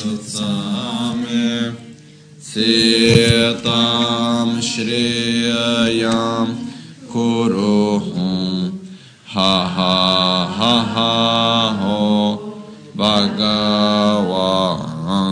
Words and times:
Sutsame 0.00 1.76
Sitam 2.40 4.56
Shriyayam 4.64 6.48
Kuruhum 7.12 8.80
Ha 9.26 9.52
ha 9.76 10.48
ha 10.56 10.74
ha 10.94 11.12
ho 11.82 12.00
Bhagavan 12.96 14.80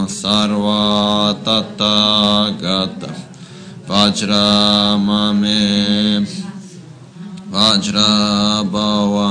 Sarva 0.04 1.32
Tathagata 1.42 3.08
Vajramame 3.88 5.64
Vajrabhava 7.48 9.28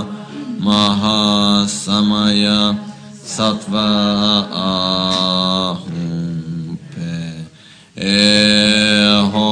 Mahasamaya 0.66 2.62
Sattva 3.38 3.86
Eho 8.08 9.50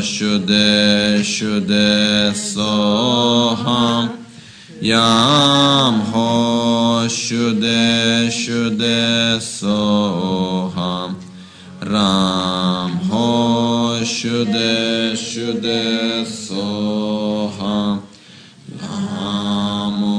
Shude 0.00 1.20
Shude 1.22 2.32
Soham 2.32 4.08
Yam 4.80 6.00
Ho 6.00 7.04
Shude 7.06 8.30
Shude 8.30 9.36
Soham 9.38 11.16
Ram 11.82 12.90
Ho 13.10 14.00
Shude 14.02 15.12
Shude 15.12 16.24
Soham 16.24 18.00
Namo 18.78 20.18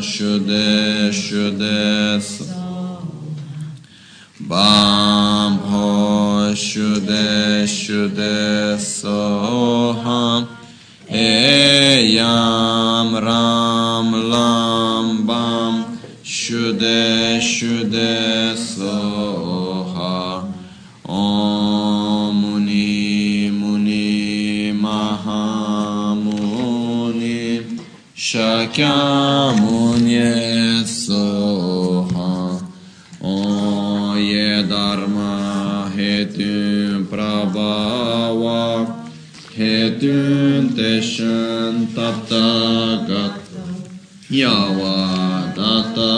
Shude 0.00 1.10
Shude 1.12 2.18
Soham 2.20 2.56
şude 6.76 7.66
şude 7.66 8.78
soham 8.78 10.48
Eyam 11.08 13.10
ram 13.26 14.30
lam 14.32 15.28
bam. 15.28 15.74
Şude 16.24 17.40
şude 17.40 18.56
soha 18.56 20.42
Omuni 21.08 23.50
muni 23.50 23.60
Muni 23.60 24.72
mahamuni 24.80 26.02
şakam 28.14 29.65
Hetun 40.06 40.70
Teshan 40.70 41.86
Tattagat 41.86 43.40
Yavadata 44.30 46.12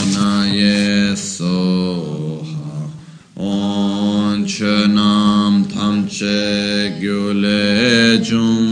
Soha 1.17 2.91
On 3.37 4.45
Chönam 4.45 5.65
Tamche 5.65 7.01
Gyulejum 7.01 8.67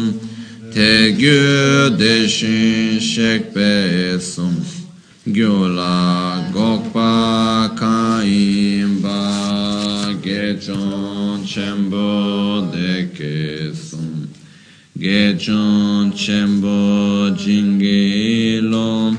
Te 0.73 1.13
Gyu 1.13 1.91
Deshin 1.97 2.99
Shekpe 2.99 4.19
Gyula 5.27 6.53
Gokpa 6.53 7.75
Kaimba 7.75 9.23
Gechon 10.21 11.41
Chembo 11.47 12.71
Deke 12.71 13.75
Sum 13.75 14.29
Gechon 14.99 16.13
Chembo 16.13 17.31
Jingilom 17.35 19.17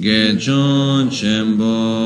Gechon 0.00 1.10
Chembo 1.10 2.03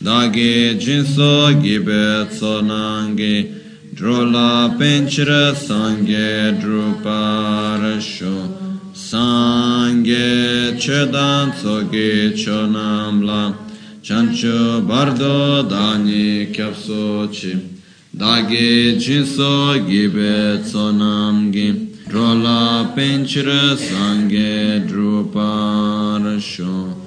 chi 0.00 0.06
dagi 0.06 0.76
jinso 0.78 1.52
gibe 1.60 2.26
tsonangi 2.30 3.52
drola 3.94 4.74
penchira 4.78 5.54
sangye 5.54 6.58
druparasho. 6.58 8.58
Sangye 8.92 10.76
chedam 10.78 11.52
tsoge 11.52 12.32
chonam 12.34 13.22
la 13.24 13.54
chancho 14.02 14.80
bardo 14.86 15.62
dani 15.62 16.50
kyapso 16.50 17.28
chi 17.30 17.78
Dagi 18.10 18.96
jinso 18.96 19.84
gibe 19.86 20.60
tsonamgi 20.62 21.88
Drola 22.08 22.90
penchira 22.94 23.76
sangye 23.76 24.80
druparasho 24.86 26.99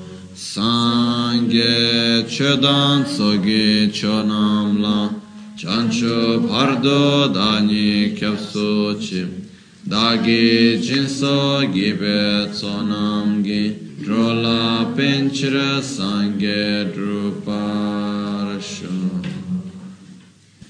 Sangye 0.54 2.30
chedan 2.30 3.04
tsogi 3.06 3.90
chonamla 3.92 5.20
Chancho 5.58 6.48
pardo 6.48 7.28
dani 7.34 8.14
kyapsochi 8.14 9.50
Dagi 9.84 10.78
jinso 10.80 11.66
gibe 11.74 12.50
tsonamgi 12.52 13.64
Drola 14.04 14.94
penchira 14.96 15.82
sangye 15.82 16.86
druparasho 16.94 18.92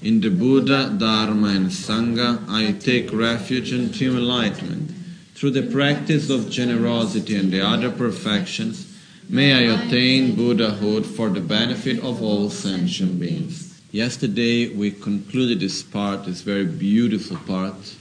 In 0.00 0.20
the 0.22 0.30
Buddha, 0.30 0.96
Dharma, 0.98 1.48
and 1.48 1.68
Sangha, 1.70 2.38
I 2.48 2.72
take 2.72 3.12
refuge 3.12 3.72
into 3.72 4.16
enlightenment. 4.16 4.92
Through 5.34 5.50
the 5.50 5.62
practice 5.62 6.30
of 6.30 6.48
generosity 6.48 7.36
and 7.36 7.50
the 7.52 7.60
other 7.60 7.90
perfections, 7.90 8.93
may 9.28 9.52
I 9.52 9.74
attain 9.74 10.34
Buddhahood 10.34 11.06
for 11.06 11.28
the 11.28 11.40
benefit 11.40 11.98
of 12.02 12.22
all 12.22 12.50
sentient 12.50 13.18
beings. 13.18 13.80
Yesterday, 13.90 14.74
we 14.74 14.90
concluded 14.90 15.60
this 15.60 15.82
part, 15.82 16.24
this 16.24 16.42
very 16.42 16.64
beautiful 16.66 17.36
part, 17.46 17.94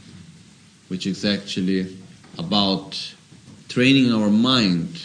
which 0.87 1.05
is 1.05 1.23
actually 1.25 1.97
about 2.37 3.13
training 3.69 4.11
our 4.11 4.29
mind 4.29 4.97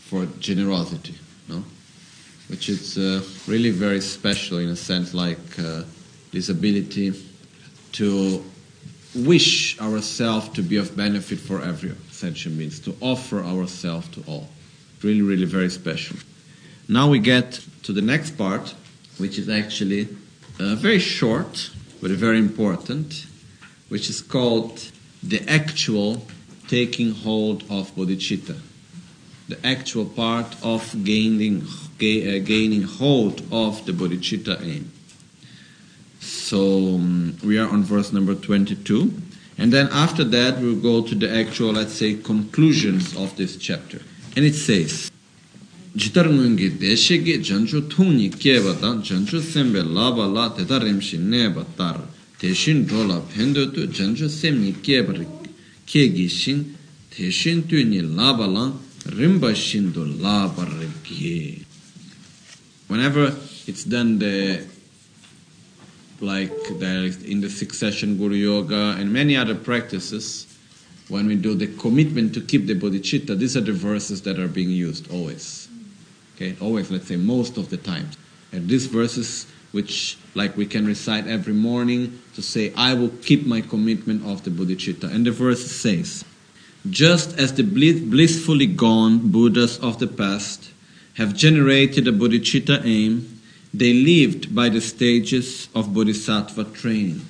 for 0.00 0.26
generosity, 0.40 1.14
no? 1.48 1.62
which 2.48 2.68
is 2.68 2.98
uh, 2.98 3.22
really 3.46 3.70
very 3.70 4.00
special 4.00 4.58
in 4.58 4.68
a 4.68 4.76
sense, 4.76 5.14
like. 5.14 5.58
Uh, 5.58 5.82
this 6.32 6.48
ability 6.48 7.12
to 7.92 8.42
wish 9.14 9.78
ourselves 9.80 10.48
to 10.48 10.62
be 10.62 10.78
of 10.78 10.96
benefit 10.96 11.38
for 11.38 11.62
every 11.62 11.92
sentient 12.10 12.56
beings, 12.56 12.80
to 12.80 12.96
offer 13.00 13.44
ourselves 13.44 14.08
to 14.08 14.22
all. 14.26 14.48
Really, 15.02 15.22
really 15.22 15.46
very 15.46 15.70
special. 15.70 16.16
Now 16.88 17.08
we 17.08 17.18
get 17.18 17.60
to 17.82 17.92
the 17.92 18.02
next 18.02 18.38
part, 18.38 18.74
which 19.18 19.38
is 19.38 19.48
actually 19.48 20.08
uh, 20.60 20.76
very 20.76 20.98
short, 20.98 21.70
but 22.00 22.10
very 22.12 22.38
important, 22.38 23.26
which 23.88 24.08
is 24.08 24.20
called 24.20 24.90
the 25.22 25.42
actual 25.48 26.26
taking 26.68 27.12
hold 27.12 27.62
of 27.70 27.94
bodhicitta. 27.96 28.58
The 29.48 29.66
actual 29.66 30.06
part 30.06 30.56
of 30.62 31.04
gaining, 31.04 31.66
ga- 31.98 32.38
uh, 32.38 32.44
gaining 32.44 32.82
hold 32.82 33.42
of 33.52 33.84
the 33.86 33.92
bodhicitta 33.92 34.62
aim. 34.62 34.92
So 36.20 36.94
um, 36.94 37.36
we 37.44 37.58
are 37.58 37.68
on 37.68 37.82
verse 37.82 38.12
number 38.12 38.34
22. 38.34 39.12
And 39.58 39.72
then 39.72 39.88
after 39.92 40.24
that, 40.24 40.58
we'll 40.60 40.80
go 40.80 41.06
to 41.06 41.14
the 41.14 41.30
actual, 41.30 41.72
let's 41.72 41.92
say, 41.92 42.14
conclusions 42.14 43.16
of 43.16 43.36
this 43.36 43.56
chapter. 43.56 44.00
And 44.34 44.46
it 44.46 44.54
says, 44.54 45.10
jitar 45.94 46.24
ngungi 46.24 46.78
deshegi 46.78 47.38
janchu 47.44 47.82
thungni 47.88 48.30
kyebata 48.30 49.02
janchu 49.02 49.40
sembe 49.40 49.82
laba 49.82 50.26
la 50.26 50.48
teta 50.48 50.78
remshi 50.78 51.18
neba 51.18 51.66
tar 51.76 52.00
teshin 52.38 52.86
drola 52.86 53.20
pendo 53.20 53.70
tu 53.74 53.86
janchu 53.88 54.28
semni 54.28 54.72
kyebar 54.80 55.26
kyegi 55.86 56.30
shin 56.30 56.76
teshin 57.10 57.68
tu 57.68 57.84
ni 57.84 58.00
laba 58.00 58.46
lang 58.46 58.80
rimba 59.04 59.54
shin 59.54 59.92
do 59.92 60.04
laba 60.04 60.64
rikye. 60.64 61.64
Whenever 62.88 63.36
it's 63.66 63.84
done 63.84 64.18
the 64.18 64.64
like 66.22 66.52
is 66.70 67.22
in 67.24 67.40
the 67.40 67.50
succession 67.50 68.16
Guru 68.16 68.36
Yoga 68.36 68.96
and 68.98 69.12
many 69.12 69.36
other 69.36 69.54
practices, 69.54 70.46
when 71.12 71.26
we 71.26 71.36
do 71.36 71.54
the 71.54 71.66
commitment 71.66 72.32
to 72.32 72.40
keep 72.40 72.66
the 72.66 72.74
bodhicitta, 72.74 73.36
these 73.36 73.54
are 73.54 73.60
the 73.60 73.72
verses 73.72 74.22
that 74.22 74.38
are 74.38 74.48
being 74.48 74.70
used 74.70 75.12
always. 75.12 75.68
Okay, 76.34 76.56
always, 76.58 76.90
let's 76.90 77.06
say 77.06 77.16
most 77.16 77.58
of 77.58 77.68
the 77.68 77.76
time. 77.76 78.08
And 78.50 78.66
these 78.66 78.86
verses 78.86 79.46
which 79.72 80.16
like 80.34 80.56
we 80.56 80.64
can 80.64 80.86
recite 80.86 81.26
every 81.26 81.52
morning 81.52 82.18
to 82.34 82.40
say, 82.40 82.72
I 82.74 82.94
will 82.94 83.10
keep 83.10 83.44
my 83.44 83.60
commitment 83.60 84.24
of 84.24 84.44
the 84.44 84.50
bodhicitta. 84.50 85.12
And 85.12 85.26
the 85.26 85.32
verse 85.32 85.70
says, 85.70 86.24
just 86.88 87.38
as 87.38 87.52
the 87.52 87.62
blissfully 87.62 88.66
gone 88.66 89.30
Buddhas 89.30 89.78
of 89.80 89.98
the 89.98 90.06
past 90.06 90.70
have 91.14 91.34
generated 91.34 92.08
a 92.08 92.12
bodhicitta 92.12 92.86
aim, 92.86 93.38
they 93.74 93.92
lived 93.92 94.54
by 94.54 94.70
the 94.70 94.80
stages 94.80 95.68
of 95.74 95.92
bodhisattva 95.92 96.64
training. 96.72 97.20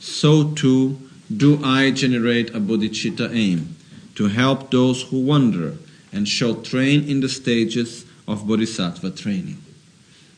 So 0.00 0.50
too 0.54 1.09
do 1.36 1.60
I 1.64 1.90
generate 1.90 2.50
a 2.50 2.60
bodhicitta 2.60 3.34
aim 3.34 3.76
to 4.16 4.28
help 4.28 4.70
those 4.70 5.02
who 5.02 5.20
wander 5.20 5.76
and 6.12 6.28
shall 6.28 6.56
train 6.56 7.08
in 7.08 7.20
the 7.20 7.28
stages 7.28 8.04
of 8.26 8.46
bodhisattva 8.46 9.10
training. 9.12 9.62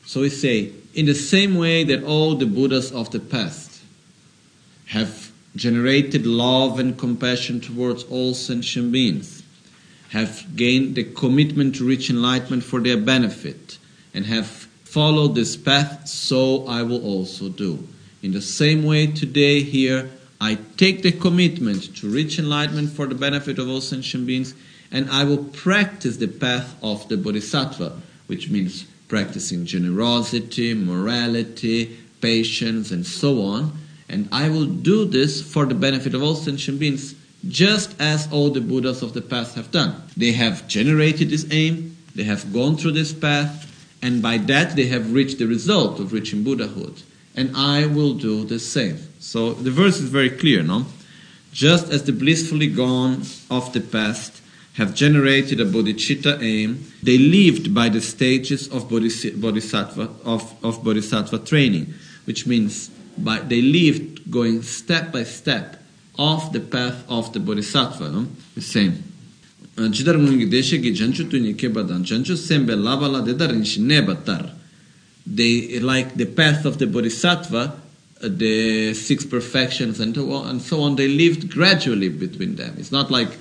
So 0.05 0.21
we 0.21 0.31
say, 0.31 0.73
in 0.95 1.07
the 1.07 1.15
same 1.15 1.55
way 1.55 1.85
that 1.85 2.05
all 2.05 2.35
the 2.35 2.47
Buddhas 2.47 2.93
of 2.93 3.11
the 3.11 3.21
past 3.21 3.81
have 4.87 5.33
generated 5.57 6.27
love 6.27 6.79
and 6.79 6.99
compassion 6.99 7.61
towards 7.61 8.05
all 8.05 8.35
sentient 8.35 8.93
beings, 8.93 9.43
have 10.11 10.55
gained 10.57 10.95
the 10.95 11.05
commitment 11.05 11.77
to 11.77 11.87
reach 11.87 12.11
enlightenment 12.11 12.65
for 12.65 12.81
their 12.81 12.99
benefit, 12.99 13.79
and 14.13 14.27
have 14.27 14.47
followed 14.85 15.35
this 15.35 15.57
path, 15.57 16.07
so 16.07 16.67
I 16.67 16.83
will 16.83 17.03
also 17.03 17.49
do. 17.49 17.89
In 18.23 18.33
the 18.33 18.43
same 18.43 18.85
way, 18.85 19.07
today, 19.07 19.63
here, 19.63 20.11
I 20.43 20.59
take 20.77 21.03
the 21.03 21.13
commitment 21.13 21.95
to 21.99 22.09
reach 22.09 22.37
enlightenment 22.37 22.91
for 22.91 23.07
the 23.07 23.15
benefit 23.15 23.61
of 23.61 23.69
all 23.69 23.81
sentient 23.81 24.27
beings, 24.27 24.55
and 24.91 25.09
I 25.09 25.23
will 25.23 25.45
practice 25.45 26.17
the 26.17 26.27
path 26.27 26.75
of 26.83 27.09
the 27.09 27.17
Bodhisattva, 27.17 28.03
which 28.27 28.51
means 28.51 28.85
practicing 29.07 29.67
generosity, 29.67 30.75
morality, 30.75 31.97
patience, 32.21 32.91
and 32.91 33.07
so 33.07 33.41
on. 33.43 33.79
And 34.09 34.29
I 34.33 34.49
will 34.49 34.67
do 34.67 35.05
this 35.05 35.41
for 35.41 35.65
the 35.65 35.77
benefit 35.77 36.13
of 36.13 36.25
all 36.25 36.35
sentient 36.35 36.81
beings, 36.81 37.15
just 37.47 37.95
as 38.01 38.27
all 38.33 38.51
the 38.51 38.61
Buddhas 38.61 39.01
of 39.01 39.15
the 39.15 39.23
past 39.23 39.55
have 39.55 39.71
done. 39.71 39.95
They 40.17 40.33
have 40.33 40.67
generated 40.67 41.31
this 41.31 41.47
aim, 41.53 41.97
they 42.17 42.25
have 42.25 42.53
gone 42.53 42.77
through 42.77 42.93
this 42.93 43.13
path, 43.13 43.69
and 44.03 44.21
by 44.21 44.39
that 44.39 44.75
they 44.75 44.87
have 44.87 45.13
reached 45.13 45.39
the 45.39 45.47
result 45.47 46.01
of 46.01 46.13
reaching 46.13 46.43
Buddhahood. 46.43 47.01
And 47.37 47.57
I 47.57 47.87
will 47.87 48.15
do 48.15 48.45
the 48.45 48.59
same. 48.59 48.99
So 49.21 49.53
the 49.53 49.71
verse 49.71 49.99
is 49.99 50.09
very 50.11 50.31
clear, 50.31 50.63
no? 50.63 50.87
Just 51.53 51.93
as 51.93 52.05
the 52.05 52.13
blissfully 52.13 52.67
gone 52.67 53.23
of 53.51 53.73
the 53.73 53.81
past 53.81 54.41
have 54.75 54.95
generated 54.95 55.61
a 55.61 55.67
bodhicitta 55.67 56.43
aim, 56.43 56.87
they 57.03 57.19
lived 57.19 57.75
by 57.75 57.89
the 57.89 58.01
stages 58.01 58.69
of 58.69 58.89
bodhisattva, 58.89 60.11
of, 60.25 60.65
of 60.65 60.83
bodhisattva 60.83 61.39
training, 61.41 61.93
which 62.25 62.47
means 62.47 62.89
by, 63.19 63.39
they 63.41 63.61
lived 63.61 64.31
going 64.31 64.63
step 64.63 65.13
by 65.13 65.25
step 65.25 65.77
off 66.19 66.53
the 66.53 66.61
path 66.61 67.05
of 67.09 67.33
the 67.33 67.41
bodhisattva, 67.41 68.11
no? 68.11 68.27
the 68.55 68.63
same. 68.63 69.03
Jidar 69.77 70.17
ngungi 70.17 70.51
deshe 70.51 70.83
ki 70.83 70.93
janchu 70.93 71.29
tuni 71.31 71.55
kebadan, 71.55 72.05
janchu 72.05 72.37
sembe 72.37 72.75
labala 72.77 73.25
dedarin 73.25 73.65
shi 73.65 73.81
nebatar. 73.81 74.51
They, 75.27 75.79
like 75.81 76.15
the 76.15 76.27
path 76.27 76.65
of 76.65 76.79
the 76.79 76.87
bodhisattva, 76.87 77.59
uh, 78.23 78.29
the 78.29 78.95
six 78.95 79.25
perfections 79.25 80.01
and 80.01 80.15
so 80.63 80.81
on, 80.83 80.97
they 80.97 81.09
lived 81.09 81.51
gradually 81.51 82.09
between 82.09 82.57
them. 82.57 82.75
It's 82.79 82.93
not 82.93 83.11
like 83.11 83.37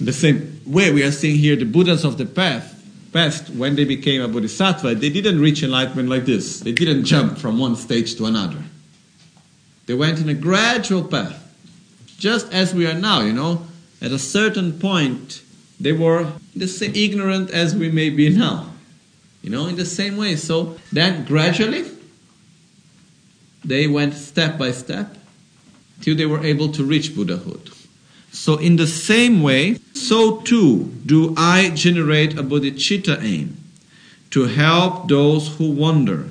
the 0.00 0.12
same 0.12 0.60
way 0.66 0.92
we 0.92 1.02
are 1.02 1.12
seeing 1.12 1.38
here 1.38 1.56
the 1.56 1.64
Buddhas 1.64 2.04
of 2.04 2.18
the 2.18 2.26
path 2.26 2.78
past, 3.12 3.50
when 3.50 3.76
they 3.76 3.84
became 3.84 4.20
a 4.22 4.28
bodhisattva, 4.28 4.94
they 4.96 5.10
didn't 5.10 5.40
reach 5.40 5.62
enlightenment 5.62 6.08
like 6.08 6.24
this. 6.24 6.60
They 6.60 6.72
didn't 6.72 7.04
jump 7.04 7.38
from 7.38 7.58
one 7.58 7.76
stage 7.76 8.16
to 8.16 8.26
another. 8.26 8.62
They 9.86 9.94
went 9.94 10.20
in 10.20 10.28
a 10.28 10.34
gradual 10.34 11.04
path, 11.04 11.36
just 12.18 12.52
as 12.52 12.74
we 12.74 12.86
are 12.86 12.94
now, 12.94 13.22
you 13.22 13.32
know. 13.32 13.66
At 14.00 14.12
a 14.12 14.18
certain 14.18 14.78
point, 14.78 15.42
they 15.80 15.92
were 15.92 16.32
the 16.54 16.68
same 16.68 16.94
ignorant 16.94 17.50
as 17.50 17.74
we 17.74 17.90
may 17.90 18.10
be 18.10 18.28
now, 18.28 18.72
you 19.42 19.50
know, 19.50 19.66
in 19.66 19.76
the 19.76 19.86
same 19.86 20.16
way. 20.16 20.36
So 20.36 20.78
then 20.92 21.24
gradually, 21.24 21.84
they 23.64 23.86
went 23.86 24.14
step 24.14 24.58
by 24.58 24.72
step 24.72 25.16
till 26.00 26.16
they 26.16 26.26
were 26.26 26.44
able 26.44 26.70
to 26.72 26.84
reach 26.84 27.14
Buddhahood. 27.14 27.70
So, 28.30 28.56
in 28.56 28.76
the 28.76 28.86
same 28.86 29.42
way, 29.42 29.78
so 29.94 30.40
too 30.42 30.92
do 31.06 31.34
I 31.36 31.70
generate 31.70 32.38
a 32.38 32.42
bodhicitta 32.42 33.22
aim 33.22 33.56
to 34.30 34.44
help 34.44 35.08
those 35.08 35.56
who 35.56 35.70
wander. 35.70 36.28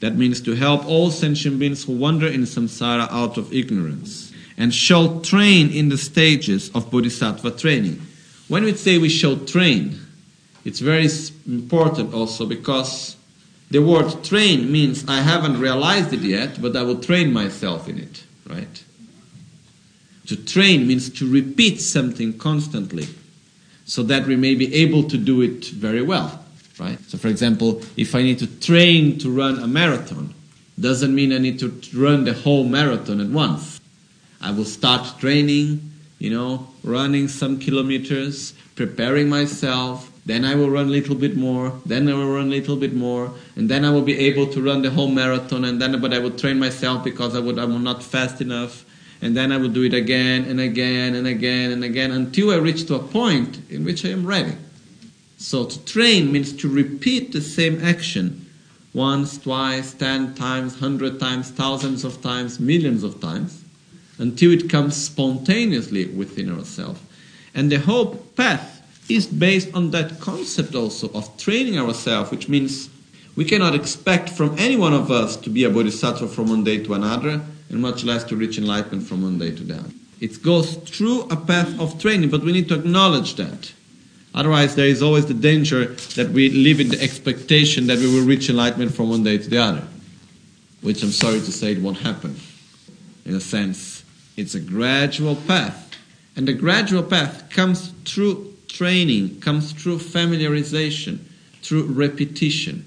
That 0.00 0.16
means 0.16 0.40
to 0.42 0.54
help 0.54 0.86
all 0.86 1.10
sentient 1.10 1.58
beings 1.58 1.84
who 1.84 1.92
wander 1.92 2.26
in 2.26 2.42
samsara 2.42 3.08
out 3.10 3.36
of 3.36 3.52
ignorance 3.52 4.32
and 4.56 4.74
shall 4.74 5.20
train 5.20 5.70
in 5.70 5.88
the 5.88 5.98
stages 5.98 6.70
of 6.74 6.90
bodhisattva 6.90 7.52
training. 7.52 8.00
When 8.48 8.64
we 8.64 8.74
say 8.74 8.98
we 8.98 9.08
shall 9.08 9.36
train, 9.36 9.98
it's 10.64 10.80
very 10.80 11.08
important 11.46 12.14
also 12.14 12.46
because 12.46 13.16
the 13.70 13.80
word 13.80 14.24
train 14.24 14.70
means 14.70 15.04
I 15.08 15.20
haven't 15.20 15.60
realized 15.60 16.12
it 16.12 16.20
yet, 16.20 16.60
but 16.60 16.76
I 16.76 16.82
will 16.82 17.00
train 17.00 17.32
myself 17.32 17.88
in 17.88 17.98
it, 17.98 18.24
right? 18.48 18.84
To 20.26 20.36
train 20.36 20.86
means 20.86 21.10
to 21.10 21.30
repeat 21.30 21.80
something 21.80 22.38
constantly 22.38 23.08
so 23.84 24.02
that 24.04 24.26
we 24.26 24.36
may 24.36 24.54
be 24.54 24.74
able 24.74 25.02
to 25.04 25.18
do 25.18 25.42
it 25.42 25.66
very 25.66 26.02
well, 26.02 26.44
right? 26.78 26.98
So, 27.08 27.18
for 27.18 27.28
example, 27.28 27.82
if 27.96 28.14
I 28.14 28.22
need 28.22 28.38
to 28.38 28.46
train 28.46 29.18
to 29.18 29.30
run 29.30 29.58
a 29.58 29.66
marathon, 29.66 30.32
doesn't 30.80 31.14
mean 31.14 31.32
I 31.32 31.38
need 31.38 31.58
to 31.60 31.68
run 31.94 32.24
the 32.24 32.32
whole 32.32 32.64
marathon 32.64 33.20
at 33.20 33.28
once. 33.28 33.80
I 34.40 34.50
will 34.50 34.64
start 34.64 35.18
training, 35.20 35.92
you 36.18 36.30
know, 36.30 36.68
running 36.82 37.28
some 37.28 37.58
kilometers, 37.58 38.54
preparing 38.74 39.28
myself, 39.28 40.10
then 40.26 40.44
I 40.44 40.54
will 40.54 40.70
run 40.70 40.86
a 40.86 40.90
little 40.90 41.14
bit 41.14 41.36
more, 41.36 41.78
then 41.84 42.08
I 42.08 42.14
will 42.14 42.32
run 42.32 42.46
a 42.46 42.50
little 42.50 42.76
bit 42.76 42.94
more, 42.94 43.32
and 43.56 43.68
then 43.68 43.84
I 43.84 43.90
will 43.90 44.02
be 44.02 44.18
able 44.18 44.46
to 44.48 44.62
run 44.62 44.82
the 44.82 44.90
whole 44.90 45.08
marathon, 45.08 45.64
and 45.64 45.80
then 45.80 46.00
but 46.00 46.14
I 46.14 46.18
will 46.18 46.30
train 46.30 46.58
myself 46.58 47.04
because 47.04 47.36
I 47.36 47.40
would 47.40 47.58
I 47.58 47.64
will 47.66 47.78
not 47.78 48.02
fast 48.02 48.40
enough, 48.40 48.84
and 49.20 49.36
then 49.36 49.52
I 49.52 49.58
will 49.58 49.68
do 49.68 49.82
it 49.82 49.92
again 49.92 50.44
and 50.44 50.60
again 50.60 51.14
and 51.14 51.26
again 51.26 51.72
and 51.72 51.84
again 51.84 52.10
until 52.10 52.50
I 52.50 52.56
reach 52.56 52.86
to 52.86 52.94
a 52.94 53.00
point 53.00 53.60
in 53.70 53.84
which 53.84 54.04
I 54.04 54.08
am 54.08 54.26
ready. 54.26 54.56
So 55.36 55.66
to 55.66 55.84
train 55.84 56.32
means 56.32 56.52
to 56.54 56.68
repeat 56.68 57.32
the 57.32 57.42
same 57.42 57.84
action 57.84 58.50
once, 58.94 59.36
twice, 59.36 59.92
ten 59.92 60.34
times, 60.34 60.78
hundred 60.78 61.20
times, 61.20 61.50
thousands 61.50 62.04
of 62.04 62.22
times, 62.22 62.58
millions 62.58 63.02
of 63.02 63.20
times 63.20 63.64
until 64.18 64.52
it 64.52 64.70
comes 64.70 64.96
spontaneously 64.96 66.06
within 66.06 66.56
ourselves. 66.56 67.00
And 67.54 67.70
the 67.70 67.80
whole 67.80 68.16
path 68.36 68.73
is 69.08 69.26
based 69.26 69.74
on 69.74 69.90
that 69.90 70.20
concept 70.20 70.74
also 70.74 71.08
of 71.12 71.36
training 71.36 71.78
ourselves, 71.78 72.30
which 72.30 72.48
means 72.48 72.88
we 73.36 73.44
cannot 73.44 73.74
expect 73.74 74.30
from 74.30 74.56
any 74.58 74.76
one 74.76 74.94
of 74.94 75.10
us 75.10 75.36
to 75.36 75.50
be 75.50 75.64
a 75.64 75.70
bodhisattva 75.70 76.28
from 76.28 76.48
one 76.48 76.64
day 76.64 76.82
to 76.84 76.94
another 76.94 77.40
and 77.68 77.80
much 77.80 78.04
less 78.04 78.24
to 78.24 78.36
reach 78.36 78.58
enlightenment 78.58 79.06
from 79.06 79.22
one 79.22 79.38
day 79.38 79.50
to 79.54 79.62
the 79.62 79.74
other. 79.74 79.90
It 80.20 80.42
goes 80.42 80.76
through 80.76 81.22
a 81.22 81.36
path 81.36 81.78
of 81.80 82.00
training, 82.00 82.30
but 82.30 82.42
we 82.42 82.52
need 82.52 82.68
to 82.68 82.76
acknowledge 82.76 83.34
that. 83.34 83.72
Otherwise, 84.34 84.74
there 84.74 84.86
is 84.86 85.02
always 85.02 85.26
the 85.26 85.34
danger 85.34 85.86
that 86.16 86.30
we 86.30 86.50
live 86.50 86.80
in 86.80 86.88
the 86.88 87.00
expectation 87.02 87.86
that 87.88 87.98
we 87.98 88.06
will 88.06 88.26
reach 88.26 88.48
enlightenment 88.48 88.94
from 88.94 89.10
one 89.10 89.22
day 89.22 89.38
to 89.38 89.48
the 89.48 89.58
other, 89.58 89.86
which 90.80 91.02
I'm 91.02 91.10
sorry 91.10 91.40
to 91.40 91.52
say 91.52 91.72
it 91.72 91.82
won't 91.82 91.98
happen. 91.98 92.36
In 93.24 93.34
a 93.34 93.40
sense, 93.40 94.04
it's 94.36 94.54
a 94.54 94.60
gradual 94.60 95.36
path. 95.36 95.96
And 96.36 96.48
the 96.48 96.52
gradual 96.52 97.02
path 97.02 97.50
comes 97.50 97.92
through 98.04 98.53
training, 98.74 99.40
comes 99.40 99.72
through 99.72 99.98
familiarization, 99.98 101.18
through 101.62 101.84
repetition. 101.84 102.84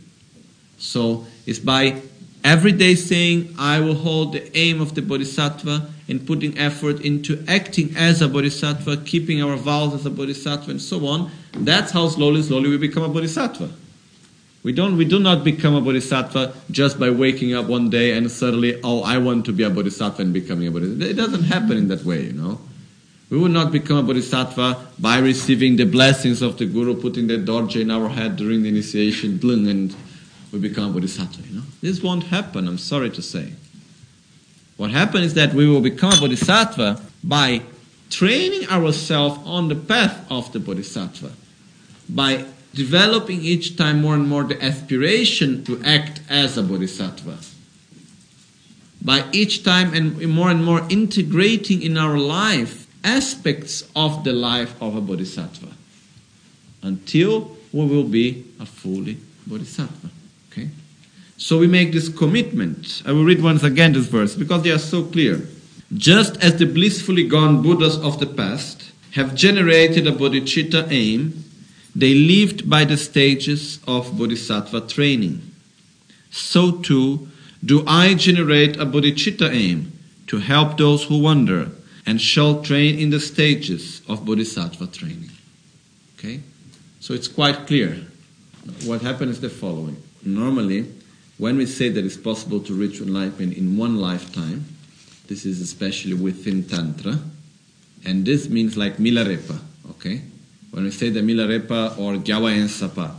So 0.77 1.25
it's 1.46 1.60
by 1.60 2.01
Every 2.48 2.72
day 2.72 2.96
saying, 2.96 3.56
I 3.60 3.82
will 3.82 3.96
hold 3.96 4.32
the 4.32 4.58
aim 4.58 4.79
of 4.79 4.96
the 4.96 5.01
bodhisattva 5.01 5.89
and 6.08 6.25
putting 6.25 6.58
effort 6.58 7.01
into 7.01 7.44
acting 7.46 7.94
as 7.98 8.22
a 8.22 8.29
bodhisattva, 8.29 9.03
keeping 9.03 9.44
our 9.44 9.58
vows 9.58 9.94
as 9.94 10.06
a 10.06 10.10
bodhisattva, 10.10 10.72
and 10.72 10.82
so 10.82 11.06
on. 11.08 11.29
That's 11.51 11.91
how 11.91 12.08
slowly, 12.08 12.41
slowly 12.41 12.70
we 12.70 12.77
become 12.77 13.03
a 13.03 13.10
bodhisattva. 13.10 13.70
We 14.63 14.72
don't 14.72 14.96
we 14.96 15.03
do 15.03 15.20
not 15.20 15.44
become 15.44 15.75
a 15.75 15.82
bodhisattva 15.82 16.53
just 16.72 16.98
by 16.98 17.10
waking 17.10 17.53
up 17.53 17.65
one 17.65 17.89
day 17.89 18.13
and 18.13 18.32
suddenly, 18.32 18.79
oh, 18.82 19.01
I 19.03 19.17
want 19.17 19.46
to 19.48 19.51
be 19.51 19.63
a 19.63 19.70
bodhisattva 19.70 20.22
and 20.22 20.32
becoming 20.34 20.70
a 20.70 20.72
bodhisattva. 20.72 21.10
It 21.10 21.17
doesn't 21.17 21.44
happen 21.44 21.75
in 21.75 21.89
that 21.89 22.06
way, 22.06 22.27
you 22.27 22.34
know. 22.34 22.62
We 23.29 23.38
will 23.38 23.50
not 23.50 23.74
become 23.74 23.98
a 23.98 24.03
bodhisattva 24.03 24.88
by 25.00 25.19
receiving 25.19 25.75
the 25.75 25.86
blessings 25.86 26.41
of 26.41 26.57
the 26.57 26.65
guru, 26.65 26.96
putting 26.96 27.27
the 27.27 27.38
dorje 27.38 27.81
in 27.81 27.91
our 27.91 28.07
head 28.07 28.38
during 28.38 28.63
the 28.63 28.69
initiation, 28.69 29.39
and 29.43 29.96
we 30.53 30.60
become 30.60 30.91
a 30.91 30.93
bodhisattva. 30.93 31.46
You 31.48 31.57
know, 31.57 31.63
this 31.81 32.01
won't 32.01 32.24
happen. 32.24 32.67
I'm 32.67 32.77
sorry 32.77 33.10
to 33.10 33.22
say. 33.22 33.51
What 34.77 34.91
happens 34.91 35.25
is 35.25 35.34
that 35.34 35.53
we 35.53 35.67
will 35.67 35.81
become 35.81 36.13
a 36.13 36.22
bodhisattva 36.22 37.01
by 37.24 37.63
training 38.10 38.69
ourselves 38.69 39.39
on 39.46 39.67
the 39.67 39.75
path 39.75 40.25
of 40.31 40.53
the 40.53 40.60
bodhisattva, 40.60 41.34
by 42.07 42.46
developing 42.74 43.41
each 43.41 43.75
time 43.75 44.01
more 44.01 44.13
and 44.13 44.29
more 44.29 44.46
the 44.46 44.63
aspiration 44.63 45.65
to 45.65 45.81
act 45.84 46.22
as 46.29 46.57
a 46.57 46.63
bodhisattva. 46.63 47.39
By 49.01 49.25
each 49.34 49.63
time 49.63 49.93
and 49.93 50.29
more 50.29 50.50
and 50.50 50.63
more 50.63 50.86
integrating 50.89 51.81
in 51.81 51.98
our 51.98 52.17
life 52.17 52.87
aspects 53.08 53.90
of 53.96 54.24
the 54.26 54.34
life 54.34 54.80
of 54.82 54.96
a 54.96 55.02
bodhisattva 55.02 55.70
until 56.84 57.58
we 57.72 57.86
will 57.86 58.04
be 58.04 58.46
a 58.60 58.66
fully 58.66 59.18
bodhisattva. 59.48 60.10
Okay? 60.52 60.70
So 61.38 61.58
we 61.58 61.68
make 61.68 61.94
this 61.94 62.10
commitment. 62.10 63.02
I 63.06 63.14
will 63.14 63.24
read 63.24 63.42
once 63.42 63.64
again 63.64 63.94
this 63.94 64.08
verse 64.08 64.36
because 64.36 64.64
they 64.64 64.72
are 64.72 64.80
so 64.80 65.04
clear. 65.04 65.48
Just 65.94 66.36
as 66.44 66.60
the 66.60 66.66
blissfully 66.66 67.26
gone 67.26 67.62
Buddhas 67.62 67.98
of 67.98 68.20
the 68.20 68.26
past 68.26 68.92
have 69.12 69.36
generated 69.36 70.06
a 70.06 70.12
bodhicitta 70.12 70.92
aim, 70.92 71.46
they 71.96 72.14
lived 72.14 72.70
by 72.70 72.84
the 72.84 72.98
stages 72.98 73.80
of 73.88 74.18
bodhisattva 74.18 74.82
training. 74.82 75.42
So 76.30 76.72
too 76.72 77.30
do 77.64 77.84
I 77.88 78.14
generate 78.16 78.76
a 78.78 78.86
bodhicitta 78.86 79.50
aim 79.52 79.94
to 80.28 80.40
help 80.40 80.78
those 80.78 81.06
who 81.06 81.20
wander 81.20 81.72
and 82.08 82.22
shall 82.22 82.64
train 82.64 82.98
in 82.98 83.10
the 83.10 83.20
stages 83.20 84.02
of 84.08 84.26
bodhisattva 84.26 84.88
training. 84.88 85.30
Okay? 86.18 86.40
So 87.02 87.14
it's 87.14 87.28
quite 87.28 87.68
clear. 87.68 88.02
What 88.86 89.02
happens 89.02 89.36
is 89.36 89.42
the 89.42 89.50
following. 89.50 90.02
Normally, 90.24 90.88
when 91.38 91.58
we 91.58 91.66
say 91.66 91.90
that 91.90 92.04
it's 92.04 92.18
possible 92.18 92.62
to 92.62 92.74
reach 92.74 93.02
enlightenment 93.02 93.58
in 93.58 93.78
one 93.78 93.98
lifetime, 93.98 94.66
this 95.28 95.46
is 95.46 95.62
especially 95.62 96.14
within 96.14 96.64
Tantra, 96.64 97.20
and 98.06 98.26
this 98.26 98.50
means 98.50 98.78
like 98.78 98.98
Milarepa, 98.98 99.60
okay? 99.92 100.22
When 100.72 100.86
we 100.86 100.92
say 100.92 101.10
the 101.10 101.20
Milarepa 101.20 101.98
or 102.00 102.14
Gyalwa 102.16 102.56
Ensapa, 102.56 103.14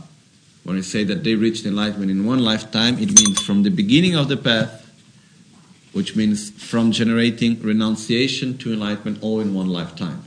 when 0.63 0.75
we 0.75 0.81
say 0.81 1.03
that 1.03 1.23
they 1.23 1.35
reached 1.35 1.65
enlightenment 1.65 2.11
in 2.11 2.25
one 2.25 2.39
lifetime, 2.39 2.97
it 2.99 3.13
means 3.13 3.39
from 3.41 3.63
the 3.63 3.69
beginning 3.69 4.15
of 4.15 4.27
the 4.27 4.37
path, 4.37 4.88
which 5.93 6.15
means 6.15 6.51
from 6.51 6.91
generating 6.91 7.61
renunciation 7.61 8.57
to 8.59 8.73
enlightenment 8.73 9.19
all 9.21 9.39
in 9.39 9.53
one 9.53 9.67
lifetime. 9.67 10.23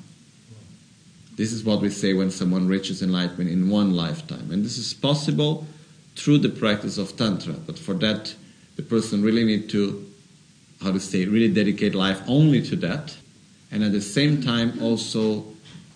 This 1.37 1.52
is 1.52 1.64
what 1.64 1.81
we 1.81 1.90
say 1.90 2.12
when 2.12 2.31
someone 2.31 2.69
reaches 2.69 3.02
enlightenment 3.02 3.50
in 3.50 3.71
one 3.71 3.95
lifetime. 3.95 4.50
And 4.50 4.64
this 4.64 4.76
is 4.76 4.92
possible 4.92 5.66
through 6.14 6.38
the 6.38 6.49
practice 6.49 6.99
of 6.99 7.16
Tantra. 7.16 7.54
But 7.54 7.78
for 7.78 7.95
that, 7.95 8.35
the 8.76 8.83
person 8.83 9.23
really 9.23 9.45
need 9.45 9.71
to, 9.71 10.07
how 10.83 10.92
to 10.92 11.00
say, 11.00 11.25
really 11.25 11.52
dedicate 11.52 11.95
life 11.95 12.21
only 12.26 12.61
to 12.62 12.76
that. 12.76 13.16
And 13.71 13.83
at 13.83 13.92
the 13.92 14.02
same 14.02 14.42
time, 14.42 14.83
also, 14.83 15.47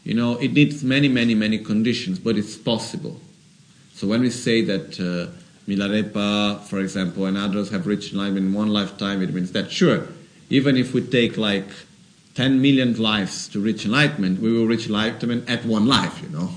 you 0.04 0.14
know, 0.14 0.36
it 0.36 0.52
needs 0.52 0.82
many, 0.82 1.08
many, 1.08 1.34
many 1.34 1.58
conditions, 1.58 2.18
but 2.18 2.36
it's 2.38 2.56
possible. 2.56 3.20
So 3.94 4.06
when 4.06 4.22
we 4.22 4.30
say 4.30 4.62
that 4.62 4.98
uh, 5.00 5.35
Milarepa, 5.66 6.62
for 6.62 6.80
example, 6.80 7.26
and 7.26 7.36
others 7.36 7.70
have 7.70 7.86
reached 7.86 8.12
enlightenment 8.12 8.46
in 8.46 8.52
one 8.52 8.68
lifetime, 8.68 9.22
it 9.22 9.34
means 9.34 9.52
that 9.52 9.70
sure, 9.72 10.06
even 10.48 10.76
if 10.76 10.94
we 10.94 11.00
take 11.00 11.36
like 11.36 11.68
10 12.34 12.60
million 12.60 12.94
lives 12.94 13.48
to 13.48 13.58
reach 13.58 13.84
enlightenment, 13.84 14.40
we 14.40 14.52
will 14.52 14.66
reach 14.66 14.86
enlightenment 14.86 15.48
at 15.48 15.64
one 15.64 15.86
life, 15.86 16.22
you 16.22 16.28
know. 16.28 16.50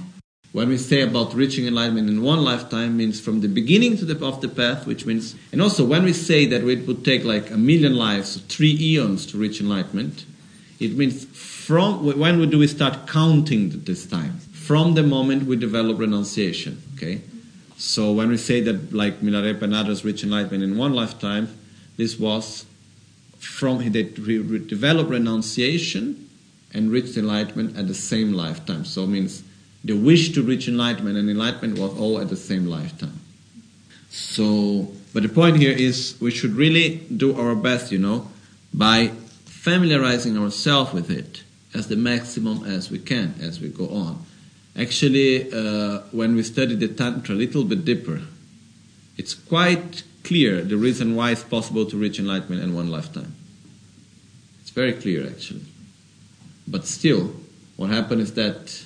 When 0.52 0.70
we 0.70 0.78
say 0.78 1.02
about 1.02 1.34
reaching 1.36 1.68
enlightenment 1.68 2.10
in 2.10 2.24
one 2.24 2.44
lifetime 2.44 2.98
means 2.98 3.20
from 3.20 3.42
the 3.42 3.48
beginning 3.48 3.98
to 3.98 4.06
the 4.06 4.26
of 4.26 4.42
the 4.42 4.48
path, 4.48 4.88
which 4.88 5.06
means 5.06 5.36
and 5.52 5.62
also 5.62 5.86
when 5.86 6.04
we 6.04 6.14
say 6.14 6.46
that 6.48 6.68
it 6.68 6.88
would 6.88 7.06
take 7.06 7.24
like 7.24 7.52
a 7.52 7.58
million 7.58 7.96
lives, 7.96 8.38
three 8.48 8.76
eons 8.80 9.26
to 9.28 9.38
reach 9.38 9.62
enlightenment, 9.62 10.26
it 10.80 10.98
means 10.98 11.26
from 11.26 12.18
when 12.18 12.50
do 12.50 12.58
we 12.58 12.68
start 12.68 13.08
counting 13.08 13.84
this 13.86 14.06
time? 14.06 14.40
From 14.52 14.96
the 14.96 15.04
moment 15.04 15.44
we 15.44 15.56
develop 15.56 16.00
renunciation. 16.00 16.82
Okay? 16.96 17.22
So 17.80 18.12
when 18.12 18.28
we 18.28 18.36
say 18.36 18.60
that 18.60 18.94
like 18.94 19.22
Milarepa 19.22 19.62
and 19.62 19.74
others 19.74 20.04
reach 20.04 20.22
enlightenment 20.22 20.64
in 20.64 20.78
one 20.78 20.94
lifetime, 20.94 21.48
this 21.96 22.20
was 22.20 22.66
from 23.40 23.80
he 23.80 23.88
they 23.88 24.04
developed 24.04 25.10
renunciation 25.10 26.30
and 26.74 26.92
reached 26.92 27.16
enlightenment 27.16 27.78
at 27.78 27.88
the 27.88 27.96
same 27.96 28.34
lifetime. 28.34 28.84
So 28.84 29.06
it 29.06 29.08
means 29.08 29.44
the 29.86 29.94
wish 29.94 30.34
to 30.34 30.44
reach 30.44 30.68
enlightenment 30.68 31.18
and 31.18 31.30
enlightenment 31.30 31.80
was 31.80 31.98
all 31.98 32.20
at 32.20 32.28
the 32.28 32.36
same 32.36 32.66
lifetime. 32.66 33.22
So, 34.10 34.92
but 35.14 35.24
the 35.24 35.30
point 35.30 35.56
here 35.56 35.72
is 35.72 36.18
we 36.20 36.32
should 36.32 36.52
really 36.52 36.98
do 37.16 37.40
our 37.40 37.56
best, 37.56 37.94
you 37.94 38.00
know, 38.00 38.30
by 38.74 39.14
familiarizing 39.46 40.38
ourselves 40.38 40.92
with 40.92 41.10
it 41.10 41.44
as 41.74 41.88
the 41.88 41.96
maximum 41.96 42.66
as 42.66 42.92
we 42.92 43.00
can 43.00 43.36
as 43.40 43.62
we 43.62 43.70
go 43.70 43.88
on. 43.88 44.26
Actually, 44.80 45.52
uh, 45.52 46.00
when 46.12 46.36
we 46.36 46.44
study 46.44 46.76
the 46.76 46.88
Tantra 46.88 47.36
a 47.36 47.38
little 47.38 47.66
bit 47.66 47.84
deeper, 47.84 48.22
it's 49.18 49.34
quite 49.34 50.04
clear 50.24 50.62
the 50.62 50.78
reason 50.78 51.16
why 51.16 51.32
it's 51.32 51.44
possible 51.44 51.86
to 51.86 51.98
reach 51.98 52.20
enlightenment 52.20 52.64
in 52.64 52.74
one 52.74 52.90
lifetime. 52.90 53.36
It's 54.62 54.70
very 54.70 54.94
clear, 54.94 55.28
actually. 55.28 55.66
But 56.68 56.86
still, 56.86 57.34
what 57.76 57.90
happens 57.90 58.30
is 58.30 58.34
that 58.36 58.86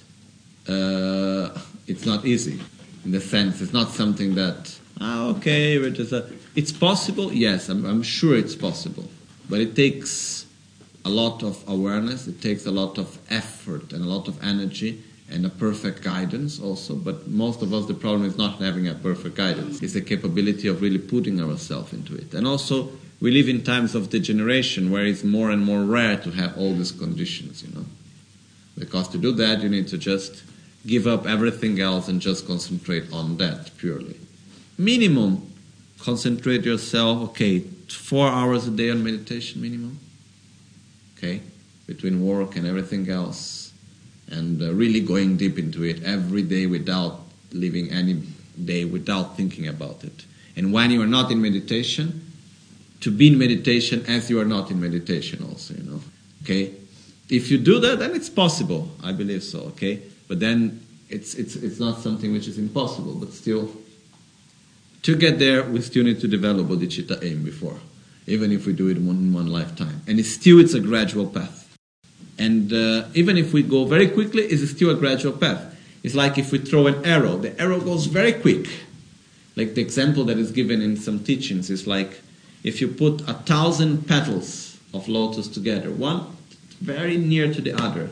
uh, 0.68 1.60
it's 1.88 2.06
not 2.06 2.26
easy 2.26 2.60
in 3.06 3.12
the 3.12 3.20
sense 3.20 3.62
it's 3.62 3.74
not 3.74 3.90
something 3.90 4.36
that 4.36 4.78
ah 5.02 5.28
okay 5.28 5.78
we're 5.78 5.90
just 5.90 6.12
a, 6.12 6.30
it's 6.56 6.72
possible 6.72 7.34
yes 7.34 7.70
I'm, 7.70 7.86
I'm 7.86 8.04
sure 8.04 8.36
it's 8.36 8.56
possible 8.56 9.10
but 9.50 9.60
it 9.60 9.76
takes 9.76 10.46
a 11.06 11.10
lot 11.10 11.44
of 11.44 11.64
awareness 11.68 12.28
it 12.28 12.42
takes 12.42 12.66
a 12.66 12.72
lot 12.72 12.98
of 12.98 13.18
effort 13.30 13.92
and 13.92 14.04
a 14.04 14.08
lot 14.08 14.28
of 14.28 14.42
energy 14.44 15.04
and 15.34 15.46
a 15.46 15.50
perfect 15.50 16.04
guidance 16.04 16.60
also 16.60 16.96
but 16.96 17.28
most 17.28 17.62
of 17.62 17.74
us 17.74 17.88
the 17.88 17.94
problem 17.94 18.24
is 18.24 18.38
not 18.38 18.62
having 18.62 18.88
a 18.88 18.94
perfect 18.94 19.36
guidance. 19.36 19.82
It's 19.82 19.94
the 19.94 20.02
capability 20.02 20.68
of 20.68 20.82
really 20.82 21.00
putting 21.00 21.42
ourselves 21.42 21.92
into 21.92 22.16
it. 22.16 22.34
And 22.34 22.46
also 22.46 22.92
we 23.20 23.32
live 23.32 23.50
in 23.50 23.64
times 23.64 23.96
of 23.96 24.10
degeneration 24.10 24.92
where 24.92 25.06
it's 25.06 25.24
more 25.24 25.50
and 25.50 25.64
more 25.64 25.84
rare 25.84 26.18
to 26.18 26.32
have 26.32 26.58
all 26.58 26.74
these 26.74 26.92
conditions 26.92 27.64
you 27.64 27.74
know. 27.74 27.86
Because 28.78 29.08
to 29.10 29.18
do 29.18 29.32
that 29.34 29.62
you 29.62 29.70
need 29.70 29.88
to 29.88 29.98
just 29.98 30.44
give 30.86 31.08
up 31.08 31.26
everything 31.26 31.80
else 31.80 32.08
and 32.08 32.22
just 32.22 32.46
concentrate 32.46 33.12
on 33.12 33.38
that 33.38 33.76
purely. 33.78 34.20
Minimum, 34.78 35.52
concentrate 36.00 36.64
yourself, 36.64 37.30
okay, 37.30 37.60
four 37.60 38.28
hours 38.28 38.68
a 38.68 38.72
day 38.72 38.90
on 38.90 39.04
meditation 39.04 39.62
minimum, 39.62 39.98
okay, 41.18 41.42
between 41.88 42.26
work 42.26 42.56
and 42.56 42.68
everything 42.68 43.10
else, 43.10 43.63
and 44.34 44.62
uh, 44.62 44.74
really 44.74 45.00
going 45.00 45.38
deep 45.38 45.58
into 45.58 45.84
it 45.84 46.04
every 46.04 46.42
day 46.42 46.66
without 46.66 47.22
living 47.52 47.92
any 47.92 48.22
day 48.66 48.86
without 48.86 49.38
thinking 49.38 49.68
about 49.68 50.04
it. 50.04 50.26
And 50.56 50.74
when 50.74 50.92
you 50.92 51.02
are 51.02 51.08
not 51.08 51.32
in 51.32 51.42
meditation, 51.42 52.32
to 53.02 53.12
be 53.12 53.28
in 53.28 53.38
meditation 53.38 54.06
as 54.08 54.30
you 54.30 54.40
are 54.40 54.46
not 54.46 54.72
in 54.72 54.80
meditation 54.80 55.44
also, 55.44 55.74
you 55.74 55.84
know, 55.84 56.02
okay. 56.44 56.74
If 57.30 57.50
you 57.50 57.58
do 57.58 57.80
that, 57.80 58.00
then 58.00 58.16
it's 58.16 58.30
possible. 58.30 58.92
I 59.02 59.12
believe 59.12 59.44
so. 59.44 59.62
Okay, 59.72 60.02
but 60.28 60.40
then 60.40 60.86
it's, 61.10 61.36
it's, 61.36 61.56
it's 61.56 61.80
not 61.80 62.00
something 62.00 62.32
which 62.32 62.48
is 62.48 62.58
impossible, 62.58 63.16
but 63.16 63.34
still, 63.34 63.72
to 65.04 65.16
get 65.16 65.40
there, 65.40 65.64
we 65.64 65.82
still 65.82 66.04
need 66.04 66.20
to 66.22 66.28
develop 66.28 66.68
bodhicitta 66.68 67.24
aim 67.24 67.44
before, 67.44 67.80
even 68.28 68.52
if 68.52 68.66
we 68.66 68.74
do 68.74 68.88
it 68.88 68.98
one, 68.98 69.18
in 69.18 69.34
one 69.34 69.48
lifetime. 69.48 70.02
And 70.08 70.20
it's 70.20 70.30
still, 70.30 70.60
it's 70.60 70.74
a 70.74 70.80
gradual 70.80 71.28
path. 71.28 71.63
And 72.44 72.74
uh, 72.74 73.08
even 73.14 73.38
if 73.38 73.54
we 73.54 73.64
go 73.64 73.86
very 73.86 74.10
quickly, 74.10 74.44
it's 74.44 74.70
still 74.70 74.90
a 74.90 74.96
gradual 74.96 75.32
path. 75.32 75.62
It's 76.04 76.14
like 76.14 76.38
if 76.38 76.52
we 76.52 76.58
throw 76.58 76.88
an 76.88 77.06
arrow, 77.06 77.38
the 77.38 77.58
arrow 77.58 77.80
goes 77.80 78.08
very 78.08 78.34
quick. 78.34 78.68
Like 79.56 79.76
the 79.76 79.82
example 79.82 80.26
that 80.26 80.38
is 80.38 80.52
given 80.52 80.82
in 80.82 80.98
some 80.98 81.24
teachings 81.24 81.70
is 81.70 81.88
like 81.88 82.20
if 82.62 82.82
you 82.82 82.90
put 82.90 83.22
a 83.30 83.36
thousand 83.52 84.10
petals 84.10 84.78
of 84.94 85.08
lotus 85.08 85.48
together, 85.48 85.90
one 85.90 86.36
very 86.82 87.16
near 87.16 87.54
to 87.54 87.62
the 87.62 87.74
other, 87.82 88.10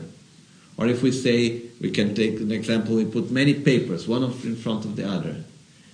or 0.78 0.86
if 0.86 1.02
we 1.02 1.12
say, 1.12 1.64
we 1.82 1.90
can 1.90 2.14
take 2.14 2.40
an 2.40 2.52
example, 2.52 2.94
we 2.96 3.04
put 3.04 3.30
many 3.30 3.52
papers, 3.52 4.08
one 4.08 4.22
in 4.22 4.56
front 4.56 4.86
of 4.86 4.96
the 4.96 5.06
other, 5.06 5.44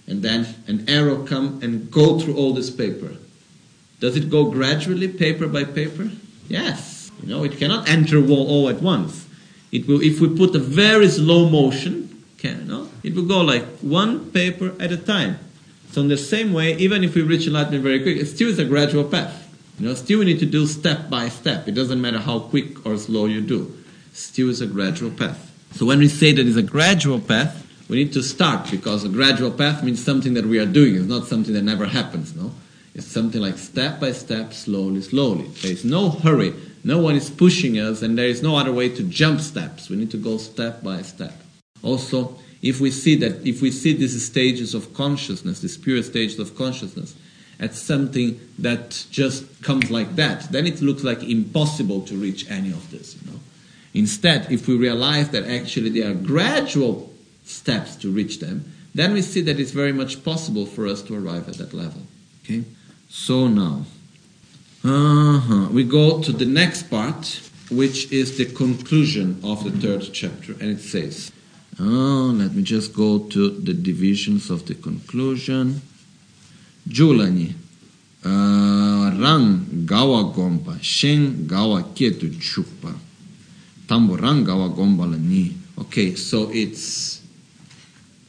and 0.07 0.23
then 0.23 0.47
an 0.69 0.89
arrow 0.89 1.27
come 1.27 1.59
and 1.61 1.91
go 1.91 2.21
through 2.21 2.37
all 2.37 2.55
this 2.55 2.71
paper. 2.71 3.17
Does 3.99 4.17
it 4.17 4.31
go 4.31 4.49
gradually, 4.49 5.09
paper 5.09 5.49
by 5.49 5.65
paper? 5.65 6.13
Yes. 6.49 6.98
You 7.23 7.29
know, 7.29 7.45
it 7.45 7.59
cannot 7.59 7.89
enter 7.89 8.19
all, 8.19 8.49
all 8.49 8.69
at 8.69 8.81
once. 8.83 9.27
It 9.71 9.87
will, 9.87 10.03
if 10.03 10.21
we 10.21 10.29
put 10.29 10.55
a 10.55 10.59
very 10.59 11.09
slow 11.09 11.49
motion, 11.49 12.25
can, 12.39 12.67
no? 12.69 12.89
it 13.03 13.15
will 13.15 13.27
go 13.27 13.41
like 13.41 13.65
one 13.81 14.31
paper 14.31 14.75
at 14.81 14.93
a 14.93 14.97
time. 14.97 15.39
So 15.91 16.01
in 16.01 16.09
the 16.09 16.17
same 16.17 16.53
way, 16.53 16.77
even 16.77 17.03
if 17.03 17.15
we 17.15 17.23
reach 17.23 17.47
enlightenment 17.47 17.83
very 17.83 18.03
quick, 18.03 18.17
it 18.17 18.27
still 18.27 18.49
is 18.49 18.59
a 18.59 18.65
gradual 18.65 19.05
path. 19.05 19.45
You 19.79 19.89
know, 19.89 19.95
still 19.95 20.21
we 20.21 20.25
need 20.27 20.41
to 20.41 20.47
do 20.47 20.67
step 20.67 21.09
by 21.09 21.29
step. 21.29 21.69
It 21.69 21.73
doesn't 21.73 22.01
matter 22.01 22.19
how 22.19 22.41
quick 22.41 22.85
or 22.87 22.97
slow 22.99 23.27
you 23.27 23.41
do 23.41 23.75
still 24.13 24.51
is 24.51 24.61
a 24.61 24.67
gradual 24.67 25.11
path. 25.11 25.45
So 25.75 25.87
when 25.87 25.99
we 25.99 26.09
say 26.09 26.33
that 26.33 26.47
it's 26.47 26.57
a 26.57 26.63
gradual 26.63 27.21
path, 27.21 27.65
we 27.89 27.97
need 27.97 28.13
to 28.15 28.23
start 28.23 28.71
because 28.71 29.05
a 29.05 29.09
gradual 29.09 29.51
path 29.51 29.83
means 29.83 30.05
something 30.05 30.35
that 30.35 30.45
we 30.45 30.59
are 30.59 30.67
doing. 30.67 30.97
It's 30.97 31.07
not 31.07 31.27
something 31.27 31.55
that 31.55 31.63
never 31.63 31.87
happens, 31.87 32.35
no? 32.35 32.53
It's 32.95 33.07
something 33.07 33.41
like 33.41 33.59
step 33.59 34.01
by 34.01 34.13
step, 34.13 34.53
slowly, 34.53 35.03
slowly. 35.03 35.47
There 35.63 35.71
is 35.71 35.85
no 35.85 36.11
hurry. 36.11 36.53
No 36.85 36.99
one 36.99 37.17
is 37.17 37.31
pushing 37.31 37.79
us, 37.79 38.03
and 38.03 38.17
there 38.17 38.27
is 38.27 38.43
no 38.43 38.57
other 38.57 38.73
way 38.73 38.89
to 38.89 39.03
jump 39.03 39.41
steps. 39.41 39.89
We 39.89 39.97
need 39.97 40.11
to 40.13 40.17
go 40.17 40.39
step 40.39 40.83
by 40.83 41.03
step. 41.03 41.35
Also, 41.83 42.39
if 42.63 42.81
we 42.81 42.91
see 42.91 43.15
that, 43.17 43.47
if 43.47 43.63
we 43.63 43.71
see 43.71 43.93
these 43.93 44.25
stages 44.25 44.75
of 44.75 44.95
consciousness, 44.95 45.61
these 45.61 45.77
pure 45.77 46.03
stages 46.03 46.39
of 46.39 46.57
consciousness, 46.57 47.15
as 47.61 47.81
something 47.81 48.41
that 48.59 49.05
just 49.11 49.63
comes 49.63 49.91
like 49.91 50.17
that, 50.17 50.51
then 50.53 50.67
it 50.67 50.81
looks 50.81 51.03
like 51.03 51.23
impossible 51.23 52.03
to 52.03 52.17
reach 52.17 52.49
any 52.51 52.71
of 52.71 52.91
this. 52.91 53.17
You 53.21 53.33
know. 53.33 53.39
Instead, 53.95 54.51
if 54.51 54.69
we 54.69 54.77
realize 54.77 55.31
that 55.31 55.45
actually 55.45 55.91
there 55.91 56.11
are 56.11 56.15
gradual 56.15 57.13
steps 57.45 57.97
to 57.97 58.11
reach 58.11 58.39
them, 58.39 58.73
then 58.95 59.13
we 59.13 59.23
see 59.23 59.41
that 59.43 59.59
it's 59.59 59.71
very 59.71 59.93
much 59.93 60.25
possible 60.25 60.67
for 60.67 60.87
us 60.87 61.03
to 61.03 61.15
arrive 61.15 61.49
at 61.49 61.55
that 61.55 61.73
level. 61.73 62.03
Okay. 62.45 62.65
So 63.09 63.49
now, 63.49 63.87
uh-huh. 64.85 65.69
we 65.73 65.85
go 65.85 66.21
to 66.23 66.33
the 66.33 66.47
next 66.47 66.85
part, 66.91 67.41
which 67.71 68.11
is 68.13 68.37
the 68.39 68.47
conclusion 68.47 69.41
of 69.43 69.65
the 69.65 69.71
third 69.71 70.09
chapter, 70.13 70.53
and 70.53 70.71
it 70.71 70.81
says, 70.81 71.33
oh, 71.81 72.33
let 72.35 72.55
me 72.55 72.63
just 72.63 72.95
go 72.95 73.19
to 73.19 73.51
the 73.51 73.75
divisions 73.75 74.51
of 74.51 74.67
the 74.67 74.75
conclusion. 74.75 75.81
Julani, 76.89 77.55
uh, 78.25 79.11
rang 79.21 79.85
gawa 79.85 80.33
gompa, 80.35 80.83
shen 80.83 81.47
gawa 81.47 81.83
ketu 81.95 82.31
chukpa, 82.39 82.95
tambo 83.87 84.17
gawa 84.17 84.71
gomba 84.71 85.07
ni. 85.19 85.55
Okay, 85.79 86.15
so 86.15 86.51
it's 86.51 87.21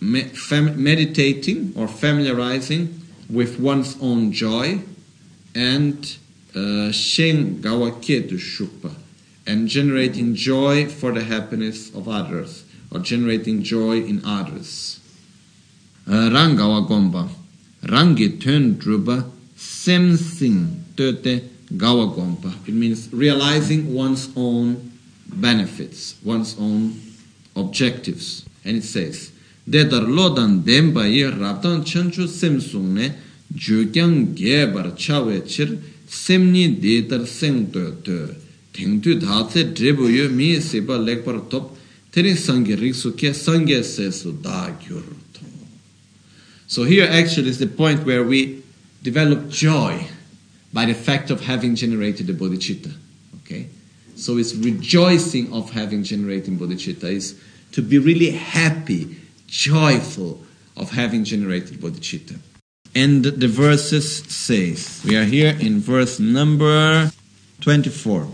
me- 0.02 0.24
fam- 0.24 0.82
meditating 0.82 1.74
or 1.76 1.88
familiarizing 1.88 3.02
with 3.30 3.60
one's 3.60 3.98
own 4.02 4.32
joy 4.32 4.82
and 5.56 6.18
shen 6.92 7.62
gawa 7.62 7.92
ketu 8.02 8.38
shukpa 8.38 8.94
and 9.46 9.68
generating 9.68 10.36
joy 10.36 10.86
for 10.88 11.12
the 11.12 11.24
happiness 11.24 11.94
of 11.96 12.08
others 12.08 12.64
or 12.92 13.00
generating 13.00 13.64
joy 13.64 13.98
in 13.98 14.22
others. 14.26 15.00
Uh, 16.08 16.30
rangawa 16.30 16.88
gomba 16.88 17.30
rangi 17.84 18.40
tön 18.40 18.76
druba 18.78 19.30
sem 19.56 20.16
sing 20.18 20.84
töte 20.96 21.44
gawa 21.76 22.08
gomba. 22.14 22.52
It 22.68 22.74
means 22.74 23.12
realizing 23.14 23.94
one's 23.94 24.30
own 24.36 24.92
benefits, 25.28 26.16
one's 26.24 26.58
own 26.60 27.00
objectives. 27.56 28.46
And 28.66 28.78
it 28.78 28.84
says, 28.84 29.32
Dedar 29.70 30.02
lodan 30.02 30.66
demba 30.66 31.08
ye 31.08 31.24
rabdan 31.24 31.84
chanchu 31.86 32.28
semsungne 32.28 33.14
jukyang 33.54 34.34
gebar 34.36 34.98
chawe 34.98 35.42
chir 35.42 35.80
semni 36.10 36.68
seng 37.28 37.68
dhatse 39.20 39.64
drebu 39.74 40.10
yo 40.10 40.28
top 41.50 41.78
da 44.42 44.70
gyur 44.72 45.04
to. 45.34 45.42
So 46.68 46.84
here 46.84 47.08
actually 47.10 47.50
is 47.50 47.60
the 47.60 47.68
point 47.68 48.06
where 48.06 48.24
we 48.24 48.64
develop 49.04 49.50
joy 49.50 50.08
by 50.74 50.86
the 50.86 50.94
fact 50.94 51.30
of 51.30 51.42
having 51.42 51.76
generated 51.76 52.28
the 52.28 52.34
bodhicitta. 52.34 52.92
Okay? 53.44 53.68
So 54.16 54.38
it's 54.38 54.54
rejoicing 54.56 55.52
of 55.54 55.72
having 55.72 56.04
generated 56.04 56.58
bodhicitta 56.58 57.06
is 57.06 57.40
to 57.72 57.82
be 57.82 57.98
really 57.98 58.32
happy 58.32 59.16
joyful 59.48 60.44
of 60.76 60.92
having 60.92 61.24
generated 61.24 61.80
bodhicitta. 61.80 62.40
And 62.96 63.24
the 63.24 63.48
verses 63.48 64.24
says, 64.26 65.02
we 65.06 65.16
are 65.16 65.24
here 65.24 65.56
in 65.60 65.80
verse 65.80 66.20
number 66.20 67.12
24. 67.62 68.28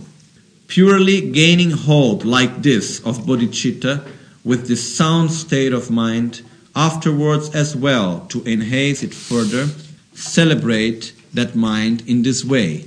Purely 0.68 1.32
gaining 1.32 1.72
hold 1.72 2.26
like 2.26 2.62
this 2.62 3.00
of 3.06 3.20
bodhicitta 3.20 4.08
with 4.44 4.68
this 4.68 4.96
sound 4.96 5.32
state 5.32 5.74
of 5.74 5.92
mind, 5.92 6.42
afterwards 6.76 7.54
as 7.54 7.76
well 7.76 8.26
to 8.28 8.44
enhance 8.46 9.04
it 9.04 9.14
further, 9.14 9.68
celebrate 10.14 11.14
that 11.34 11.56
mind 11.56 12.04
in 12.08 12.24
this 12.24 12.44
way. 12.46 12.86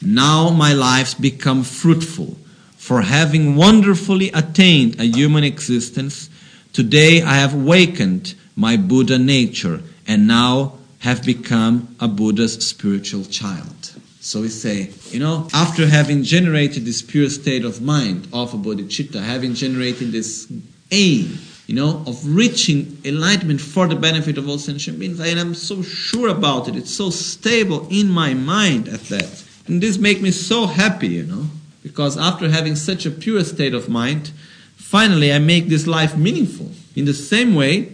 Now 0.00 0.50
my 0.50 0.72
lives 0.72 1.14
become 1.14 1.62
fruitful, 1.62 2.36
for 2.76 3.02
having 3.02 3.56
wonderfully 3.56 4.30
attained 4.32 4.98
a 4.98 5.04
human 5.04 5.44
existence, 5.44 6.30
Today 6.72 7.20
I 7.20 7.34
have 7.34 7.52
awakened 7.52 8.34
my 8.54 8.76
Buddha 8.76 9.18
nature 9.18 9.82
and 10.06 10.28
now 10.28 10.74
have 11.00 11.24
become 11.24 11.96
a 11.98 12.08
Buddha's 12.08 12.66
spiritual 12.66 13.24
child. 13.24 13.92
So 14.20 14.42
we 14.42 14.48
say, 14.48 14.90
you 15.10 15.18
know, 15.18 15.48
after 15.54 15.86
having 15.86 16.22
generated 16.22 16.84
this 16.84 17.00
pure 17.00 17.30
state 17.30 17.64
of 17.64 17.80
mind 17.80 18.28
of 18.34 18.52
a 18.52 18.58
bodhicitta, 18.58 19.22
having 19.22 19.54
generated 19.54 20.12
this 20.12 20.46
aim, 20.90 21.38
you 21.66 21.74
know, 21.74 22.04
of 22.06 22.18
reaching 22.26 22.98
enlightenment 23.04 23.62
for 23.62 23.86
the 23.86 23.96
benefit 23.96 24.36
of 24.36 24.46
all 24.46 24.58
sentient 24.58 24.98
beings, 24.98 25.20
and 25.20 25.40
I'm 25.40 25.54
so 25.54 25.82
sure 25.82 26.28
about 26.28 26.68
it, 26.68 26.76
it's 26.76 26.90
so 26.90 27.08
stable 27.08 27.88
in 27.90 28.10
my 28.10 28.34
mind 28.34 28.88
at 28.88 29.00
that. 29.04 29.44
And 29.66 29.82
this 29.82 29.96
makes 29.96 30.20
me 30.20 30.32
so 30.32 30.66
happy, 30.66 31.08
you 31.08 31.24
know, 31.24 31.46
because 31.82 32.18
after 32.18 32.50
having 32.50 32.76
such 32.76 33.06
a 33.06 33.10
pure 33.10 33.42
state 33.42 33.72
of 33.72 33.88
mind, 33.88 34.32
finally 34.76 35.32
I 35.32 35.38
make 35.38 35.68
this 35.68 35.86
life 35.86 36.14
meaningful. 36.14 36.70
In 36.94 37.06
the 37.06 37.14
same 37.14 37.54
way, 37.54 37.92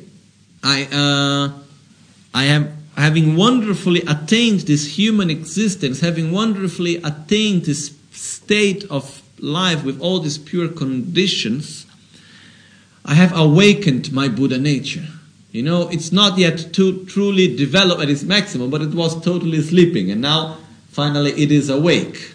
I, 0.64 0.87
uh, 0.90 1.62
I 2.35 2.45
am 2.45 2.76
having 2.97 3.37
wonderfully 3.37 4.03
attained 4.03 4.61
this 4.61 4.99
human 4.99 5.31
existence, 5.31 6.01
having 6.01 6.33
wonderfully 6.33 6.97
attained 6.97 7.65
this 7.65 7.97
state 8.11 8.85
of 8.91 9.23
life 9.39 9.85
with 9.85 10.01
all 10.01 10.21
these 10.21 10.39
pure 10.39 10.69
conditions, 10.69 11.87
I 13.05 13.15
have 13.15 13.37
awakened 13.37 14.13
my 14.13 14.29
Buddha 14.29 14.59
nature. 14.59 15.07
You 15.53 15.63
know, 15.63 15.89
it's 15.89 16.13
not 16.13 16.39
yet 16.39 16.73
too, 16.73 17.05
truly 17.07 17.55
developed 17.55 18.03
at 18.03 18.11
its 18.11 18.23
maximum, 18.23 18.71
but 18.71 18.83
it 18.83 18.95
was 18.95 19.23
totally 19.23 19.63
sleeping, 19.63 20.11
and 20.11 20.21
now 20.21 20.59
finally 20.91 21.33
it 21.33 21.53
is 21.53 21.69
awake. 21.71 22.35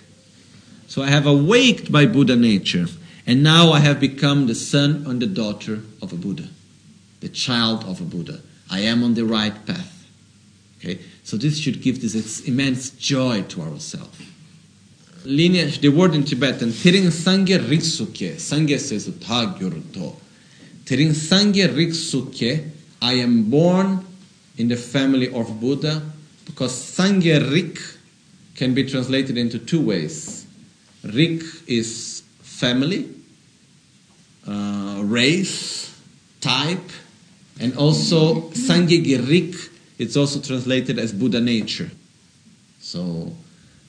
So 0.88 1.04
I 1.04 1.08
have 1.08 1.26
awaked 1.26 1.89
my 1.89 2.06
Buddha 2.06 2.36
nature. 2.36 2.88
And 3.28 3.43
now 3.43 3.71
I 3.71 3.80
have 3.80 4.00
become 4.00 4.47
the 4.47 4.56
son 4.56 5.06
and 5.08 5.21
the 5.21 5.28
daughter 5.28 5.82
of 6.02 6.12
a 6.12 6.15
Buddha, 6.15 6.50
the 7.19 7.30
child 7.30 7.84
of 7.84 8.02
a 8.02 8.04
Buddha. 8.04 8.41
I 8.69 8.80
am 8.80 9.04
on 9.04 9.13
the 9.13 9.26
right 9.26 9.54
path. 9.65 9.90
Okay, 10.83 10.99
so 11.23 11.37
this 11.37 11.59
should 11.59 11.81
give 11.81 12.01
this 12.01 12.47
immense 12.47 12.89
joy 12.91 13.43
to 13.43 13.61
ourselves. 13.61 14.19
Lineage, 15.23 15.79
the 15.79 15.89
word 15.89 16.15
in 16.15 16.23
Tibetan, 16.23 16.69
Tering 16.69 17.11
Sangye 17.11 17.59
Riksuke, 17.59 18.35
Sangye 18.37 18.79
says 18.79 19.07
Tagyurto. 19.07 20.15
Tering 20.85 21.11
Sangye 21.11 21.67
Riksuke, 21.67 22.67
I 22.99 23.13
am 23.13 23.51
born 23.51 24.03
in 24.57 24.67
the 24.67 24.75
family 24.75 25.31
of 25.31 25.59
Buddha 25.59 26.01
because 26.45 26.73
Sangye 26.73 27.51
Rik 27.51 27.79
can 28.55 28.73
be 28.73 28.83
translated 28.83 29.37
into 29.37 29.59
two 29.59 29.85
ways. 29.85 30.47
Rik 31.03 31.43
is 31.67 32.23
family, 32.41 33.07
uh, 34.47 35.01
race, 35.03 35.95
type, 36.41 36.89
and 37.59 37.77
also 37.77 38.49
Sangegirik, 38.51 39.69
it's 40.01 40.17
also 40.17 40.41
translated 40.41 40.97
as 40.97 41.13
Buddha 41.13 41.39
nature. 41.39 41.91
So 42.79 43.31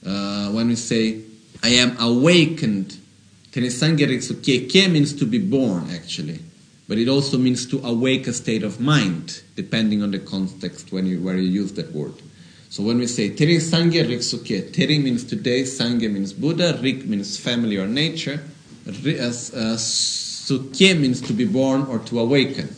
uh, 0.05 0.51
when 0.51 0.67
we 0.67 0.75
say, 0.75 1.21
I 1.63 1.69
am 1.69 1.97
awakened, 1.99 2.97
Tenesangerik, 3.51 4.21
so 4.21 4.35
Keke 4.35 4.91
means 4.91 5.13
to 5.13 5.25
be 5.25 5.39
born 5.39 5.89
actually, 5.89 6.39
but 6.87 6.99
it 6.99 7.07
also 7.09 7.39
means 7.39 7.65
to 7.65 7.83
awake 7.83 8.27
a 8.27 8.33
state 8.33 8.61
of 8.61 8.79
mind, 8.79 9.41
depending 9.55 10.03
on 10.03 10.11
the 10.11 10.19
context 10.19 10.91
when 10.91 11.07
you, 11.07 11.19
where 11.19 11.35
you 11.35 11.49
use 11.49 11.73
that 11.73 11.91
word. 11.91 12.13
So 12.69 12.83
when 12.83 12.99
we 12.99 13.07
say 13.07 13.31
Tering 13.31 13.57
Sangye 13.57 14.05
Riksuke, 14.05 14.71
Tering 14.71 15.03
means 15.03 15.23
today, 15.23 15.63
Sangye 15.63 16.11
means 16.11 16.31
Buddha, 16.31 16.79
Rik 16.79 17.05
means 17.05 17.39
family 17.39 17.77
or 17.77 17.87
nature, 17.87 18.39
uh, 18.87 19.77
Suke 19.77 20.95
means 20.95 21.21
to 21.21 21.33
be 21.33 21.45
born 21.45 21.87
or 21.87 21.97
to 21.99 22.19
awaken. 22.19 22.69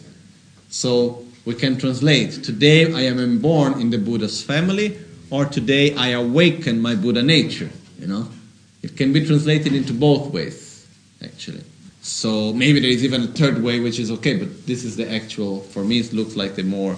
So 0.69 1.24
we 1.45 1.53
can 1.53 1.77
translate 1.77 2.43
today 2.43 2.91
I 2.91 3.01
am 3.01 3.39
born 3.39 3.79
in 3.79 3.91
the 3.91 3.97
Buddha's 3.97 4.43
family, 4.43 4.97
or 5.29 5.45
today 5.45 5.95
I 5.95 6.09
awaken 6.09 6.81
my 6.81 6.95
Buddha 6.95 7.21
nature. 7.21 7.69
You 7.99 8.07
know, 8.07 8.27
it 8.81 8.97
can 8.97 9.13
be 9.13 9.25
translated 9.25 9.73
into 9.73 9.93
both 9.93 10.33
ways, 10.33 10.87
actually. 11.23 11.63
So 12.01 12.53
maybe 12.53 12.79
there 12.79 12.89
is 12.89 13.03
even 13.03 13.23
a 13.23 13.27
third 13.27 13.61
way, 13.63 13.79
which 13.79 13.99
is 13.99 14.11
okay, 14.11 14.37
but 14.37 14.67
this 14.67 14.83
is 14.83 14.95
the 14.95 15.11
actual. 15.11 15.61
For 15.61 15.83
me, 15.83 15.99
it 15.99 16.13
looks 16.13 16.35
like 16.35 16.55
the 16.55 16.63
more, 16.63 16.97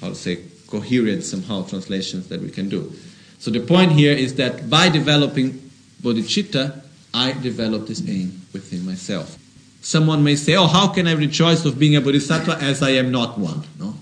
to 0.00 0.14
say, 0.14 0.44
coherent 0.68 1.24
somehow 1.24 1.64
translations 1.64 2.28
that 2.28 2.40
we 2.40 2.50
can 2.50 2.68
do. 2.68 2.92
So 3.38 3.50
the 3.50 3.60
point 3.60 3.92
here 3.92 4.12
is 4.12 4.34
that 4.36 4.68
by 4.68 4.88
developing 4.88 5.70
bodhicitta, 6.02 6.82
I 7.14 7.32
develop 7.32 7.86
this 7.86 8.06
aim 8.08 8.42
within 8.52 8.84
myself. 8.84 9.38
Someone 9.80 10.24
may 10.24 10.36
say, 10.36 10.56
Oh, 10.56 10.66
how 10.66 10.88
can 10.88 11.06
I 11.06 11.12
rejoice 11.12 11.64
of 11.64 11.78
being 11.78 11.96
a 11.96 12.00
bodhisattva 12.00 12.58
as 12.60 12.82
I 12.82 12.90
am 12.90 13.10
not 13.10 13.38
one? 13.38 13.62
No. 13.78 13.94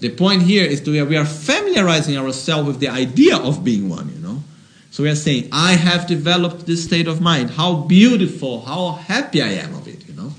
The 0.00 0.10
point 0.10 0.42
here 0.42 0.64
is 0.64 0.82
that 0.82 1.06
we 1.06 1.16
are 1.16 1.24
familiarizing 1.24 2.16
ourselves 2.16 2.66
with 2.66 2.80
the 2.80 2.88
idea 2.88 3.36
of 3.36 3.64
being 3.64 3.88
one, 3.88 4.08
you 4.08 4.20
know. 4.20 4.42
So 4.90 5.02
we 5.02 5.10
are 5.10 5.16
saying, 5.16 5.48
I 5.52 5.72
have 5.72 6.06
developed 6.06 6.66
this 6.66 6.84
state 6.84 7.08
of 7.08 7.20
mind. 7.20 7.50
How 7.50 7.74
beautiful, 7.74 8.62
how 8.62 8.92
happy 8.92 9.42
I 9.42 9.48
am 9.48 9.74
of 9.74 9.86
it, 9.86 10.08
you 10.08 10.14
know. 10.14 10.32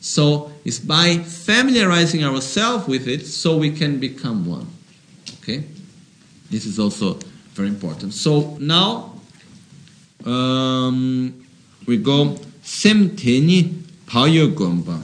So 0.00 0.52
it's 0.64 0.78
by 0.78 1.18
familiarizing 1.18 2.24
ourselves 2.24 2.88
with 2.88 3.08
it 3.08 3.26
so 3.26 3.56
we 3.56 3.70
can 3.70 4.00
become 4.00 4.46
one. 4.46 4.66
Okay? 5.42 5.64
This 6.50 6.64
is 6.66 6.78
also 6.78 7.18
very 7.52 7.68
important. 7.68 8.14
So 8.14 8.56
now 8.60 9.20
um, 10.24 11.46
we 11.86 11.98
go 11.98 12.36
sem 14.08 14.22
teni 14.22 14.52
payo 14.52 14.54
gomba. 14.54 15.02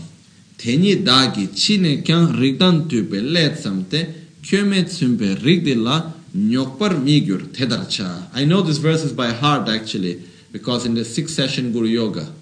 Teni 0.58 1.04
dagi 1.04 1.54
chine 1.54 2.02
kyang 2.02 2.32
rigdan 2.32 2.88
tube 2.88 3.20
le 3.20 3.50
tsamte 3.50 4.14
kyome 4.42 4.84
tsumbe 4.84 5.36
rigdi 5.42 5.74
la 5.74 6.12
nyokpar 6.34 7.02
migyur 7.02 7.52
tedarcha. 7.52 8.28
I 8.34 8.44
know 8.44 8.62
this 8.62 8.78
verse 8.78 9.04
is 9.04 9.12
by 9.12 9.32
heart 9.32 9.68
actually 9.68 10.22
because 10.52 10.86
in 10.86 10.94
the 10.94 11.04
sixth 11.04 11.34
session 11.34 11.72
Guru 11.72 11.86
Yoga 11.86 12.32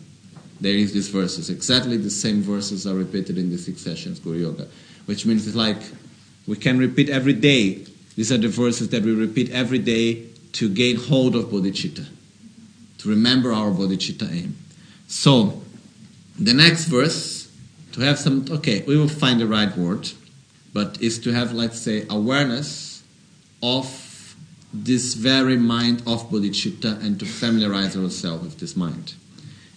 there 0.60 0.74
is 0.74 0.92
these 0.92 1.08
verses. 1.08 1.50
Exactly 1.50 1.96
the 1.96 2.10
same 2.10 2.42
verses 2.42 2.86
are 2.86 2.94
repeated 2.94 3.38
in 3.38 3.50
the 3.50 3.58
six 3.58 3.80
sessions 3.80 4.20
Guru 4.20 4.38
Yoga, 4.38 4.68
which 5.06 5.26
means 5.26 5.46
it's 5.46 5.56
like 5.56 5.82
we 6.46 6.56
can 6.56 6.78
repeat 6.78 7.08
every 7.08 7.34
day. 7.34 7.84
These 8.14 8.30
are 8.30 8.38
the 8.38 8.48
verses 8.48 8.90
that 8.90 9.02
we 9.02 9.14
repeat 9.14 9.50
every 9.50 9.78
day 9.78 10.26
to 10.52 10.68
gain 10.68 10.96
hold 10.96 11.34
of 11.34 11.46
bodhicitta, 11.46 12.06
to 12.98 13.08
remember 13.08 13.52
our 13.52 13.70
bodhicitta 13.70 14.30
aim. 14.30 14.54
So, 15.08 15.61
the 16.44 16.54
next 16.54 16.86
verse, 16.86 17.50
to 17.92 18.00
have 18.00 18.18
some, 18.18 18.46
okay, 18.50 18.82
we 18.86 18.96
will 18.96 19.08
find 19.08 19.40
the 19.40 19.46
right 19.46 19.76
word, 19.76 20.10
but 20.72 21.00
is 21.00 21.18
to 21.20 21.32
have, 21.32 21.52
let's 21.52 21.78
say, 21.78 22.06
awareness 22.08 23.02
of 23.62 24.36
this 24.72 25.14
very 25.14 25.56
mind 25.56 26.00
of 26.06 26.30
bodhicitta 26.30 27.02
and 27.04 27.18
to 27.20 27.26
familiarize 27.26 27.96
ourselves 27.96 28.44
with 28.44 28.58
this 28.58 28.76
mind. 28.76 29.14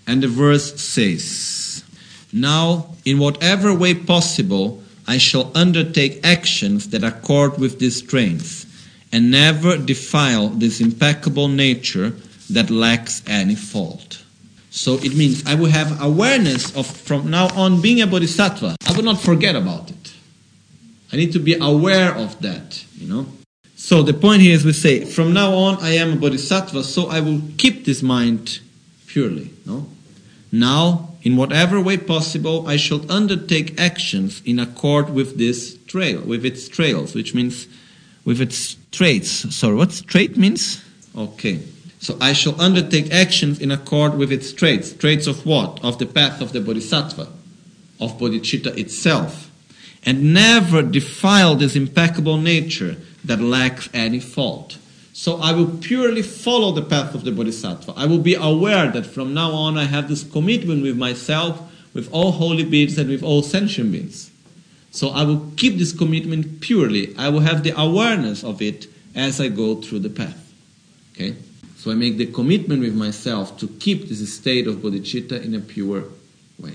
And 0.08 0.24
the 0.24 0.28
verse 0.28 0.80
says, 0.80 1.84
Now, 2.32 2.96
in 3.04 3.20
whatever 3.20 3.74
way 3.74 3.94
possible, 3.94 4.82
I 5.08 5.18
shall 5.18 5.52
undertake 5.56 6.26
actions 6.26 6.90
that 6.90 7.04
accord 7.04 7.58
with 7.58 7.80
these 7.80 8.02
trains, 8.02 8.66
and 9.12 9.30
never 9.30 9.78
defile 9.78 10.50
this 10.50 10.80
impeccable 10.80 11.48
nature 11.48 12.14
that 12.50 12.70
lacks 12.70 13.22
any 13.28 13.56
fault. 13.56 14.05
So 14.76 14.96
it 14.96 15.16
means 15.16 15.46
I 15.46 15.56
will 15.56 15.72
have 15.72 16.02
awareness 16.02 16.76
of 16.76 16.86
from 16.86 17.30
now 17.30 17.48
on 17.56 17.82
being 17.82 18.02
a 18.02 18.08
bodhisattva. 18.08 18.76
I 18.86 18.92
will 18.92 19.04
not 19.04 19.22
forget 19.22 19.56
about 19.56 19.90
it. 19.90 20.14
I 21.14 21.16
need 21.16 21.32
to 21.32 21.40
be 21.40 21.56
aware 21.56 22.14
of 22.14 22.42
that, 22.42 22.84
you 22.98 23.08
know. 23.08 23.26
So 23.78 24.04
the 24.04 24.14
point 24.14 24.42
here 24.42 24.54
is 24.54 24.66
we 24.66 24.74
say, 24.74 25.06
from 25.06 25.32
now 25.32 25.54
on 25.54 25.78
I 25.82 25.92
am 25.92 26.14
a 26.14 26.16
bodhisattva, 26.18 26.84
so 26.84 27.08
I 27.08 27.22
will 27.22 27.42
keep 27.58 27.86
this 27.86 28.04
mind 28.04 28.60
purely, 29.08 29.52
no? 29.66 29.88
Now, 30.52 31.14
in 31.24 31.38
whatever 31.38 31.80
way 31.80 31.96
possible, 31.96 32.68
I 32.68 32.76
shall 32.76 33.10
undertake 33.10 33.80
actions 33.80 34.42
in 34.44 34.60
accord 34.60 35.10
with 35.10 35.38
this 35.38 35.78
trail, 35.88 36.20
with 36.22 36.46
its 36.46 36.68
trails, 36.68 37.16
which 37.16 37.34
means 37.34 37.68
with 38.26 38.42
its 38.42 38.76
traits. 38.92 39.56
Sorry, 39.56 39.76
what 39.76 40.04
trait 40.06 40.36
means? 40.36 40.84
Okay. 41.16 41.62
So 42.06 42.16
I 42.22 42.34
shall 42.34 42.62
undertake 42.62 43.12
actions 43.12 43.60
in 43.60 43.72
accord 43.72 44.14
with 44.14 44.32
its 44.32 44.54
traits. 44.54 44.94
Traits 44.94 45.26
of 45.26 45.44
what? 45.44 45.84
Of 45.84 45.98
the 45.98 46.06
path 46.06 46.40
of 46.40 46.54
the 46.54 46.62
bodhisattva, 46.62 47.28
of 48.00 48.20
bodhicitta 48.20 48.78
itself. 48.78 49.50
And 50.04 50.32
never 50.32 50.84
defile 50.84 51.56
this 51.56 51.76
impeccable 51.76 52.38
nature 52.38 52.98
that 53.24 53.42
lacks 53.42 53.90
any 53.92 54.20
fault. 54.20 54.78
So 55.14 55.38
I 55.38 55.54
will 55.54 55.80
purely 55.80 56.22
follow 56.22 56.74
the 56.74 56.84
path 56.84 57.16
of 57.16 57.24
the 57.24 57.32
bodhisattva. 57.32 57.94
I 57.98 58.06
will 58.06 58.20
be 58.20 58.36
aware 58.36 58.92
that 58.92 59.08
from 59.08 59.34
now 59.34 59.50
on 59.54 59.76
I 59.76 59.86
have 59.86 60.08
this 60.08 60.24
commitment 60.24 60.84
with 60.84 60.96
myself, 60.96 61.60
with 61.96 62.08
all 62.14 62.34
holy 62.34 62.66
beings, 62.66 63.00
and 63.00 63.10
with 63.10 63.24
all 63.24 63.42
sentient 63.42 63.92
beings. 63.92 64.30
So 64.92 65.10
I 65.10 65.24
will 65.24 65.52
keep 65.58 65.80
this 65.80 65.92
commitment 65.92 66.62
purely. 66.62 67.16
I 67.18 67.30
will 67.30 67.40
have 67.40 67.64
the 67.64 67.74
awareness 67.76 68.44
of 68.44 68.62
it 68.62 68.86
as 69.16 69.42
I 69.42 69.48
go 69.48 69.82
through 69.82 70.02
the 70.02 70.12
path. 70.12 70.54
Okay? 71.14 71.36
So 71.86 71.92
I 71.92 71.94
make 71.94 72.18
the 72.18 72.26
commitment 72.26 72.82
with 72.82 72.96
myself 72.96 73.60
to 73.60 73.68
keep 73.68 74.10
this 74.10 74.34
state 74.34 74.66
of 74.66 74.78
bodhicitta 74.78 75.46
in 75.46 75.54
a 75.54 75.60
pure 75.60 76.06
way. 76.58 76.74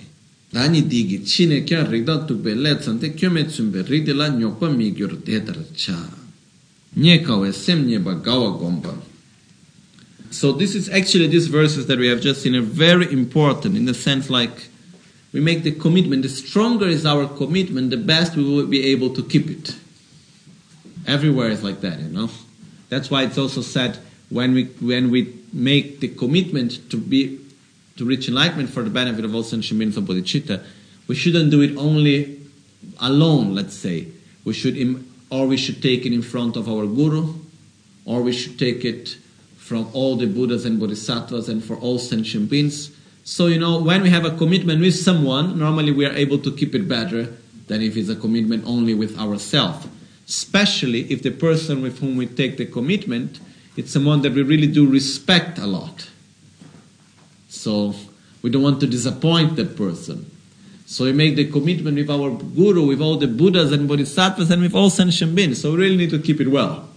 Dani 0.53 0.83
digi 0.83 1.27
chine 1.29 1.67
kya 1.67 1.85
rigda 1.85 2.29
tukbe 2.29 2.55
le 2.55 2.77
tsante 2.77 3.17
kyo 3.17 3.29
me 3.29 3.43
tsumbe 3.43 3.83
rigdi 3.83 4.15
la 4.15 4.29
nyokpa 4.29 4.71
mi 4.71 4.93
gyur 4.93 5.21
cha. 5.75 5.97
Nye 6.95 7.25
kawe 7.25 7.53
sem 7.53 7.89
nye 7.89 7.99
ba 7.99 8.15
gawa 8.15 8.57
gomba. 8.57 8.97
So 10.31 10.53
this 10.53 10.77
is 10.77 10.89
actually 10.89 11.27
these 11.27 11.49
verses 11.49 11.89
that 11.89 11.99
we 11.99 12.07
have 12.07 12.21
just 12.21 12.43
seen 12.43 12.55
are 12.55 12.61
very 12.61 13.13
important 13.13 13.77
in 13.77 13.87
the 13.87 13.95
sense 13.95 14.31
like 14.31 14.69
we 15.33 15.41
make 15.41 15.65
the 15.65 15.73
commitment. 15.73 16.23
The 16.23 16.29
stronger 16.29 16.87
is 16.87 17.05
our 17.05 17.27
commitment, 17.27 17.91
the 17.91 17.97
best 17.97 18.37
we 18.37 18.45
will 18.45 18.65
be 18.65 18.87
able 18.93 19.13
to 19.15 19.25
keep 19.25 19.51
it. 19.51 19.75
Everywhere 21.05 21.49
is 21.49 21.65
like 21.65 21.81
that, 21.81 21.99
you 21.99 22.11
know. 22.11 22.31
That's 22.91 23.11
why 23.11 23.25
it's 23.25 23.39
also 23.39 23.61
said 23.61 23.99
when 24.31 24.55
we 24.55 24.65
when 24.81 25.11
we 25.11 25.35
make 25.53 26.01
the 26.01 26.09
commitment 26.09 26.91
to 26.91 26.97
be 26.97 27.39
to 27.97 28.05
reach 28.07 28.29
enlightenment 28.29 28.71
for 28.71 28.83
the 28.83 28.91
benefit 28.91 29.25
of 29.25 29.35
all 29.35 29.43
sentient 29.43 29.79
beings 29.79 29.97
of 29.97 30.05
bodhicitta, 30.05 30.65
we 31.07 31.15
shouldn't 31.15 31.51
do 31.51 31.61
it 31.61 31.77
only 31.77 32.41
alone. 32.99 33.55
Let's 33.55 33.75
say 33.75 34.09
we 34.45 34.55
should, 34.55 34.77
Im- 34.77 35.07
or 35.29 35.47
we 35.47 35.57
should 35.57 35.83
take 35.83 36.07
it 36.07 36.13
in 36.13 36.23
front 36.23 36.57
of 36.57 36.69
our 36.69 36.87
guru, 36.87 37.35
or 38.07 38.23
we 38.23 38.33
should 38.33 38.59
take 38.59 38.85
it 38.85 39.19
from 39.59 39.89
all 39.93 40.17
the 40.17 40.27
Buddhas 40.27 40.65
and 40.65 40.81
Bodhisattvas 40.81 41.49
and 41.49 41.63
for 41.63 41.77
all 41.77 41.99
sentient 41.99 42.49
beings. 42.49 42.91
So 43.23 43.47
you 43.49 43.59
know, 43.59 43.81
when 43.83 44.03
we 44.03 44.11
have 44.11 44.25
a 44.25 44.37
commitment 44.37 44.81
with 44.81 44.97
someone, 44.97 45.59
normally 45.59 45.93
we 45.93 46.07
are 46.07 46.13
able 46.13 46.39
to 46.39 46.57
keep 46.57 46.75
it 46.75 46.89
better 46.89 47.37
than 47.67 47.83
if 47.83 47.97
it's 47.97 48.09
a 48.09 48.17
commitment 48.17 48.65
only 48.67 48.95
with 48.95 49.19
ourselves. 49.19 49.87
Especially 50.27 51.03
if 51.13 51.23
the 51.23 51.31
person 51.31 51.83
with 51.83 51.99
whom 51.99 52.17
we 52.17 52.27
take 52.27 52.57
the 52.57 52.67
commitment 52.67 53.41
it's 53.81 53.93
someone 53.93 54.21
that 54.21 54.35
we 54.35 54.43
really 54.43 54.67
do 54.67 54.87
respect 54.87 55.59
a 55.59 55.67
lot. 55.67 56.11
So 57.49 57.95
we 58.43 58.51
don't 58.51 58.63
want 58.63 58.79
to 58.81 58.87
disappoint 58.87 59.57
that 59.57 59.75
person. 59.75 60.31
So 60.85 61.05
we 61.05 61.15
make 61.15 61.35
the 61.35 61.51
commitment 61.51 61.97
with 61.97 62.11
our 62.11 62.31
guru, 62.31 62.87
with 62.87 63.01
all 63.01 63.17
the 63.17 63.27
Buddhas 63.27 63.73
and 63.73 63.89
Bodhisattvas, 63.89 64.51
and 64.51 64.61
with 64.61 64.75
all 64.75 64.91
sentient 64.91 65.35
beings. 65.35 65.63
So 65.63 65.71
we 65.71 65.79
really 65.79 65.97
need 65.97 66.11
to 66.11 66.19
keep 66.19 66.43
it 66.43 66.49
well. 66.49 66.91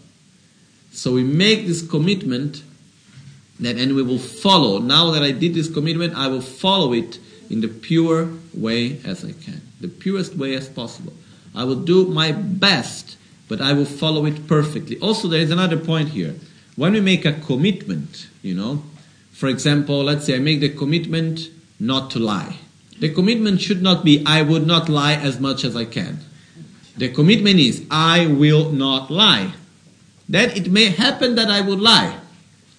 So 0.91 1.13
we 1.13 1.23
make 1.23 1.67
this 1.67 1.81
commitment 1.87 2.63
that, 3.61 3.77
and 3.77 3.95
we 3.95 4.03
will 4.03 4.19
follow. 4.19 4.79
Now 4.79 5.11
that 5.11 5.23
I 5.23 5.31
did 5.31 5.53
this 5.53 5.71
commitment, 5.71 6.15
I 6.17 6.27
will 6.27 6.41
follow 6.41 6.91
it 6.91 7.17
in 7.49 7.61
the 7.61 7.69
pure 7.69 8.27
way 8.53 8.99
as 9.05 9.23
I 9.23 9.31
can, 9.31 9.61
the 9.79 9.87
purest 9.87 10.35
way 10.35 10.53
as 10.53 10.67
possible. 10.67 11.13
I 11.55 11.63
will 11.63 11.81
do 11.81 12.07
my 12.07 12.33
best, 12.33 13.15
but 13.47 13.61
I 13.61 13.71
will 13.71 13.85
follow 13.85 14.25
it 14.25 14.47
perfectly. 14.47 14.99
Also, 14.99 15.29
there 15.29 15.39
is 15.39 15.49
another 15.49 15.77
point 15.77 16.09
here. 16.09 16.35
When 16.75 16.93
we 16.93 17.01
make 17.01 17.25
a 17.25 17.33
commitment, 17.33 18.27
you 18.41 18.55
know, 18.55 18.83
for 19.31 19.47
example, 19.47 20.03
let's 20.03 20.25
say 20.25 20.35
I 20.35 20.39
make 20.39 20.59
the 20.59 20.69
commitment 20.69 21.49
not 21.79 22.09
to 22.11 22.19
lie. 22.19 22.57
The 22.99 23.09
commitment 23.09 23.61
should 23.61 23.81
not 23.81 24.03
be, 24.03 24.23
I 24.25 24.41
would 24.41 24.65
not 24.65 24.89
lie 24.89 25.13
as 25.13 25.39
much 25.39 25.63
as 25.63 25.75
I 25.75 25.85
can. 25.85 26.19
The 26.97 27.09
commitment 27.09 27.59
is, 27.59 27.85
I 27.89 28.27
will 28.27 28.71
not 28.71 29.11
lie. 29.11 29.53
Then 30.29 30.51
it 30.51 30.71
may 30.71 30.85
happen 30.89 31.35
that 31.35 31.49
I 31.49 31.61
would 31.61 31.79
lie. 31.79 32.19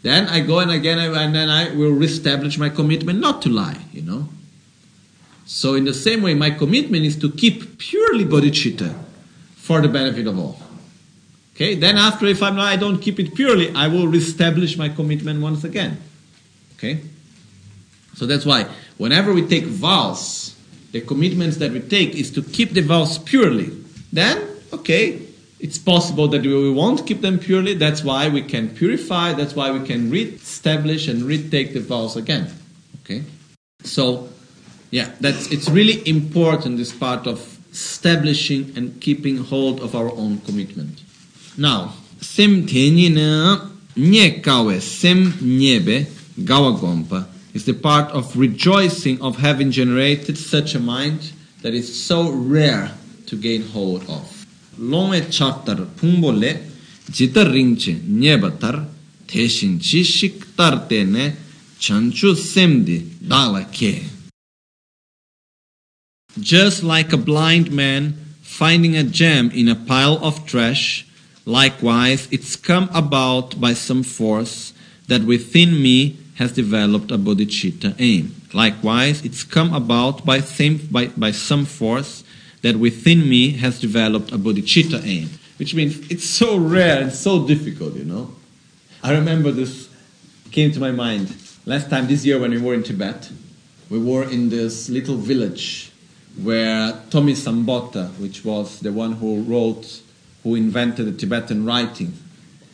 Then 0.02 0.28
I 0.28 0.40
go 0.40 0.58
and 0.58 0.70
again, 0.70 0.98
and 0.98 1.34
then 1.34 1.48
I 1.48 1.74
will 1.74 1.92
reestablish 1.92 2.58
my 2.58 2.68
commitment 2.68 3.20
not 3.20 3.42
to 3.42 3.48
lie, 3.48 3.78
you 3.92 4.02
know. 4.02 4.28
So, 5.46 5.74
in 5.74 5.84
the 5.84 5.94
same 5.94 6.22
way, 6.22 6.34
my 6.34 6.50
commitment 6.50 7.04
is 7.04 7.16
to 7.18 7.30
keep 7.30 7.78
purely 7.78 8.24
bodhicitta 8.24 8.94
for 9.56 9.80
the 9.80 9.88
benefit 9.88 10.26
of 10.26 10.38
all. 10.38 10.58
Okay, 11.54 11.76
then 11.76 11.96
after, 11.96 12.26
if 12.26 12.42
I'm, 12.42 12.56
not, 12.56 12.66
I 12.66 12.76
don't 12.76 12.98
keep 12.98 13.20
it 13.20 13.34
purely, 13.34 13.72
I 13.74 13.86
will 13.86 14.08
reestablish 14.08 14.76
my 14.76 14.88
commitment 14.88 15.40
once 15.40 15.62
again. 15.62 15.98
Okay? 16.76 17.00
So 18.14 18.26
that's 18.26 18.44
why 18.44 18.66
whenever 18.98 19.32
we 19.32 19.46
take 19.46 19.64
vows, 19.64 20.56
the 20.90 21.00
commitments 21.00 21.58
that 21.58 21.70
we 21.70 21.80
take 21.80 22.14
is 22.14 22.30
to 22.32 22.42
keep 22.42 22.70
the 22.70 22.80
vows 22.80 23.18
purely. 23.18 23.70
Then, 24.12 24.46
okay, 24.72 25.22
it's 25.60 25.78
possible 25.78 26.28
that 26.28 26.42
we 26.42 26.70
won't 26.70 27.06
keep 27.06 27.20
them 27.20 27.38
purely. 27.38 27.74
That's 27.74 28.02
why 28.02 28.28
we 28.28 28.42
can 28.42 28.68
purify. 28.68 29.32
That's 29.32 29.54
why 29.54 29.70
we 29.70 29.86
can 29.86 30.10
re-establish 30.10 31.08
and 31.08 31.22
retake 31.22 31.72
the 31.72 31.80
vows 31.80 32.16
again. 32.16 32.50
Okay? 33.02 33.22
So, 33.82 34.28
yeah, 34.90 35.10
that's 35.20 35.50
it's 35.52 35.68
really 35.68 36.06
important 36.08 36.78
this 36.78 36.92
part 36.92 37.26
of 37.26 37.58
establishing 37.72 38.72
and 38.76 39.00
keeping 39.00 39.36
hold 39.36 39.80
of 39.80 39.94
our 39.94 40.10
own 40.10 40.38
commitment. 40.38 41.03
Now, 41.56 41.94
sem 42.20 42.66
tenyi 42.66 43.12
na 43.14 43.70
nye 43.96 44.40
kawe, 44.42 44.80
sem 44.80 45.32
niebe 45.40 46.06
gawagompa 46.38 47.28
is 47.52 47.64
the 47.64 47.74
part 47.74 48.10
of 48.10 48.36
rejoicing 48.36 49.22
of 49.22 49.36
having 49.36 49.70
generated 49.70 50.36
such 50.36 50.74
a 50.74 50.80
mind 50.80 51.32
that 51.62 51.72
is 51.72 52.04
so 52.04 52.30
rare 52.30 52.90
to 53.26 53.36
gain 53.36 53.62
hold 53.62 54.02
of. 54.10 54.46
Longe 54.78 55.30
chapter 55.30 55.76
pumbole 55.76 56.58
jitar 57.08 57.46
ringche 57.46 58.00
nyebatar 58.00 58.88
teshin 59.28 59.78
chishik 59.78 60.56
tar 60.56 60.88
tene 60.88 61.36
chanchu 61.78 62.34
semdi 62.34 62.98
dalake. 63.22 64.10
Just 66.40 66.82
like 66.82 67.12
a 67.12 67.16
blind 67.16 67.70
man 67.70 68.14
finding 68.42 68.96
a 68.96 69.04
gem 69.04 69.52
in 69.52 69.68
a 69.68 69.76
pile 69.76 70.18
of 70.20 70.44
trash, 70.44 71.03
likewise 71.44 72.28
it's 72.30 72.56
come 72.56 72.88
about 72.94 73.60
by 73.60 73.74
some 73.74 74.02
force 74.02 74.72
that 75.08 75.22
within 75.22 75.82
me 75.82 76.16
has 76.36 76.52
developed 76.52 77.10
a 77.10 77.18
bodhicitta 77.18 77.94
aim. 77.98 78.34
Likewise, 78.52 79.24
it's 79.24 79.42
come 79.44 79.72
about 79.74 80.24
by, 80.24 80.40
same, 80.40 80.78
by, 80.90 81.06
by 81.08 81.30
some 81.30 81.64
force 81.64 82.24
that 82.62 82.76
within 82.76 83.28
me 83.28 83.50
has 83.50 83.80
developed 83.80 84.32
a 84.32 84.38
bodhicitta 84.38 85.04
aim. 85.04 85.28
Which 85.58 85.74
means 85.74 85.98
it's 86.10 86.24
so 86.24 86.56
rare 86.56 87.00
and 87.00 87.12
so 87.12 87.46
difficult, 87.46 87.94
you 87.94 88.04
know. 88.04 88.34
I 89.02 89.12
remember 89.12 89.52
this 89.52 89.88
came 90.50 90.72
to 90.72 90.80
my 90.80 90.90
mind 90.90 91.34
last 91.66 91.90
time 91.90 92.06
this 92.06 92.24
year 92.24 92.38
when 92.38 92.50
we 92.50 92.58
were 92.58 92.74
in 92.74 92.82
Tibet. 92.82 93.30
We 93.90 93.98
were 93.98 94.24
in 94.24 94.48
this 94.48 94.88
little 94.88 95.16
village 95.16 95.92
where 96.42 96.92
Thonmi 97.10 97.34
Sambhota, 97.36 98.08
which 98.18 98.44
was 98.44 98.80
the 98.80 98.92
one 98.92 99.12
who 99.12 99.42
wrote, 99.42 100.00
who 100.44 100.54
invented 100.54 101.06
the 101.06 101.12
Tibetan 101.12 101.66
writing, 101.66 102.12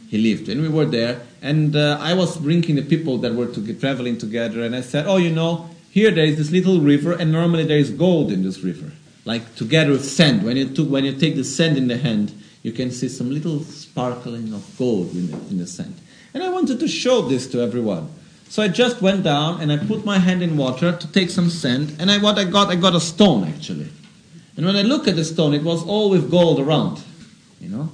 he 0.09 0.19
lived. 0.19 0.51
And 0.51 0.61
we 0.61 0.69
were 0.69 0.85
there, 0.85 1.23
and 1.41 1.75
uh, 1.75 1.97
I 1.99 2.13
was 2.13 2.37
bringing 2.37 2.77
the 2.77 2.83
people 2.83 3.17
that 3.19 3.35
were 3.35 3.47
to 3.47 3.75
traveling 3.75 4.19
together, 4.19 4.63
and 4.63 4.77
I 4.77 4.83
said, 4.83 5.07
"Oh, 5.07 5.17
you 5.17 5.31
know, 5.31 5.71
here 5.91 6.11
there 6.11 6.27
is 6.27 6.37
this 6.37 6.51
little 6.51 6.81
river, 6.81 7.13
and 7.13 7.33
normally 7.33 7.65
there 7.65 7.79
is 7.79 7.91
gold 7.91 8.31
in 8.31 8.43
this 8.43 8.61
river, 8.61 8.93
like 9.25 9.55
together 9.55 9.93
with 9.93 10.05
sand. 10.05 10.43
When 10.43 10.59
you 10.59 10.69
took, 10.69 10.91
when 10.91 11.07
you 11.07 11.15
take 11.15 11.37
the 11.37 11.45
sand 11.45 11.79
in 11.79 11.89
the 11.89 11.97
hand, 11.97 12.35
you 12.63 12.73
can 12.73 12.91
see 12.91 13.09
some 13.09 13.31
little 13.31 13.61
sparkling 13.61 14.53
of 14.53 14.63
gold 14.77 15.13
in 15.15 15.31
the, 15.31 15.37
in 15.49 15.59
the 15.59 15.67
sand." 15.67 15.95
And 16.35 16.43
I 16.43 16.51
wanted 16.51 16.79
to 16.81 16.89
show 16.89 17.23
this 17.23 17.47
to 17.53 17.61
everyone. 17.61 18.09
So 18.49 18.65
I 18.65 18.69
just 18.69 19.01
went 19.01 19.23
down 19.23 19.61
and 19.61 19.71
I 19.71 19.77
put 19.77 20.05
my 20.05 20.19
hand 20.19 20.43
in 20.43 20.57
water 20.57 20.91
to 20.97 21.13
take 21.13 21.31
some 21.31 21.51
sand, 21.51 21.95
and 22.01 22.11
I, 22.11 22.19
what 22.19 22.37
I 22.37 22.45
got, 22.45 22.69
I 22.69 22.75
got 22.75 22.97
a 22.97 23.01
stone 23.01 23.45
actually. 23.45 23.89
And 24.57 24.67
when 24.67 24.75
I 24.75 24.83
look 24.83 25.07
at 25.07 25.15
the 25.15 25.25
stone, 25.25 25.55
it 25.55 25.63
was 25.63 25.85
all 25.85 26.11
with 26.11 26.31
gold 26.33 26.59
around, 26.59 27.01
you 27.61 27.69
know. 27.69 27.91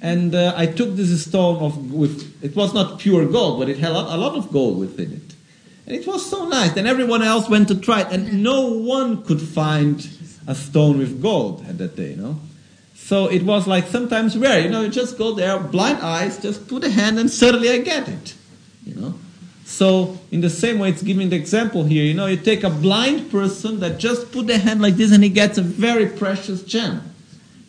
And 0.00 0.34
uh, 0.34 0.52
I 0.56 0.66
took 0.66 0.96
this 0.96 1.24
stone 1.24 1.62
of 1.62 1.92
with 1.92 2.42
it 2.42 2.54
was 2.54 2.74
not 2.74 2.98
pure 2.98 3.26
gold, 3.26 3.58
but 3.58 3.68
it 3.68 3.78
had 3.78 3.92
a 3.92 4.16
lot 4.16 4.34
of 4.34 4.50
gold 4.52 4.78
within 4.78 5.12
it. 5.12 5.34
And 5.86 5.96
it 5.96 6.06
was 6.06 6.28
so 6.28 6.48
nice. 6.48 6.76
And 6.76 6.86
everyone 6.86 7.22
else 7.22 7.48
went 7.48 7.68
to 7.68 7.74
try 7.74 8.02
it, 8.02 8.08
and 8.10 8.42
no 8.42 8.70
one 8.70 9.22
could 9.24 9.40
find 9.40 10.06
a 10.46 10.54
stone 10.54 10.98
with 10.98 11.22
gold 11.22 11.64
at 11.68 11.78
that 11.78 11.96
day, 11.96 12.10
you 12.10 12.16
know. 12.16 12.40
So 12.94 13.26
it 13.26 13.42
was 13.42 13.66
like 13.66 13.86
sometimes 13.88 14.36
rare, 14.36 14.60
you 14.60 14.70
know, 14.70 14.82
you 14.82 14.88
just 14.88 15.18
go 15.18 15.32
there, 15.32 15.58
blind 15.58 15.98
eyes, 15.98 16.38
just 16.38 16.68
put 16.68 16.84
a 16.84 16.90
hand, 16.90 17.18
and 17.18 17.30
suddenly 17.30 17.70
I 17.70 17.78
get 17.78 18.08
it, 18.08 18.34
you 18.86 18.94
know. 18.94 19.14
So 19.64 20.18
in 20.30 20.40
the 20.40 20.50
same 20.50 20.78
way, 20.78 20.90
it's 20.90 21.02
giving 21.02 21.30
the 21.30 21.36
example 21.36 21.84
here. 21.84 22.04
You 22.04 22.14
know, 22.14 22.26
you 22.26 22.36
take 22.36 22.64
a 22.64 22.70
blind 22.70 23.30
person 23.30 23.80
that 23.80 23.98
just 23.98 24.32
put 24.32 24.46
the 24.46 24.58
hand 24.58 24.80
like 24.80 24.94
this, 24.94 25.12
and 25.12 25.22
he 25.22 25.30
gets 25.30 25.58
a 25.58 25.62
very 25.62 26.06
precious 26.06 26.62
gem. 26.62 27.02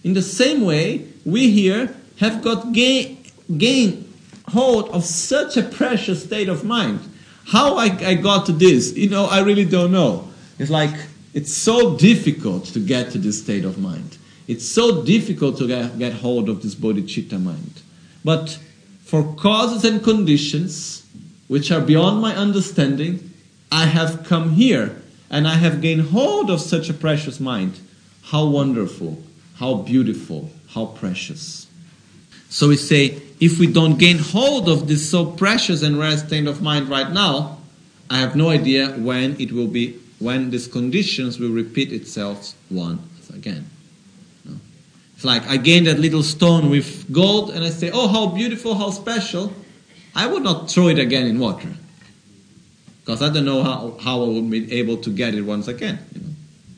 In 0.04 0.14
the 0.14 0.22
same 0.22 0.62
way, 0.62 1.08
we 1.26 1.52
here 1.52 1.94
have 2.20 2.44
got 2.44 2.72
gain, 2.72 3.24
gain 3.58 4.14
hold 4.50 4.90
of 4.90 5.04
such 5.04 5.58
a 5.58 5.64
precious 5.64 6.24
state 6.24 6.48
of 6.48 6.64
mind. 6.64 7.00
How 7.48 7.76
I, 7.76 7.86
I 7.86 8.14
got 8.16 8.46
to 8.46 8.52
this, 8.52 8.96
you 8.96 9.10
know, 9.10 9.26
I 9.26 9.42
really 9.42 9.66
don't 9.66 9.92
know. 9.92 10.30
It's 10.58 10.72
like 10.72 10.96
it's 11.34 11.54
so 11.54 11.98
difficult 11.98 12.66
to 12.68 12.80
get 12.80 13.12
to 13.12 13.18
this 13.18 13.42
state 13.42 13.66
of 13.66 13.78
mind. 13.78 14.18
It's 14.48 14.68
so 14.68 15.04
difficult 15.04 15.58
to 15.58 15.68
get, 15.68 15.98
get 15.98 16.14
hold 16.14 16.48
of 16.50 16.62
this 16.62 16.76
bodhicitta 16.76 17.42
mind. 17.42 17.82
But 18.24 18.60
for 19.04 19.36
causes 19.36 19.84
and 19.84 20.04
conditions 20.04 21.06
which 21.48 21.72
are 21.72 21.82
beyond 21.82 22.22
my 22.22 22.36
understanding, 22.36 23.32
I 23.72 23.86
have 23.86 24.24
come 24.24 24.52
here 24.52 24.96
and 25.30 25.48
I 25.48 25.56
have 25.56 25.82
gained 25.82 26.10
hold 26.10 26.50
of 26.50 26.62
such 26.62 26.90
a 26.90 26.94
precious 26.94 27.40
mind. 27.40 27.80
How 28.24 28.46
wonderful, 28.46 29.22
how 29.58 29.76
beautiful, 29.76 30.50
how 30.76 30.86
precious. 30.88 31.68
So 32.50 32.68
we 32.68 32.76
say, 32.76 33.22
if 33.40 33.60
we 33.60 33.68
don't 33.68 33.98
gain 33.98 34.20
hold 34.20 34.70
of 34.70 34.88
this 34.88 35.10
so 35.10 35.26
precious 35.26 35.82
and 35.82 35.98
rare 35.98 36.18
state 36.18 36.48
of 36.48 36.62
mind 36.62 36.90
right 36.90 37.12
now, 37.12 37.58
I 38.10 38.20
have 38.20 38.36
no 38.36 38.50
idea 38.50 38.90
when 38.92 39.40
it 39.40 39.52
will 39.52 39.68
be, 39.68 39.98
when 40.20 40.52
these 40.52 40.68
conditions 40.68 41.40
will 41.40 41.50
repeat 41.50 41.92
itself 41.92 42.54
once 42.70 43.30
again. 43.30 43.70
No? 44.44 44.56
It's 45.16 45.26
like 45.26 45.48
I 45.48 45.58
gain 45.58 45.86
that 45.86 45.98
little 45.98 46.24
stone 46.24 46.70
with 46.70 47.12
gold 47.12 47.52
and 47.52 47.64
I 47.64 47.70
say, 47.70 47.90
oh, 47.92 48.08
how 48.08 48.28
beautiful, 48.28 48.76
how 48.76 48.92
special. 48.92 49.54
I 50.14 50.28
would 50.28 50.44
not 50.44 50.70
throw 50.70 50.90
it 50.90 51.00
again 51.00 51.26
in 51.26 51.40
water. 51.40 51.74
Because 53.00 53.22
I 53.22 53.30
don't 53.34 53.46
know 53.46 53.64
how, 53.64 53.98
how 54.02 54.24
I 54.24 54.28
would 54.28 54.50
be 54.50 54.72
able 54.74 54.98
to 54.98 55.10
get 55.10 55.34
it 55.34 55.42
once 55.42 55.68
again. 55.68 56.00
You 56.14 56.22
know? 56.22 56.30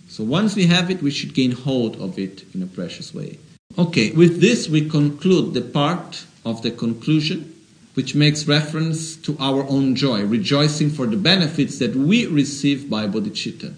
So 0.08 0.24
once 0.24 0.56
we 0.56 0.68
have 0.68 0.90
it, 0.90 1.02
we 1.02 1.12
should 1.12 1.34
gain 1.34 1.52
hold 1.52 2.00
of 2.02 2.18
it 2.18 2.44
in 2.54 2.64
a 2.64 2.68
precious 2.68 3.14
way. 3.14 3.40
Okay, 3.78 4.10
with 4.10 4.42
this 4.42 4.68
we 4.68 4.90
conclude 4.90 5.54
the 5.54 5.62
part 5.62 6.26
of 6.44 6.64
the 6.64 6.72
conclusion 6.72 7.54
which 7.94 8.16
makes 8.16 8.48
reference 8.48 9.16
to 9.18 9.38
our 9.40 9.68
own 9.70 9.96
joy, 9.96 10.24
rejoicing 10.24 10.90
for 10.90 11.06
the 11.06 11.18
benefits 11.18 11.78
that 11.78 11.96
we 11.96 12.26
receive 12.26 12.90
by 12.90 13.06
bodhicitta. 13.08 13.76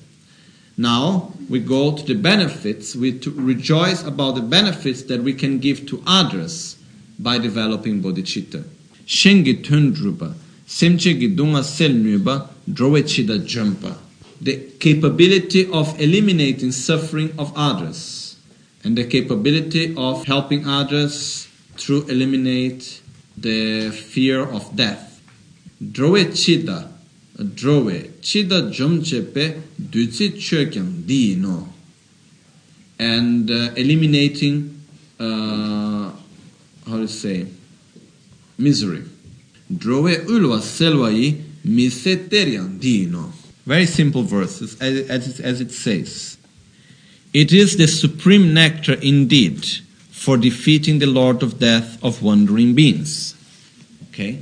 Now 0.77 1.33
we 1.49 1.59
go 1.59 1.97
to 1.97 2.03
the 2.03 2.13
benefits, 2.15 2.95
we 2.95 3.19
to 3.19 3.31
rejoice 3.31 4.01
about 4.01 4.35
the 4.35 4.41
benefits 4.41 5.03
that 5.03 5.21
we 5.21 5.33
can 5.33 5.59
give 5.59 5.85
to 5.87 6.01
others 6.07 6.77
by 7.19 7.37
developing 7.37 8.01
bodhicitta. 8.01 8.63
Shingi 9.05 9.65
tundruba, 9.65 10.33
semchegi 10.65 11.35
Gidunga 11.35 11.61
sel 11.61 11.89
nuba, 11.89 12.47
drowechida 12.71 13.39
jumpa. 13.45 13.97
The 14.39 14.55
capability 14.79 15.69
of 15.69 15.99
eliminating 15.99 16.71
suffering 16.71 17.33
of 17.37 17.51
others 17.57 18.18
and 18.89 18.97
the 18.97 19.05
capability 19.05 19.93
of 19.95 20.25
helping 20.25 20.65
others 20.65 21.47
through 21.77 22.07
eliminate 22.07 23.01
the 23.37 23.91
fear 23.91 24.41
of 24.41 24.75
death. 24.75 25.21
Drowe 25.79 26.25
chida, 26.33 26.91
drowe 27.37 28.09
chida 28.19 28.73
jomchepe 28.73 29.61
duzi 29.79 30.31
chokyang 30.31 31.05
di 31.05 31.35
no. 31.35 31.69
And 32.97 33.51
uh, 33.51 33.73
eliminating, 33.75 34.81
uh, 35.19 36.09
how 36.87 36.97
to 36.97 37.07
say, 37.07 37.45
misery. 38.57 39.03
Drowe 39.71 40.15
ulwa 40.25 40.61
selwai 40.61 41.39
miseterian 41.63 42.79
di 42.79 43.05
no. 43.05 43.31
Very 43.67 43.85
simple 43.85 44.23
verses, 44.23 44.81
as, 44.81 45.07
as, 45.11 45.39
as 45.41 45.61
it 45.61 45.71
says. 45.71 46.38
It 47.33 47.53
is 47.53 47.77
the 47.77 47.87
supreme 47.87 48.53
nectar 48.53 48.93
indeed 48.93 49.65
for 50.09 50.35
defeating 50.35 50.97
the 50.97 51.05
Lord 51.05 51.43
of 51.43 51.59
Death 51.59 52.03
of 52.03 52.23
wandering 52.23 52.73
beings. 52.73 53.35
Okay? 54.09 54.41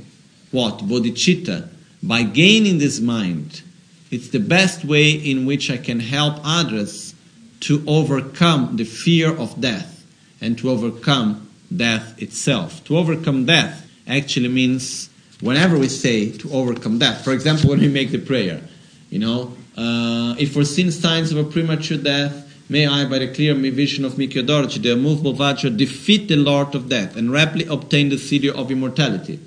What? 0.50 0.78
Bodhicitta. 0.78 1.68
By 2.02 2.22
gaining 2.22 2.78
this 2.78 2.98
mind, 3.00 3.62
it's 4.10 4.28
the 4.28 4.40
best 4.40 4.84
way 4.84 5.10
in 5.10 5.44
which 5.44 5.70
I 5.70 5.76
can 5.76 6.00
help 6.00 6.36
others 6.42 7.14
to 7.60 7.84
overcome 7.86 8.76
the 8.76 8.84
fear 8.84 9.36
of 9.36 9.60
death 9.60 10.06
and 10.40 10.56
to 10.58 10.70
overcome 10.70 11.48
death 11.74 12.20
itself. 12.22 12.82
To 12.84 12.96
overcome 12.96 13.44
death 13.44 13.86
actually 14.06 14.48
means 14.48 15.10
whenever 15.40 15.78
we 15.78 15.88
say 15.88 16.30
to 16.38 16.50
overcome 16.52 16.98
death, 16.98 17.22
for 17.22 17.32
example, 17.32 17.68
when 17.68 17.80
we 17.80 17.88
make 17.88 18.12
the 18.12 18.18
prayer, 18.18 18.62
you 19.10 19.18
know, 19.18 19.54
uh, 19.76 20.34
if 20.38 20.54
foreseen 20.54 20.90
signs 20.90 21.32
of 21.32 21.38
a 21.38 21.44
premature 21.44 21.98
death, 21.98 22.47
May 22.70 22.86
I, 22.86 23.06
by 23.06 23.18
the 23.20 23.32
clear 23.32 23.54
vision 23.54 24.04
of 24.04 24.14
Mikyo 24.14 24.46
Dorji, 24.46 24.82
the 24.82 24.92
immovable 24.92 25.32
Vajra, 25.32 25.74
defeat 25.74 26.28
the 26.28 26.36
Lord 26.36 26.74
of 26.74 26.88
Death 26.88 27.16
and 27.16 27.32
rapidly 27.32 27.66
obtain 27.66 28.10
the 28.10 28.18
city 28.18 28.50
of 28.50 28.70
immortality. 28.70 29.40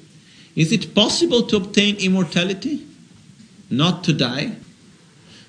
Is 0.56 0.72
it 0.72 0.96
possible 0.96 1.44
to 1.44 1.58
obtain 1.58 1.98
immortality? 1.98 2.86
Not 3.70 4.04
to 4.06 4.14
die? 4.14 4.56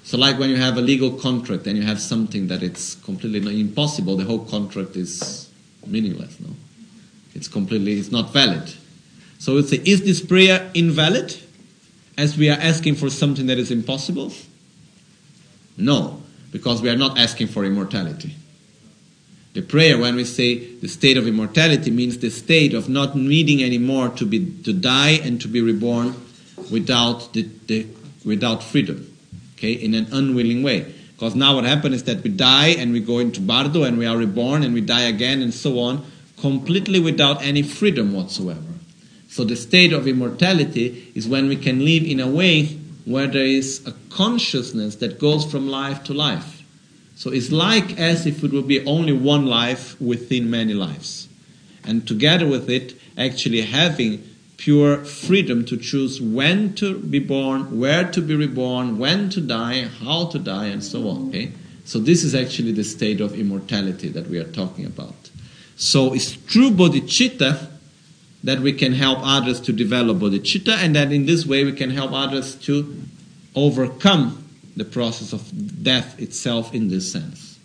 So, 0.05 0.19
like 0.19 0.39
when 0.39 0.51
you 0.51 0.57
have 0.57 0.77
a 0.77 0.81
legal 0.81 1.13
contract 1.13 1.67
and 1.67 1.77
you 1.77 1.83
have 1.85 2.01
something 2.01 2.49
that 2.49 2.63
it's 2.63 2.97
completely 2.97 3.61
impossible, 3.61 4.17
the 4.17 4.25
whole 4.25 4.45
contract 4.45 4.97
is 4.97 5.49
meaningless. 5.87 6.39
No, 6.41 6.51
it's 7.35 7.49
completely 7.49 7.95
it's 7.95 8.13
not 8.13 8.33
valid. 8.33 8.75
So 9.39 9.55
we 9.55 9.63
say, 9.63 9.81
is 9.85 10.03
this 10.03 10.21
prayer 10.21 10.71
invalid, 10.75 11.37
as 12.19 12.37
we 12.37 12.51
are 12.51 12.59
asking 12.59 12.97
for 12.97 13.11
something 13.11 13.47
that 13.47 13.59
is 13.59 13.71
impossible? 13.71 14.33
No, 15.77 16.22
because 16.53 16.81
we 16.83 16.89
are 16.89 16.97
not 16.97 17.19
asking 17.19 17.49
for 17.49 17.65
immortality. 17.65 18.37
The 19.55 19.63
prayer, 19.63 19.99
when 19.99 20.15
we 20.15 20.25
say 20.25 20.77
the 20.77 20.89
state 20.89 21.17
of 21.17 21.27
immortality, 21.27 21.91
means 21.91 22.19
the 22.19 22.31
state 22.31 22.73
of 22.73 22.89
not 22.89 23.17
needing 23.17 23.63
anymore 23.63 24.11
to, 24.11 24.25
be, 24.25 24.47
to 24.63 24.73
die 24.73 25.21
and 25.23 25.41
to 25.41 25.49
be 25.49 25.61
reborn 25.61 26.15
without 26.71 27.33
the, 27.33 27.49
the 27.67 27.87
without 28.25 28.63
freedom, 28.63 29.15
okay, 29.57 29.73
in 29.73 29.95
an 29.95 30.07
unwilling 30.13 30.63
way. 30.63 30.95
Because 31.13 31.35
now 31.35 31.57
what 31.57 31.65
happens 31.65 31.97
is 31.97 32.05
that 32.05 32.23
we 32.23 32.31
die 32.31 32.69
and 32.69 32.93
we 32.93 33.01
go 33.01 33.19
into 33.19 33.41
bardo 33.41 33.83
and 33.83 33.99
we 33.99 34.07
are 34.07 34.17
reborn 34.17 34.63
and 34.63 34.73
we 34.75 34.81
die 34.81 35.03
again 35.03 35.43
and 35.43 35.53
so 35.53 35.79
on, 35.81 36.05
completely 36.39 36.99
without 36.99 37.43
any 37.43 37.63
freedom 37.63 38.13
whatsoever. 38.13 38.61
So 39.29 39.45
the 39.45 39.57
state 39.57 39.93
of 39.93 40.07
immortality 40.07 41.13
is 41.15 41.29
when 41.29 41.49
we 41.49 41.57
can 41.57 41.85
live 41.85 42.05
in 42.05 42.21
a 42.21 42.29
way 42.29 42.79
where 43.05 43.27
there 43.27 43.45
is 43.45 43.87
a 43.87 43.93
consciousness 44.11 44.97
that 44.97 45.19
goes 45.19 45.51
from 45.51 45.69
life 45.69 46.05
to 46.05 46.15
life. 46.15 46.63
So 47.17 47.31
it's 47.31 47.53
like 47.53 47.99
as 47.99 48.27
if 48.27 48.43
it 48.43 48.53
would 48.53 48.69
be 48.69 48.85
only 48.87 49.13
one 49.13 49.47
life 49.47 50.01
within 50.01 50.51
many 50.51 50.75
lives. 50.75 51.29
And 51.85 52.07
together 52.07 52.47
with 52.47 52.71
it, 52.71 52.95
actually 53.17 53.63
having 53.63 54.23
pure 54.57 55.05
freedom 55.05 55.65
to 55.65 55.77
choose 55.77 56.21
when 56.21 56.75
to 56.75 56.99
be 56.99 57.19
born, 57.19 57.81
where 57.81 58.09
to 58.11 58.21
be 58.21 58.37
reborn, 58.37 58.99
when 58.99 59.29
to 59.31 59.41
die, 59.41 59.83
how 59.83 60.27
to 60.27 60.39
die, 60.39 60.67
and 60.67 60.83
so 60.83 61.09
on. 61.09 61.29
Okay? 61.29 61.53
So 61.85 61.99
this 61.99 62.23
is 62.23 62.35
actually 62.35 62.73
the 62.73 62.85
state 62.85 63.21
of 63.21 63.35
immortality 63.35 64.09
that 64.11 64.29
we 64.29 64.39
are 64.39 64.51
talking 64.53 64.87
about. 64.87 65.31
So 65.77 66.15
it's 66.15 66.33
true 66.33 66.71
bodhicitta 66.71 67.72
that 68.45 68.61
we 68.61 68.73
can 68.73 68.93
help 68.93 69.19
others 69.23 69.61
to 69.61 69.73
develop 69.73 70.19
bodhicitta, 70.19 70.77
and 70.77 70.97
that 70.97 71.13
in 71.13 71.27
this 71.27 71.47
way 71.47 71.65
we 71.65 71.73
can 71.73 71.91
help 71.91 72.13
others 72.13 72.57
to 72.57 72.95
overcome 73.55 74.39
the 74.77 74.85
process 74.85 75.33
of 75.33 75.83
death 75.83 76.19
itself 76.21 76.75
in 76.75 76.89
this 76.89 77.13
sense. 77.13 77.59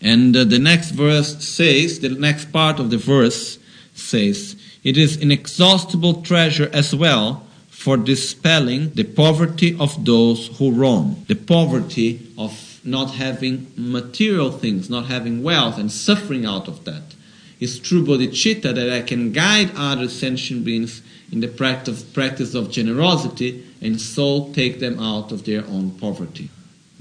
And 0.00 0.36
uh, 0.36 0.44
the 0.44 0.58
next 0.58 0.90
verse 0.90 1.44
says, 1.44 2.00
the 2.00 2.10
next 2.10 2.52
part 2.52 2.78
of 2.78 2.90
the 2.90 2.96
verse 2.96 3.58
says, 3.94 4.56
it 4.82 4.96
is 4.96 5.16
inexhaustible 5.16 6.22
treasure 6.22 6.70
as 6.72 6.94
well 6.94 7.46
for 7.68 7.96
dispelling 7.96 8.90
the 8.90 9.04
poverty 9.04 9.76
of 9.78 10.04
those 10.04 10.48
who 10.58 10.70
roam, 10.70 11.24
the 11.28 11.34
poverty 11.34 12.32
of 12.38 12.80
not 12.84 13.14
having 13.14 13.70
material 13.76 14.50
things, 14.50 14.88
not 14.88 15.06
having 15.06 15.42
wealth, 15.42 15.78
and 15.78 15.90
suffering 15.92 16.46
out 16.46 16.68
of 16.68 16.84
that. 16.84 17.14
It's 17.60 17.78
true 17.78 18.02
bodhicitta 18.04 18.74
that 18.74 18.90
I 18.90 19.02
can 19.02 19.32
guide 19.32 19.72
other 19.76 20.08
sentient 20.08 20.64
beings 20.64 21.02
in 21.30 21.40
the 21.40 21.48
practice, 21.48 22.54
of 22.54 22.70
generosity 22.70 23.64
and 23.82 24.00
so 24.00 24.50
take 24.54 24.80
them 24.80 24.98
out 24.98 25.30
of 25.30 25.44
their 25.44 25.66
own 25.66 25.90
poverty. 25.92 26.48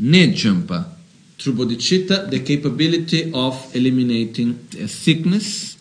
Nejampa, 0.01 0.85
through 1.37 1.53
bodhicitta, 1.53 2.29
the 2.29 2.41
capability 2.41 3.31
of 3.33 3.73
eliminating 3.73 4.67
sickness, 4.87 5.77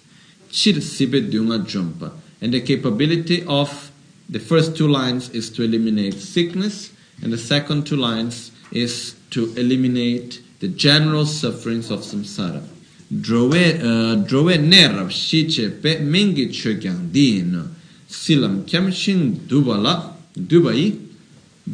chirsibe 0.50 1.30
dunga 1.30 1.58
jumpa, 1.66 2.12
and 2.40 2.54
the 2.54 2.60
capability 2.60 3.44
of 3.46 3.90
the 4.28 4.38
first 4.38 4.76
two 4.76 4.86
lines 4.86 5.30
is 5.30 5.50
to 5.50 5.62
eliminate 5.64 6.14
sickness, 6.14 6.92
and 7.22 7.32
the 7.32 7.38
second 7.38 7.86
two 7.86 7.96
lines 7.96 8.52
is 8.70 9.16
to 9.30 9.52
eliminate 9.56 10.40
the 10.60 10.68
general 10.68 11.26
sufferings 11.26 11.90
of 11.90 12.00
samsara. 12.00 12.62
Drove 13.10 13.54
uh, 13.54 14.16
drove 14.16 14.58
nerav 14.58 15.10
shiche 15.10 15.80
pe 15.80 15.98
mingi 15.98 16.50
chokyang 16.50 17.10
din 17.10 17.70
silam 18.06 18.64
kyamshin 18.64 19.46
dubala 19.48 20.12
dubai 20.36 20.94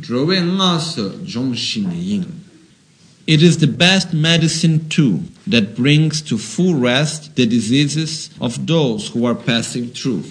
drove 0.00 0.36
ngasa 0.38 1.24
jongshin 1.24 1.90
yin. 1.92 2.44
It 3.26 3.42
is 3.42 3.58
the 3.58 3.66
best 3.66 4.12
medicine 4.12 4.88
too 4.88 5.24
that 5.46 5.74
brings 5.74 6.22
to 6.22 6.38
full 6.38 6.74
rest 6.74 7.34
the 7.34 7.46
diseases 7.46 8.30
of 8.40 8.66
those 8.66 9.08
who 9.08 9.24
are 9.24 9.34
passing 9.34 9.88
through. 9.88 10.24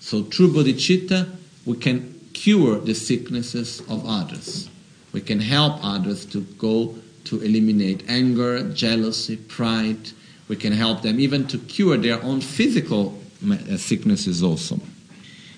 So 0.00 0.24
through 0.24 0.52
bodhicitta 0.52 1.26
we 1.64 1.76
can 1.76 2.20
cure 2.34 2.80
the 2.80 2.94
sicknesses 2.94 3.80
of 3.88 4.04
others. 4.06 4.68
We 5.12 5.20
can 5.20 5.40
help 5.40 5.78
others 5.82 6.26
to 6.26 6.40
go 6.58 6.96
to 7.24 7.40
eliminate 7.40 8.04
anger, 8.08 8.72
jealousy, 8.72 9.36
pride. 9.36 10.10
We 10.50 10.56
can 10.56 10.72
help 10.72 11.02
them 11.02 11.20
even 11.20 11.46
to 11.46 11.58
cure 11.58 11.96
their 11.96 12.20
own 12.24 12.40
physical 12.40 13.16
uh, 13.48 13.76
sicknesses 13.76 14.42
also. 14.42 14.80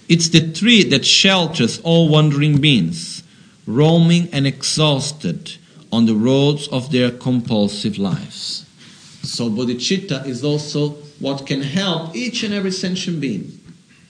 It's 0.06 0.28
the 0.28 0.52
tree 0.52 0.84
that 0.84 1.06
shelters 1.06 1.80
all 1.80 2.10
wandering 2.10 2.60
beings, 2.60 3.22
roaming 3.66 4.28
and 4.34 4.46
exhausted 4.46 5.56
on 5.90 6.04
the 6.04 6.14
roads 6.14 6.68
of 6.68 6.92
their 6.92 7.10
compulsive 7.10 7.96
lives. 7.96 8.66
So 9.22 9.48
bodhicitta 9.48 10.26
is 10.26 10.44
also 10.44 10.90
what 11.20 11.46
can 11.46 11.62
help 11.62 12.14
each 12.14 12.42
and 12.42 12.52
every 12.52 12.70
sentient 12.70 13.18
being 13.18 13.58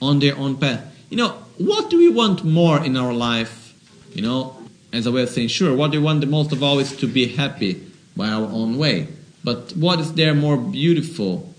on 0.01 0.19
their 0.19 0.35
own 0.35 0.57
path. 0.57 0.83
You 1.09 1.15
know, 1.15 1.29
what 1.59 1.91
do 1.91 1.97
we 1.97 2.09
want 2.09 2.43
more 2.43 2.83
in 2.83 2.97
our 2.97 3.13
life? 3.13 3.73
You 4.11 4.23
know, 4.23 4.57
as 4.91 5.05
a 5.05 5.13
way 5.13 5.23
of 5.23 5.29
saying, 5.29 5.47
sure, 5.47 5.73
what 5.73 5.93
do 5.93 5.99
we 6.01 6.03
want 6.03 6.19
the 6.19 6.27
most 6.27 6.51
of 6.51 6.61
all 6.61 6.79
is 6.79 6.93
to 6.97 7.07
be 7.07 7.27
happy 7.27 7.81
by 8.17 8.27
our 8.27 8.47
own 8.47 8.77
way. 8.77 9.07
But 9.43 9.71
what 9.75 9.99
is 9.99 10.13
there 10.13 10.33
more 10.33 10.57
beautiful 10.57 11.53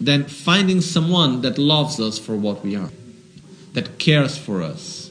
than 0.00 0.24
finding 0.24 0.80
someone 0.80 1.40
that 1.42 1.58
loves 1.58 1.98
us 1.98 2.18
for 2.18 2.36
what 2.36 2.62
we 2.62 2.76
are, 2.76 2.90
that 3.72 3.98
cares 3.98 4.36
for 4.36 4.62
us, 4.62 5.10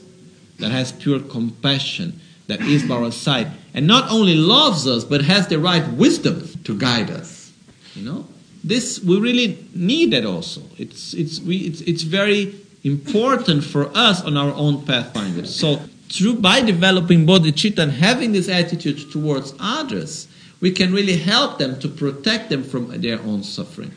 that 0.58 0.70
has 0.70 0.92
pure 0.92 1.20
compassion, 1.20 2.20
that 2.46 2.60
is 2.62 2.86
by 2.88 2.96
our 2.96 3.12
side, 3.12 3.48
and 3.74 3.86
not 3.86 4.10
only 4.10 4.34
loves 4.34 4.86
us, 4.86 5.04
but 5.04 5.22
has 5.22 5.48
the 5.48 5.58
right 5.58 5.86
wisdom 5.92 6.48
to 6.64 6.78
guide 6.78 7.10
us. 7.10 7.52
You 7.94 8.04
know, 8.04 8.26
this 8.64 9.00
we 9.00 9.18
really 9.18 9.66
need 9.74 10.12
that 10.12 10.24
also. 10.24 10.62
It's 10.78 11.14
it's 11.14 11.40
we 11.40 11.56
it's, 11.58 11.80
it's 11.82 12.02
very 12.02 12.54
important 12.84 13.64
for 13.64 13.90
us 13.94 14.22
on 14.22 14.36
our 14.36 14.52
own 14.52 14.84
pathfinder. 14.86 15.46
So 15.46 15.76
through 16.08 16.36
by 16.36 16.62
developing 16.62 17.26
bodhicitta 17.26 17.78
and 17.80 17.92
having 17.92 18.32
this 18.32 18.48
attitude 18.48 19.10
towards 19.12 19.54
others, 19.60 20.28
we 20.60 20.70
can 20.70 20.92
really 20.92 21.16
help 21.16 21.58
them 21.58 21.78
to 21.80 21.88
protect 21.88 22.50
them 22.50 22.62
from 22.62 23.00
their 23.00 23.20
own 23.20 23.42
suffering. 23.42 23.92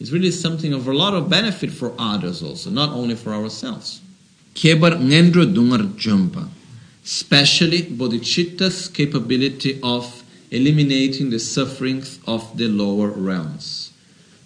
It's 0.00 0.10
really 0.10 0.30
something 0.30 0.72
of 0.72 0.86
a 0.86 0.92
lot 0.92 1.14
of 1.14 1.28
benefit 1.28 1.72
for 1.72 1.92
others 1.98 2.42
also, 2.42 2.70
not 2.70 2.90
only 2.90 3.14
for 3.14 3.32
ourselves. 3.34 4.00
Ngendro 4.54 5.44
especially 7.04 7.82
bodhicitta's 7.82 8.88
capability 8.88 9.80
of 9.82 10.22
eliminating 10.50 11.30
the 11.30 11.38
sufferings 11.38 12.18
of 12.26 12.56
the 12.56 12.68
lower 12.68 13.08
realms. 13.08 13.92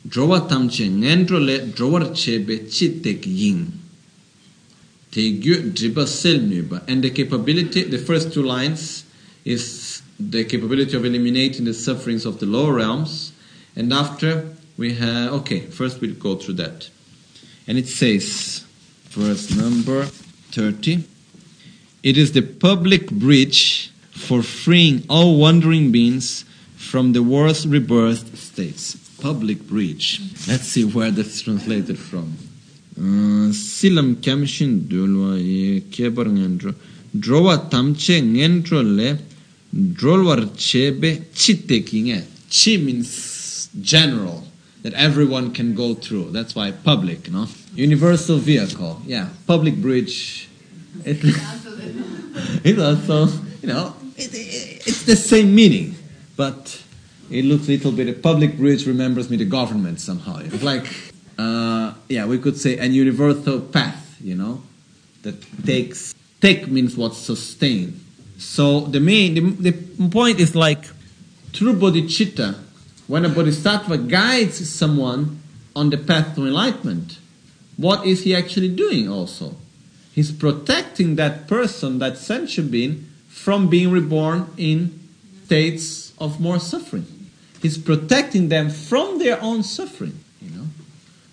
Ngendro 0.09 1.38
le 1.38 1.59
chitek. 2.14 3.72
Tegyu. 5.12 6.88
And 6.88 7.05
the 7.05 7.11
capability, 7.11 7.83
the 7.85 7.98
first 7.98 8.33
two 8.33 8.42
lines, 8.42 9.05
is 9.44 9.82
the 10.30 10.44
capability 10.44 10.96
of 10.96 11.04
eliminating 11.04 11.64
the 11.64 11.74
sufferings 11.74 12.24
of 12.24 12.38
the 12.40 12.46
lower 12.46 12.74
realms. 12.74 13.32
And 13.74 13.92
after 13.92 14.54
we 14.76 14.94
have, 14.94 15.32
okay, 15.32 15.61
first 15.61 16.00
we'll 16.00 16.14
go 16.14 16.37
through 16.37 16.54
that. 16.54 16.88
And 17.66 17.78
it 17.78 17.87
says, 17.87 18.64
verse 19.11 19.54
number 19.54 20.04
30. 20.04 21.04
It 22.02 22.18
is 22.18 22.32
the 22.32 22.42
public 22.42 23.11
bridge 23.11 23.92
for 24.11 24.42
freeing 24.42 25.04
all 25.08 25.38
wandering 25.38 25.92
beings 25.92 26.44
from 26.76 27.12
the 27.12 27.22
worst 27.22 27.66
rebirth 27.66 28.37
states. 28.38 28.96
Public 29.20 29.66
bridge. 29.68 30.20
Let's 30.48 30.64
see 30.64 30.85
where 30.85 31.11
that's 31.11 31.40
translated 31.42 31.98
from. 31.98 32.37
Uh, 32.98 33.52
Silam 33.52 34.16
kamshin 34.16 34.80
dulwa 34.80 35.38
ye 35.38 35.80
kebar 35.80 36.26
ngendro. 36.26 36.74
Drowa 37.16 37.70
tamche 37.70 38.20
ngendro 38.20 38.82
le 38.82 39.18
drolwar 39.74 40.46
chebe 40.56 41.32
chite 41.35 41.85
kinge. 41.85 42.24
Chi 42.50 42.76
means 42.76 43.68
general, 43.80 44.44
that 44.82 44.92
everyone 44.94 45.52
can 45.52 45.74
go 45.74 45.94
through. 45.94 46.30
That's 46.30 46.54
why 46.54 46.72
public, 46.72 47.30
no? 47.30 47.46
Universal 47.74 48.38
vehicle. 48.38 49.00
Yeah, 49.06 49.28
public 49.46 49.76
bridge. 49.76 50.48
you 51.04 52.76
know, 52.76 52.96
so 52.96 53.28
you 53.62 53.68
know, 53.68 53.96
it, 54.16 54.35
it, 54.35 54.87
it's 54.87 55.04
the 55.04 55.16
same 55.16 55.54
meaning, 55.54 55.94
but 56.37 56.82
it 57.30 57.44
looks 57.44 57.68
a 57.68 57.70
little 57.70 57.92
bit. 57.92 58.09
A 58.09 58.12
public 58.12 58.59
bridge 58.59 58.86
remembers 58.86 59.30
me 59.30 59.36
the 59.38 59.47
government 59.47 60.01
somehow. 60.01 60.38
It's 60.38 60.62
like, 60.62 60.86
uh, 61.38 61.94
yeah, 62.09 62.26
we 62.26 62.38
could 62.38 62.59
say 62.59 62.76
a 62.78 62.84
universal 62.84 63.61
path. 63.61 64.18
You 64.20 64.34
know, 64.34 64.62
that 65.22 65.36
takes 65.64 66.14
take 66.40 66.68
means 66.68 66.97
what 66.97 67.14
sustain. 67.14 68.01
So 68.43 68.80
the 68.80 69.01
main 69.01 69.34
the, 69.34 69.70
the 69.70 70.09
point 70.09 70.40
is 70.40 70.55
like 70.55 70.84
through 71.53 71.74
bodhicitta, 71.74 72.59
when 73.07 73.24
a 73.24 73.28
bodhisattva 73.28 73.99
guides 73.99 74.68
someone 74.68 75.40
on 75.74 75.90
the 75.90 75.97
path 75.97 76.34
to 76.34 76.47
enlightenment, 76.47 77.18
what 77.76 78.07
is 78.07 78.24
he 78.24 78.34
actually 78.34 78.68
doing 78.68 79.09
also? 79.09 79.57
He's 80.12 80.30
protecting 80.30 81.16
that 81.16 81.49
person, 81.49 81.99
that 82.01 82.18
sentient 82.18 82.70
being, 82.70 83.07
from 83.28 83.68
being 83.68 83.90
reborn 83.90 84.49
in 84.59 85.01
states 85.47 86.12
of 86.18 86.40
more 86.40 86.59
suffering. 86.59 87.07
He's 87.62 87.78
protecting 87.78 88.49
them 88.49 88.68
from 88.68 89.18
their 89.18 89.40
own 89.40 89.62
suffering. 89.62 90.18
You 90.40 90.51
know, 90.51 90.66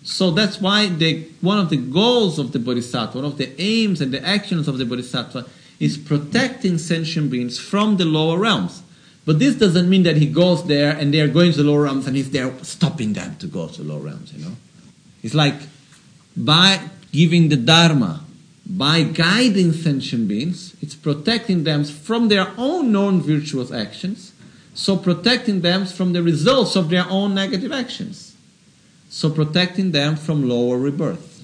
so 0.04 0.32
that's 0.32 0.62
why 0.62 0.88
the, 0.88 1.28
one 1.42 1.60
of 1.60 1.70
the 1.70 1.78
goals 1.78 2.40
of 2.40 2.52
the 2.52 2.60
bodhisattva, 2.60 3.18
one 3.18 3.26
of 3.26 3.38
the 3.38 3.50
aims 3.62 4.00
and 4.00 4.14
the 4.14 4.26
actions 4.26 4.68
of 4.68 4.78
the 4.78 4.86
bodhisattva, 4.86 5.46
is 5.80 5.98
protecting 5.98 6.78
sentient 6.78 7.32
beings 7.32 7.58
from 7.58 7.98
the 7.98 8.06
lower 8.06 8.38
realms. 8.38 8.84
But 9.26 9.40
this 9.40 9.56
doesn't 9.56 9.90
mean 9.90 10.04
that 10.04 10.18
he 10.18 10.26
goes 10.26 10.66
there 10.66 10.92
and 10.92 11.14
they 11.14 11.22
are 11.22 11.28
going 11.28 11.52
to 11.52 11.64
the 11.64 11.70
lower 11.70 11.84
realms 11.84 12.08
and 12.08 12.16
he's 12.16 12.32
there 12.32 12.52
stopping 12.64 13.14
them 13.14 13.36
to 13.38 13.48
go 13.48 13.68
to 13.68 13.84
the 13.84 13.94
lower 13.94 14.02
realms, 14.02 14.34
you 14.34 14.44
know. 14.44 14.56
It's 15.22 15.34
like 15.34 15.56
by 16.36 16.90
giving 17.12 17.50
the 17.50 17.58
Dharma, 17.58 18.24
by 18.66 19.04
guiding 19.04 19.74
sentient 19.74 20.28
beings, 20.28 20.76
it's 20.82 20.96
protecting 20.96 21.64
them 21.64 21.84
from 21.84 22.28
their 22.28 22.52
own 22.58 22.92
non 22.92 23.22
virtuous 23.22 23.72
actions, 23.72 24.34
so 24.74 24.96
protecting 24.96 25.62
them 25.62 25.86
from 25.86 26.14
the 26.14 26.24
results 26.24 26.76
of 26.76 26.90
their 26.90 27.06
own 27.10 27.34
negative 27.34 27.72
actions. 27.72 28.36
So 29.10 29.30
protecting 29.30 29.92
them 29.92 30.16
from 30.16 30.48
lower 30.48 30.78
rebirth. 30.78 31.44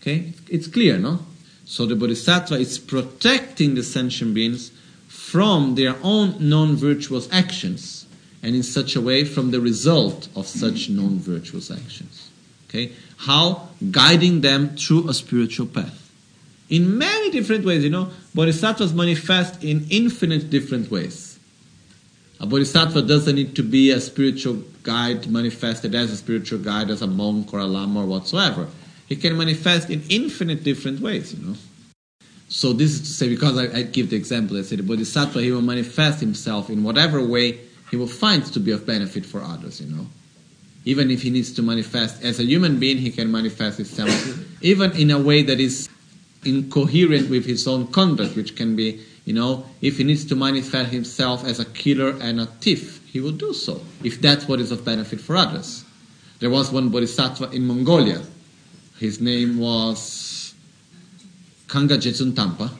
Okay? 0.00 0.32
It's 0.48 0.66
clear, 0.66 0.98
no? 0.98 1.20
So 1.64 1.86
the 1.86 1.96
Bodhisattva 1.96 2.56
is 2.56 2.78
protecting 2.78 3.74
the 3.74 3.82
sentient 3.82 4.34
beings 4.34 4.70
from 5.08 5.74
their 5.74 5.96
own 6.02 6.36
non 6.38 6.76
virtuous 6.76 7.28
actions 7.32 8.06
and 8.42 8.54
in 8.54 8.62
such 8.62 8.94
a 8.94 9.00
way 9.00 9.24
from 9.24 9.50
the 9.50 9.60
result 9.60 10.28
of 10.36 10.46
such 10.46 10.90
non 10.90 11.18
virtuous 11.18 11.70
actions. 11.70 12.30
Okay? 12.68 12.92
How? 13.16 13.68
Guiding 13.90 14.42
them 14.42 14.76
through 14.76 15.08
a 15.08 15.14
spiritual 15.14 15.66
path. 15.66 16.00
In 16.68 16.98
many 16.98 17.30
different 17.30 17.64
ways, 17.64 17.84
you 17.84 17.90
know, 17.90 18.10
bodhisattvas 18.34 18.92
manifest 18.92 19.62
in 19.62 19.86
infinite 19.90 20.50
different 20.50 20.90
ways. 20.90 21.38
A 22.40 22.46
bodhisattva 22.46 23.02
doesn't 23.02 23.36
need 23.36 23.56
to 23.56 23.62
be 23.62 23.90
a 23.90 24.00
spiritual 24.00 24.62
guide 24.82 25.26
manifested 25.28 25.94
as 25.94 26.10
a 26.10 26.16
spiritual 26.16 26.58
guide, 26.58 26.90
as 26.90 27.00
a 27.00 27.06
monk 27.06 27.54
or 27.54 27.60
a 27.60 27.66
lama 27.66 28.02
or 28.02 28.06
whatsoever. 28.06 28.68
He 29.08 29.16
can 29.16 29.36
manifest 29.36 29.90
in 29.90 30.02
infinite 30.08 30.64
different 30.64 31.00
ways, 31.00 31.34
you 31.34 31.46
know. 31.46 31.56
So 32.48 32.72
this 32.72 32.92
is 32.92 33.00
to 33.00 33.06
say, 33.06 33.28
because 33.28 33.58
I, 33.58 33.78
I 33.78 33.82
give 33.82 34.10
the 34.10 34.16
example, 34.16 34.56
I 34.56 34.62
say 34.62 34.76
the 34.76 34.82
bodhisattva, 34.82 35.42
he 35.42 35.50
will 35.50 35.62
manifest 35.62 36.20
himself 36.20 36.70
in 36.70 36.82
whatever 36.82 37.24
way 37.24 37.58
he 37.90 37.96
will 37.96 38.06
find 38.06 38.44
to 38.46 38.60
be 38.60 38.70
of 38.70 38.86
benefit 38.86 39.26
for 39.26 39.42
others, 39.42 39.80
you 39.80 39.94
know. 39.94 40.06
Even 40.84 41.10
if 41.10 41.22
he 41.22 41.30
needs 41.30 41.52
to 41.54 41.62
manifest 41.62 42.22
as 42.22 42.38
a 42.38 42.44
human 42.44 42.78
being, 42.78 42.98
he 42.98 43.10
can 43.10 43.30
manifest 43.30 43.78
himself 43.78 44.10
even 44.62 44.92
in 44.92 45.10
a 45.10 45.18
way 45.18 45.42
that 45.42 45.58
is 45.58 45.88
incoherent 46.44 47.30
with 47.30 47.46
his 47.46 47.66
own 47.66 47.86
conduct, 47.88 48.36
which 48.36 48.54
can 48.54 48.76
be, 48.76 49.00
you 49.24 49.32
know, 49.32 49.64
if 49.80 49.98
he 49.98 50.04
needs 50.04 50.24
to 50.26 50.36
manifest 50.36 50.92
himself 50.92 51.44
as 51.44 51.58
a 51.58 51.64
killer 51.64 52.10
and 52.20 52.40
a 52.40 52.46
thief, 52.46 53.04
he 53.06 53.20
will 53.20 53.32
do 53.32 53.52
so, 53.52 53.80
if 54.02 54.20
that's 54.20 54.46
what 54.46 54.60
is 54.60 54.70
of 54.70 54.84
benefit 54.84 55.20
for 55.20 55.36
others. 55.36 55.84
There 56.40 56.50
was 56.50 56.70
one 56.70 56.90
bodhisattva 56.90 57.50
in 57.50 57.66
Mongolia. 57.66 58.22
His 58.98 59.20
name 59.20 59.58
was 59.58 60.54
Kanga 61.68 61.98
Jetsun 61.98 62.34
Tampa. 62.34 62.70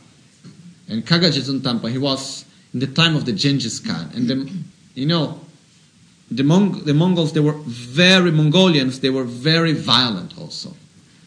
And 0.88 1.06
Kanga 1.06 1.30
Jetsun 1.30 1.62
Tampa, 1.62 1.90
he 1.90 1.98
was 1.98 2.44
in 2.72 2.80
the 2.80 2.86
time 2.86 3.16
of 3.16 3.24
the 3.24 3.32
Genghis 3.32 3.80
Khan. 3.80 4.10
And 4.14 4.28
the, 4.28 4.52
you 4.94 5.06
know, 5.06 5.40
the, 6.30 6.42
Mong- 6.42 6.84
the 6.84 6.94
Mongols, 6.94 7.32
they 7.32 7.40
were 7.40 7.58
very, 7.66 8.30
Mongolians, 8.30 9.00
they 9.00 9.10
were 9.10 9.24
very 9.24 9.72
violent 9.72 10.38
also. 10.38 10.74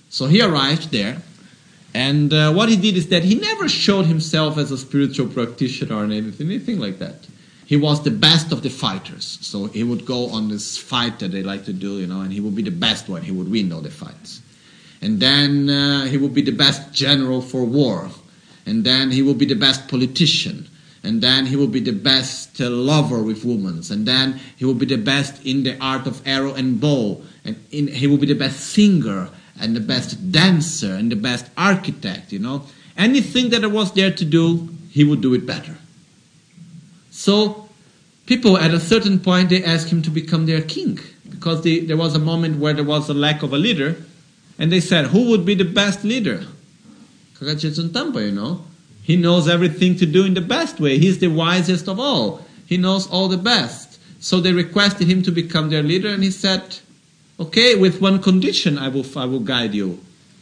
So 0.10 0.28
he 0.28 0.42
arrived 0.42 0.92
there, 0.92 1.22
and 1.94 2.32
uh, 2.34 2.54
what 2.54 2.70
he 2.70 2.76
did 2.76 2.96
is 2.96 3.10
that 3.10 3.24
he 3.24 3.36
never 3.36 3.68
showed 3.68 4.06
himself 4.06 4.58
as 4.58 4.72
a 4.72 4.78
spiritual 4.78 5.28
practitioner 5.28 5.96
or 5.96 6.04
anything, 6.04 6.48
anything 6.48 6.80
like 6.80 7.00
that. 7.00 7.28
He 7.66 7.76
was 7.76 8.04
the 8.04 8.12
best 8.12 8.54
of 8.54 8.64
the 8.64 8.70
fighters. 8.70 9.38
So 9.42 9.66
he 9.66 9.84
would 9.84 10.06
go 10.06 10.30
on 10.30 10.48
this 10.48 10.78
fight 10.78 11.20
that 11.20 11.32
they 11.32 11.44
like 11.44 11.66
to 11.66 11.74
do, 11.74 12.00
you 12.00 12.08
know, 12.08 12.22
and 12.22 12.32
he 12.32 12.40
would 12.40 12.56
be 12.56 12.62
the 12.62 12.72
best 12.72 13.10
one. 13.10 13.24
He 13.24 13.32
would 13.32 13.52
win 13.52 13.74
all 13.74 13.82
the 13.82 13.92
fights. 13.92 14.42
And 15.02 15.20
then 15.20 15.70
uh, 15.70 16.06
he 16.06 16.18
will 16.18 16.30
be 16.30 16.42
the 16.42 16.52
best 16.52 16.94
general 16.94 17.42
for 17.42 17.64
war. 17.64 18.10
And 18.66 18.84
then 18.84 19.12
he 19.12 19.22
will 19.22 19.34
be 19.34 19.46
the 19.46 19.56
best 19.56 19.88
politician 19.88 20.68
and 21.08 21.22
then 21.22 21.46
he 21.46 21.56
will 21.56 21.68
be 21.68 21.80
the 21.80 21.94
best 21.94 22.60
uh, 22.60 22.70
lover 22.70 23.24
with 23.24 23.46
women, 23.46 23.82
and 23.90 24.06
then 24.06 24.40
he 24.58 24.66
will 24.66 24.74
be 24.74 24.86
the 24.86 24.98
best 24.98 25.44
in 25.46 25.64
the 25.64 25.78
art 25.80 26.06
of 26.06 26.22
arrow 26.28 26.54
and 26.54 26.82
bow, 26.82 27.22
and 27.46 27.56
in, 27.72 27.88
he 27.88 28.08
will 28.08 28.18
be 28.18 28.26
the 28.26 28.36
best 28.36 28.60
singer, 28.60 29.30
and 29.58 29.74
the 29.74 29.80
best 29.80 30.32
dancer, 30.34 30.94
and 30.94 31.10
the 31.10 31.16
best 31.16 31.50
architect, 31.58 32.34
you 32.34 32.40
know. 32.40 32.64
Anything 32.98 33.50
that 33.52 33.64
I 33.64 33.68
was 33.68 33.94
there 33.94 34.12
to 34.12 34.26
do, 34.26 34.68
he 34.90 35.06
would 35.06 35.22
do 35.22 35.34
it 35.34 35.46
better. 35.46 35.78
So, 37.12 37.70
people 38.26 38.58
at 38.58 38.74
a 38.74 38.80
certain 38.80 39.20
point, 39.20 39.50
they 39.50 39.64
asked 39.64 39.90
him 39.90 40.02
to 40.02 40.10
become 40.10 40.46
their 40.46 40.62
king, 40.62 41.00
because 41.30 41.62
they, 41.62 41.80
there 41.80 41.98
was 41.98 42.16
a 42.16 42.20
moment 42.20 42.60
where 42.60 42.74
there 42.74 42.84
was 42.84 43.08
a 43.08 43.14
lack 43.14 43.44
of 43.44 43.54
a 43.54 43.58
leader, 43.58 43.96
and 44.60 44.72
they 44.72 44.80
said, 44.80 45.08
who 45.08 45.30
would 45.30 45.46
be 45.46 45.56
the 45.56 45.66
best 45.66 46.04
leader? 46.04 46.46
Kagachetsun 47.36 48.26
you 48.26 48.32
know. 48.32 48.66
He 49.04 49.16
knows 49.16 49.48
everything 49.48 49.96
to 49.98 50.06
do 50.06 50.26
in 50.26 50.34
the 50.34 50.42
best 50.42 50.80
way. 50.80 50.98
He's 50.98 51.20
the 51.20 51.28
wisest 51.28 51.88
of 51.88 52.00
all. 52.00 52.42
He 52.66 52.78
knows 52.78 53.08
all 53.08 53.28
the 53.28 53.38
best. 53.38 54.00
So 54.20 54.42
they 54.42 54.52
requested 54.52 55.08
him 55.08 55.22
to 55.24 55.32
become 55.32 55.70
their 55.70 55.84
leader, 55.84 56.10
and 56.10 56.24
he 56.24 56.32
said, 56.32 56.80
Okay, 57.40 57.76
with 57.76 58.02
one 58.02 58.22
condition, 58.22 58.78
I 58.78 58.90
will, 58.90 59.06
I 59.16 59.26
will 59.26 59.40
guide 59.40 59.76
you, 59.76 60.00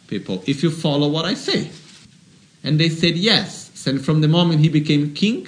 people, 0.07 0.41
if 0.47 0.63
you 0.63 0.71
follow 0.71 1.09
what 1.09 1.25
I 1.25 1.33
say. 1.33 1.69
And 2.63 2.79
they 2.79 2.89
said 2.89 3.15
yes. 3.15 3.85
And 3.85 4.03
from 4.03 4.21
the 4.21 4.27
moment 4.27 4.61
he 4.61 4.69
became 4.69 5.13
king, 5.13 5.47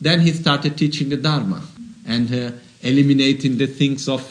then 0.00 0.20
he 0.20 0.30
started 0.30 0.78
teaching 0.78 1.08
the 1.08 1.16
Dharma 1.16 1.62
and 2.06 2.32
uh, 2.32 2.52
eliminating 2.82 3.58
the 3.58 3.66
things 3.66 4.08
of, 4.08 4.22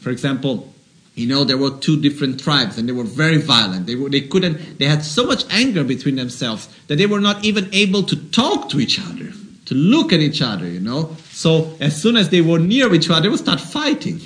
for 0.00 0.10
example, 0.10 0.74
you 1.16 1.26
know, 1.26 1.44
there 1.44 1.56
were 1.56 1.70
two 1.70 1.98
different 1.98 2.38
tribes 2.38 2.76
and 2.76 2.86
they 2.86 2.92
were 2.92 3.02
very 3.02 3.38
violent. 3.38 3.86
They, 3.86 3.94
were, 3.94 4.10
they 4.10 4.20
couldn't, 4.20 4.78
they 4.78 4.84
had 4.84 5.02
so 5.02 5.26
much 5.26 5.44
anger 5.50 5.82
between 5.82 6.16
themselves 6.16 6.68
that 6.88 6.96
they 6.96 7.06
were 7.06 7.20
not 7.20 7.42
even 7.42 7.70
able 7.72 8.02
to 8.02 8.16
talk 8.30 8.68
to 8.68 8.80
each 8.80 9.00
other, 9.00 9.32
to 9.64 9.74
look 9.74 10.12
at 10.12 10.20
each 10.20 10.42
other, 10.42 10.68
you 10.68 10.78
know. 10.78 11.16
So 11.30 11.74
as 11.80 12.00
soon 12.00 12.16
as 12.16 12.28
they 12.28 12.42
were 12.42 12.58
near 12.58 12.94
each 12.94 13.08
other, 13.08 13.22
they 13.22 13.28
would 13.30 13.38
start 13.38 13.60
fighting. 13.62 14.20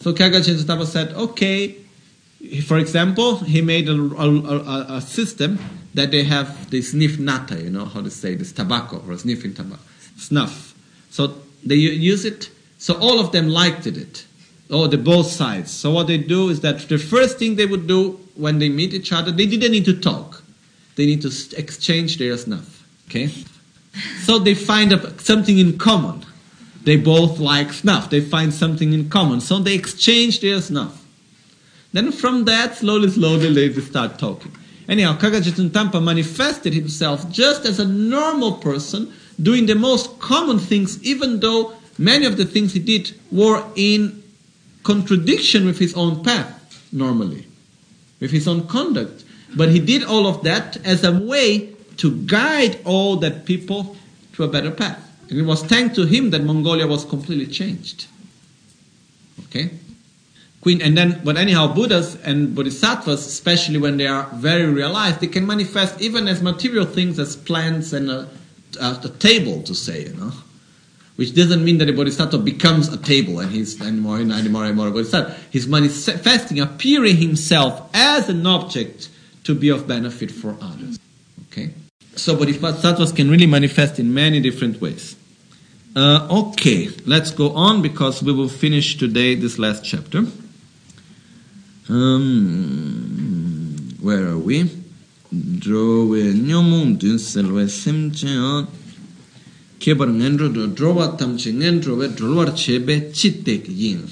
So 0.00 0.14
Kagachin 0.14 0.56
Sutapa 0.56 0.86
said, 0.86 1.12
okay, 1.12 1.76
for 2.64 2.78
example, 2.78 3.36
he 3.36 3.60
made 3.60 3.86
a, 3.86 3.92
a, 3.92 4.96
a, 4.96 5.00
system 5.02 5.58
that 5.92 6.10
they 6.10 6.24
have, 6.24 6.70
they 6.70 6.80
sniff 6.80 7.18
nata, 7.18 7.62
you 7.62 7.68
know 7.68 7.84
how 7.84 8.00
to 8.00 8.10
say 8.10 8.34
this, 8.34 8.52
tobacco 8.52 9.04
or 9.06 9.18
sniffing 9.18 9.52
tobacco, 9.52 9.82
snuff. 10.16 10.74
So 11.10 11.34
they 11.62 11.74
use 11.74 12.24
it, 12.24 12.48
so 12.78 12.94
all 12.98 13.20
of 13.20 13.32
them 13.32 13.50
liked 13.50 13.86
it 13.86 14.24
Oh, 14.70 14.86
the 14.86 14.98
both 14.98 15.26
sides. 15.26 15.70
So 15.70 15.90
what 15.90 16.06
they 16.06 16.18
do 16.18 16.48
is 16.48 16.60
that 16.60 16.88
the 16.88 16.98
first 16.98 17.38
thing 17.38 17.56
they 17.56 17.66
would 17.66 17.86
do 17.86 18.20
when 18.36 18.58
they 18.58 18.68
meet 18.68 18.94
each 18.94 19.12
other, 19.12 19.32
they 19.32 19.46
didn't 19.46 19.72
need 19.72 19.84
to 19.86 19.98
talk. 19.98 20.42
They 20.94 21.06
need 21.06 21.22
to 21.22 21.32
exchange 21.56 22.18
their 22.18 22.36
snuff. 22.36 22.86
Okay? 23.08 23.30
So 24.20 24.38
they 24.38 24.54
find 24.54 24.92
something 25.20 25.58
in 25.58 25.78
common. 25.78 26.24
They 26.84 26.96
both 26.96 27.38
like 27.38 27.72
snuff. 27.72 28.10
They 28.10 28.20
find 28.20 28.54
something 28.54 28.92
in 28.92 29.10
common. 29.10 29.40
So 29.40 29.58
they 29.58 29.74
exchange 29.74 30.40
their 30.40 30.60
snuff. 30.60 31.04
Then 31.92 32.12
from 32.12 32.44
that, 32.44 32.76
slowly, 32.76 33.10
slowly, 33.10 33.52
they 33.52 33.80
start 33.80 34.18
talking. 34.18 34.52
Anyhow, 34.88 35.16
Kagajitun 35.18 35.72
Tampa 35.72 36.00
manifested 36.00 36.72
himself 36.72 37.28
just 37.30 37.66
as 37.66 37.80
a 37.80 37.86
normal 37.86 38.52
person, 38.52 39.12
doing 39.42 39.66
the 39.66 39.74
most 39.74 40.18
common 40.20 40.58
things, 40.58 41.02
even 41.02 41.40
though 41.40 41.74
many 41.98 42.26
of 42.26 42.36
the 42.36 42.44
things 42.44 42.72
he 42.72 42.80
did 42.80 43.12
were 43.32 43.64
in 43.74 44.19
contradiction 44.82 45.66
with 45.66 45.78
his 45.78 45.94
own 45.94 46.22
path, 46.22 46.88
normally, 46.92 47.46
with 48.20 48.30
his 48.30 48.48
own 48.48 48.66
conduct. 48.66 49.24
But 49.56 49.70
he 49.70 49.78
did 49.80 50.04
all 50.04 50.26
of 50.26 50.42
that 50.44 50.76
as 50.86 51.04
a 51.04 51.12
way 51.12 51.74
to 51.98 52.16
guide 52.26 52.80
all 52.84 53.16
that 53.16 53.44
people 53.44 53.96
to 54.34 54.44
a 54.44 54.48
better 54.48 54.70
path. 54.70 55.06
And 55.28 55.38
it 55.38 55.42
was 55.42 55.62
thanks 55.62 55.94
to 55.96 56.06
him 56.06 56.30
that 56.30 56.42
Mongolia 56.42 56.86
was 56.86 57.04
completely 57.04 57.46
changed. 57.46 58.06
Okay? 59.44 59.70
Queen, 60.60 60.82
and 60.82 60.96
then, 60.96 61.20
but 61.24 61.36
anyhow, 61.36 61.72
Buddhas 61.72 62.16
and 62.22 62.54
Bodhisattvas, 62.54 63.26
especially 63.26 63.78
when 63.78 63.96
they 63.96 64.06
are 64.06 64.28
very 64.34 64.66
realized, 64.66 65.20
they 65.20 65.26
can 65.26 65.46
manifest 65.46 66.00
even 66.00 66.28
as 66.28 66.42
material 66.42 66.84
things 66.84 67.18
as 67.18 67.34
plants 67.34 67.92
and 67.92 68.10
a, 68.10 68.28
a, 68.80 69.08
table, 69.18 69.62
to 69.62 69.74
say, 69.74 70.04
you 70.04 70.14
know 70.14 70.32
which 71.20 71.34
doesn't 71.34 71.62
mean 71.62 71.76
that 71.76 71.86
a 71.86 71.92
bodhisattva 71.92 72.38
becomes 72.38 72.88
a 72.88 72.96
table 72.96 73.40
and 73.40 73.50
he's 73.52 73.78
anymore 73.82 74.16
anymore 74.20 74.64
and 74.64 74.74
more 74.74 74.88
bodhisattva. 74.88 75.36
He's 75.50 75.66
manifesting, 75.66 76.60
appearing 76.60 77.18
himself 77.18 77.90
as 77.92 78.30
an 78.30 78.46
object 78.46 79.10
to 79.44 79.54
be 79.54 79.68
of 79.68 79.86
benefit 79.86 80.30
for 80.30 80.56
others. 80.62 80.98
Okay? 81.48 81.74
So 82.16 82.34
bodhisattvas 82.34 83.12
can 83.12 83.30
really 83.30 83.44
manifest 83.44 83.98
in 83.98 84.14
many 84.14 84.40
different 84.40 84.80
ways. 84.80 85.14
Uh, 85.94 86.26
okay, 86.30 86.88
let's 87.04 87.32
go 87.32 87.50
on 87.50 87.82
because 87.82 88.22
we 88.22 88.32
will 88.32 88.48
finish 88.48 88.96
today 88.96 89.34
this 89.34 89.58
last 89.58 89.84
chapter. 89.84 90.24
Um, 91.90 92.96
where 94.00 94.26
are 94.26 94.38
we? 94.38 94.70
Kebar 99.80 100.08
ngendro 100.08 100.52
do 100.52 100.68
drowa 100.68 101.16
ngendro 101.18 101.96
we 101.96 102.08
drolwar 102.08 102.54
chebe 102.54 103.10
yin. 103.68 104.08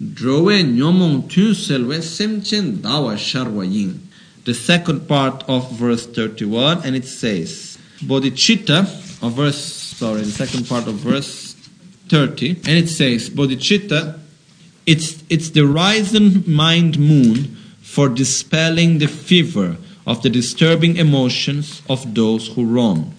Drowe 0.00 0.62
nyomong 0.64 1.28
tun 1.28 1.54
selwe 1.54 2.02
semchen 2.02 2.82
dawa 2.82 3.16
sharwa 3.16 3.64
yin. 3.64 4.06
the 4.46 4.54
second 4.54 5.08
part 5.08 5.44
of 5.48 5.72
verse 5.72 6.06
31, 6.06 6.82
and 6.84 6.94
it 6.94 7.04
says, 7.04 7.76
Bodhicitta, 7.98 8.86
or 9.22 9.30
verse, 9.30 9.58
sorry, 9.58 10.20
the 10.20 10.30
second 10.30 10.68
part 10.68 10.86
of 10.86 10.94
verse 10.94 11.54
30, 12.08 12.50
and 12.50 12.68
it 12.68 12.88
says, 12.88 13.28
Bodhicitta, 13.28 14.20
it's, 14.86 15.24
it's 15.28 15.50
the 15.50 15.66
risen 15.66 16.44
mind 16.46 16.96
moon 16.96 17.56
for 17.80 18.08
dispelling 18.08 18.98
the 18.98 19.08
fever 19.08 19.76
of 20.06 20.22
the 20.22 20.30
disturbing 20.30 20.96
emotions 20.96 21.82
of 21.88 22.14
those 22.14 22.46
who 22.54 22.64
roam. 22.64 23.15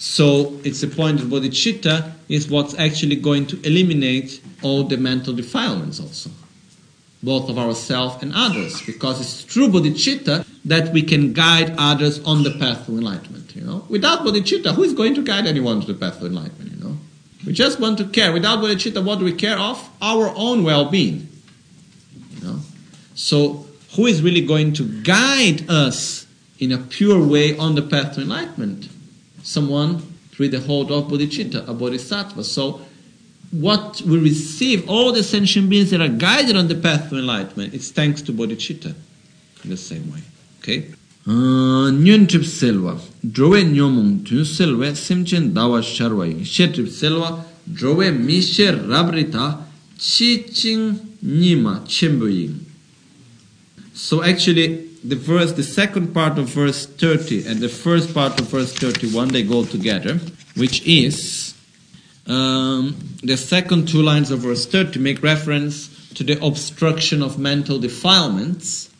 So 0.00 0.58
it's 0.64 0.82
a 0.82 0.88
point 0.88 1.18
that 1.18 1.28
bodhicitta 1.28 2.12
is 2.30 2.48
what's 2.48 2.74
actually 2.78 3.16
going 3.16 3.46
to 3.48 3.60
eliminate 3.66 4.40
all 4.62 4.84
the 4.84 4.96
mental 4.96 5.34
defilements 5.34 6.00
also, 6.00 6.30
both 7.22 7.50
of 7.50 7.58
ourselves 7.58 8.22
and 8.22 8.32
others, 8.34 8.80
because 8.80 9.20
it's 9.20 9.42
through 9.42 9.68
bodhicitta 9.68 10.46
that 10.64 10.90
we 10.94 11.02
can 11.02 11.34
guide 11.34 11.74
others 11.76 12.18
on 12.24 12.44
the 12.44 12.50
path 12.52 12.86
to 12.86 12.92
enlightenment. 12.92 13.54
You 13.54 13.60
know, 13.60 13.84
without 13.90 14.20
bodhicitta, 14.20 14.74
who 14.74 14.84
is 14.84 14.94
going 14.94 15.14
to 15.16 15.22
guide 15.22 15.46
anyone 15.46 15.82
to 15.82 15.92
the 15.92 15.98
path 15.98 16.18
to 16.20 16.26
enlightenment? 16.26 16.78
You 16.78 16.82
know, 16.82 16.96
we 17.44 17.52
just 17.52 17.78
want 17.78 17.98
to 17.98 18.06
care. 18.08 18.32
Without 18.32 18.60
bodhicitta, 18.60 19.04
what 19.04 19.18
do 19.18 19.26
we 19.26 19.34
care 19.34 19.58
of? 19.58 19.86
Our 20.00 20.32
own 20.34 20.64
well-being. 20.64 21.28
You 22.36 22.42
know, 22.42 22.60
so 23.14 23.66
who 23.96 24.06
is 24.06 24.22
really 24.22 24.46
going 24.46 24.72
to 24.74 25.02
guide 25.02 25.68
us 25.68 26.26
in 26.58 26.72
a 26.72 26.78
pure 26.78 27.22
way 27.22 27.54
on 27.58 27.74
the 27.74 27.82
path 27.82 28.14
to 28.14 28.22
enlightenment? 28.22 28.88
Someone 29.42 30.00
through 30.32 30.48
the 30.48 30.60
hold 30.60 30.90
of 30.90 31.04
bodhicitta, 31.08 31.68
a 31.68 31.74
bodhisattva. 31.74 32.44
So, 32.44 32.80
what 33.50 34.00
we 34.02 34.18
receive, 34.18 34.88
all 34.88 35.12
the 35.12 35.22
sentient 35.22 35.68
beings 35.68 35.90
that 35.90 36.00
are 36.00 36.08
guided 36.08 36.56
on 36.56 36.68
the 36.68 36.76
path 36.76 37.10
to 37.10 37.18
enlightenment, 37.18 37.74
it's 37.74 37.90
thanks 37.90 38.22
to 38.22 38.32
bodhicitta 38.32 38.94
in 39.64 39.70
the 39.70 39.76
same 39.76 40.10
way. 40.12 40.20
Okay? 40.60 40.90
Ah, 41.26 41.90
nyun 41.90 42.28
trip 42.28 42.42
selwa, 42.42 42.98
drove 43.30 43.62
nyomung 43.64 44.24
tun 44.26 44.44
selwa, 44.44 44.92
simchen 44.96 45.52
dawa 45.52 45.82
sharwa 45.82 46.26
yin, 46.26 46.44
she 46.44 46.72
trip 46.72 46.86
selwa, 46.86 47.44
drove 47.70 48.10
mishe 48.14 48.70
rabrita, 48.88 49.58
chi 49.98 50.44
ching 50.50 50.94
nima 51.22 51.84
chembo. 51.86 52.54
So 53.92 54.22
actually, 54.22 54.89
the 55.02 55.16
verse, 55.16 55.52
the 55.52 55.62
second 55.62 56.12
part 56.12 56.38
of 56.38 56.48
verse 56.48 56.86
30 56.86 57.46
and 57.46 57.60
the 57.60 57.68
first 57.68 58.12
part 58.12 58.38
of 58.40 58.48
verse 58.48 58.72
31, 58.74 59.28
they 59.28 59.42
go 59.42 59.64
together, 59.64 60.18
which 60.56 60.86
is 60.86 61.54
um, 62.26 62.96
the 63.22 63.36
second 63.36 63.88
two 63.88 64.02
lines 64.02 64.30
of 64.30 64.40
verse 64.40 64.66
30 64.66 65.00
make 65.00 65.22
reference 65.22 65.88
to 66.14 66.24
the 66.24 66.44
obstruction 66.44 67.22
of 67.22 67.38
mental 67.38 67.78
defilements, 67.78 68.90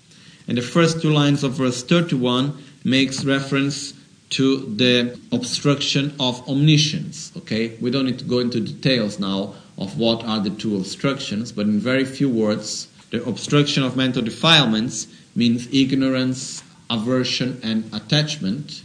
and 0.48 0.56
the 0.56 0.62
first 0.62 1.02
two 1.02 1.10
lines 1.10 1.44
of 1.44 1.52
verse 1.52 1.82
31 1.82 2.56
makes 2.84 3.24
reference 3.24 3.92
to 4.30 4.64
the 4.76 5.18
obstruction 5.32 6.14
of 6.18 6.48
omniscience. 6.48 7.32
Okay, 7.36 7.76
we 7.80 7.90
don't 7.90 8.06
need 8.06 8.18
to 8.20 8.24
go 8.24 8.38
into 8.38 8.60
details 8.60 9.18
now 9.18 9.54
of 9.76 9.98
what 9.98 10.24
are 10.24 10.40
the 10.40 10.50
two 10.50 10.76
obstructions, 10.76 11.52
but 11.52 11.66
in 11.66 11.78
very 11.78 12.04
few 12.04 12.28
words, 12.28 12.86
the 13.10 13.22
obstruction 13.24 13.82
of 13.82 13.96
mental 13.96 14.22
defilements 14.22 15.08
means 15.40 15.66
ignorance, 15.72 16.62
aversion, 16.90 17.58
and 17.62 17.88
attachment, 17.94 18.82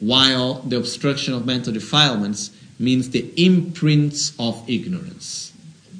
while 0.00 0.54
the 0.62 0.78
obstruction 0.78 1.34
of 1.34 1.44
mental 1.44 1.74
defilements 1.74 2.50
means 2.78 3.10
the 3.10 3.30
imprints 3.36 4.32
of 4.38 4.54
ignorance. 4.66 5.52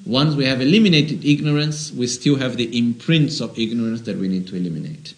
Once 0.06 0.34
we 0.34 0.46
have 0.46 0.62
eliminated 0.62 1.22
ignorance, 1.22 1.92
we 1.92 2.06
still 2.06 2.36
have 2.36 2.56
the 2.56 2.78
imprints 2.78 3.42
of 3.42 3.56
ignorance 3.58 4.00
that 4.00 4.16
we 4.16 4.26
need 4.26 4.46
to 4.46 4.56
eliminate. 4.56 5.12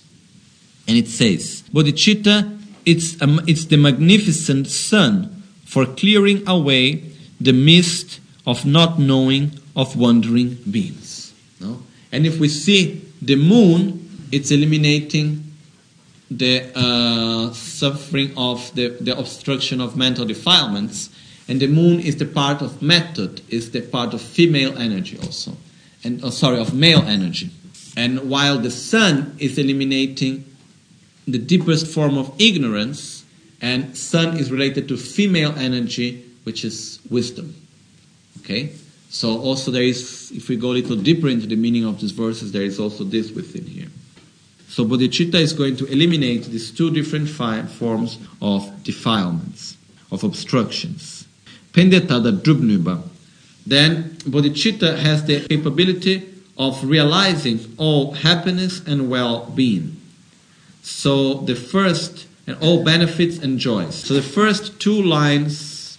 And 0.89 0.97
it 0.97 1.07
says, 1.07 1.63
Bodhicitta, 1.73 2.59
it's, 2.85 3.15
a, 3.23 3.39
it's 3.47 3.67
the 3.67 3.77
magnificent 3.77 4.67
sun 4.67 5.45
for 5.65 5.87
clearing 5.87 6.43
away 6.49 7.05
the 7.41 7.53
mist 7.53 8.19
of 8.45 8.67
not 8.67 8.99
knowing 8.99 9.53
of 9.77 9.95
wandering 9.95 10.59
beings. 10.69 11.33
No? 11.61 11.85
And 12.11 12.27
if 12.27 12.41
we 12.41 12.49
see 12.49 13.01
the 13.23 13.37
moon 13.37 14.02
it's 14.33 14.51
eliminating 14.51 15.53
the 16.31 16.73
uh, 16.75 17.53
suffering 17.53 18.33
of 18.37 18.75
the, 18.75 18.89
the 19.01 19.17
obstruction 19.17 19.81
of 19.81 19.97
mental 19.97 20.25
defilements. 20.25 21.11
And 21.49 21.61
the 21.61 21.67
moon 21.67 22.01
is 22.01 22.17
the 22.17 22.25
part 22.25 22.63
of 22.63 22.81
method 22.81 23.43
is 23.51 23.73
the 23.73 23.83
part 23.83 24.15
of 24.15 24.23
female 24.23 24.77
energy 24.79 25.19
also. 25.19 25.57
And 26.03 26.25
oh, 26.25 26.31
sorry 26.31 26.59
of 26.59 26.73
male 26.75 27.03
energy. 27.03 27.51
And 27.97 28.31
while 28.31 28.59
the 28.59 28.71
sun 28.71 29.37
is 29.39 29.59
eliminating 29.59 30.45
the 31.29 31.39
deepest 31.39 31.87
form 31.87 32.17
of 32.17 32.35
ignorance 32.41 33.25
and 33.61 33.97
sun 33.97 34.39
is 34.39 34.51
related 34.51 34.89
to 34.89 34.97
female 34.97 35.53
energy 35.59 36.25
which 36.45 36.65
is 36.65 37.01
wisdom. 37.11 37.55
Okay? 38.41 38.73
So 39.11 39.39
also 39.39 39.71
there 39.71 39.83
is 39.83 40.33
if 40.35 40.49
we 40.49 40.57
go 40.57 40.69
a 40.69 40.79
little 40.81 40.97
deeper 40.97 41.29
into 41.29 41.47
the 41.47 41.57
meaning 41.57 41.85
of 41.85 42.01
these 42.01 42.13
verses 42.13 42.51
there 42.51 42.63
is 42.63 42.81
also 42.81 43.05
this 43.05 43.31
within 43.31 43.67
here 43.67 43.89
so 44.73 44.87
bodhicitta 44.87 45.35
is 45.35 45.53
going 45.53 45.77
to 45.77 45.85
eliminate 45.93 46.45
these 46.45 46.71
two 46.71 46.91
different 46.91 47.29
fi- 47.29 47.61
forms 47.61 48.19
of 48.41 48.83
defilements, 48.83 49.77
of 50.11 50.25
obstructions. 50.25 51.27
Pendetada 51.75 52.41
drubnuba. 52.41 53.03
Then 53.67 54.17
bodhicitta 54.25 54.97
has 54.97 55.27
the 55.27 55.47
capability 55.47 56.27
of 56.57 56.83
realizing 56.83 57.61
all 57.77 58.13
happiness 58.13 58.81
and 58.87 59.11
well-being. 59.11 60.01
So 60.81 61.35
the 61.35 61.55
first 61.55 62.27
and 62.47 62.57
all 62.63 62.83
benefits 62.83 63.37
and 63.37 63.59
joys. 63.59 63.95
So 63.95 64.15
the 64.15 64.23
first 64.23 64.81
two 64.81 65.03
lines, 65.03 65.99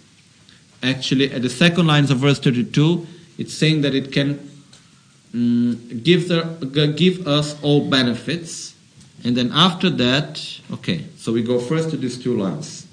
actually, 0.81 1.31
at 1.31 1.43
the 1.43 1.49
second 1.49 1.85
lines 1.85 2.09
of 2.09 2.17
verse 2.17 2.39
32, 2.39 3.05
it's 3.37 3.53
saying 3.53 3.81
that 3.81 3.93
it 3.93 4.11
can 4.11 4.49
mm, 5.33 6.03
give, 6.03 6.27
the, 6.27 6.93
give 6.95 7.27
us 7.27 7.61
all 7.61 7.89
benefits. 7.89 8.75
And 9.23 9.35
then 9.37 9.51
after 9.53 9.89
that, 9.89 10.41
okay, 10.71 11.05
so 11.17 11.31
we 11.31 11.43
go 11.43 11.59
first 11.59 11.89
to 11.91 11.97
these 11.97 12.17
two 12.21 12.37
lines. 12.37 12.87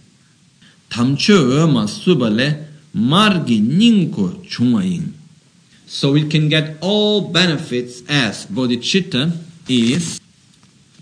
So 5.87 6.13
we 6.13 6.29
can 6.29 6.49
get 6.49 6.77
all 6.81 7.21
benefits 7.33 8.03
as 8.09 8.47
bodhicitta 8.47 9.37
is. 9.69 10.21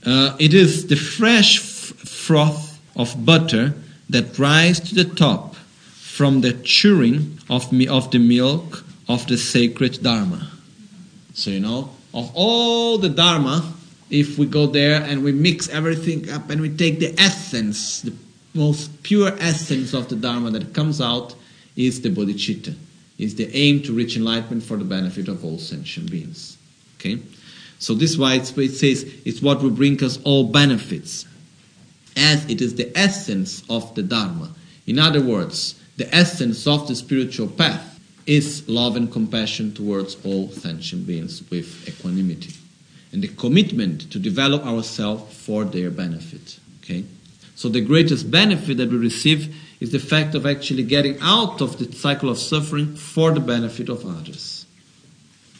Uh, 0.05 0.35
it 0.39 0.55
is 0.55 0.87
the 0.87 0.97
fresh 0.97 1.59
froth 1.59 2.79
of 2.97 3.25
butter 3.25 3.75
that 4.09 4.39
rise 4.39 4.81
to 4.81 4.95
the 4.95 5.05
top 5.05 5.57
from 5.57 6.41
the 6.41 6.53
churning 6.65 7.39
of, 7.51 7.71
mi- 7.73 7.89
of 7.89 8.11
the 8.11 8.19
milk 8.19 8.85
of 9.09 9.27
the 9.27 9.37
sacred 9.37 10.03
Dharma. 10.03 10.51
So, 11.39 11.51
you 11.51 11.61
know, 11.61 11.91
of 12.13 12.33
all 12.35 12.99
the 12.99 13.09
Dharma, 13.09 13.73
if 14.11 14.39
we 14.39 14.47
go 14.47 14.67
there 14.67 15.01
and 15.01 15.23
we 15.23 15.31
mix 15.31 15.69
everything 15.69 16.29
up 16.31 16.51
and 16.51 16.61
we 16.61 16.69
take 16.69 16.99
the 16.99 17.15
essence, 17.17 18.01
the 18.01 18.13
most 18.55 19.05
pure 19.05 19.29
essence 19.39 19.95
of 19.95 20.09
the 20.09 20.17
Dharma 20.17 20.51
that 20.51 20.75
comes 20.75 21.01
out 21.01 21.37
is 21.77 22.01
the 22.01 22.11
bodhicitta, 22.11 22.75
is 23.19 23.37
the 23.37 23.49
aim 23.57 23.81
to 23.85 23.93
reach 23.93 24.17
enlightenment 24.17 24.65
for 24.65 24.77
the 24.77 24.85
benefit 24.85 25.29
of 25.29 25.45
all 25.45 25.59
sentient 25.59 26.11
beings. 26.11 26.59
Okay? 26.97 27.21
So 27.79 27.95
this 27.95 28.11
is 28.11 28.19
why 28.19 28.35
it 28.35 28.47
says 28.47 29.05
it's 29.25 29.41
what 29.41 29.63
will 29.63 29.71
bring 29.71 30.03
us 30.03 30.19
all 30.25 30.43
benefits, 30.43 31.25
as 32.17 32.51
it 32.51 32.61
is 32.61 32.75
the 32.75 32.91
essence 32.99 33.63
of 33.71 33.95
the 33.95 34.03
Dharma. 34.03 34.51
In 34.89 34.99
other 34.99 35.23
words, 35.23 35.81
the 35.99 36.13
essence 36.13 36.67
of 36.67 36.89
the 36.89 36.97
spiritual 36.97 37.47
path 37.47 37.98
is 38.29 38.69
love 38.69 38.95
and 38.95 39.11
compassion 39.11 39.73
towards 39.73 40.17
all 40.25 40.51
sentient 40.51 41.07
beings 41.07 41.43
with 41.51 41.89
equanimity. 41.89 42.53
And 43.11 43.23
the 43.23 43.29
commitment 43.29 44.13
to 44.13 44.19
develop 44.19 44.65
ourselves 44.67 45.35
for 45.35 45.65
their 45.65 45.91
benefit. 45.91 46.61
Okay? 46.83 47.05
So 47.57 47.69
the 47.69 47.81
greatest 47.81 48.31
benefit 48.31 48.77
that 48.77 48.91
we 48.91 48.99
receive 48.99 49.57
is 49.81 49.93
the 49.93 49.99
fact 49.99 50.35
of 50.35 50.45
actually 50.45 50.83
getting 50.83 51.17
out 51.21 51.63
of 51.63 51.79
the 51.79 51.91
cycle 51.97 52.29
of 52.29 52.39
suffering 52.39 52.95
for 52.95 53.33
the 53.33 53.41
benefit 53.41 53.89
of 53.89 54.05
others. 54.05 54.67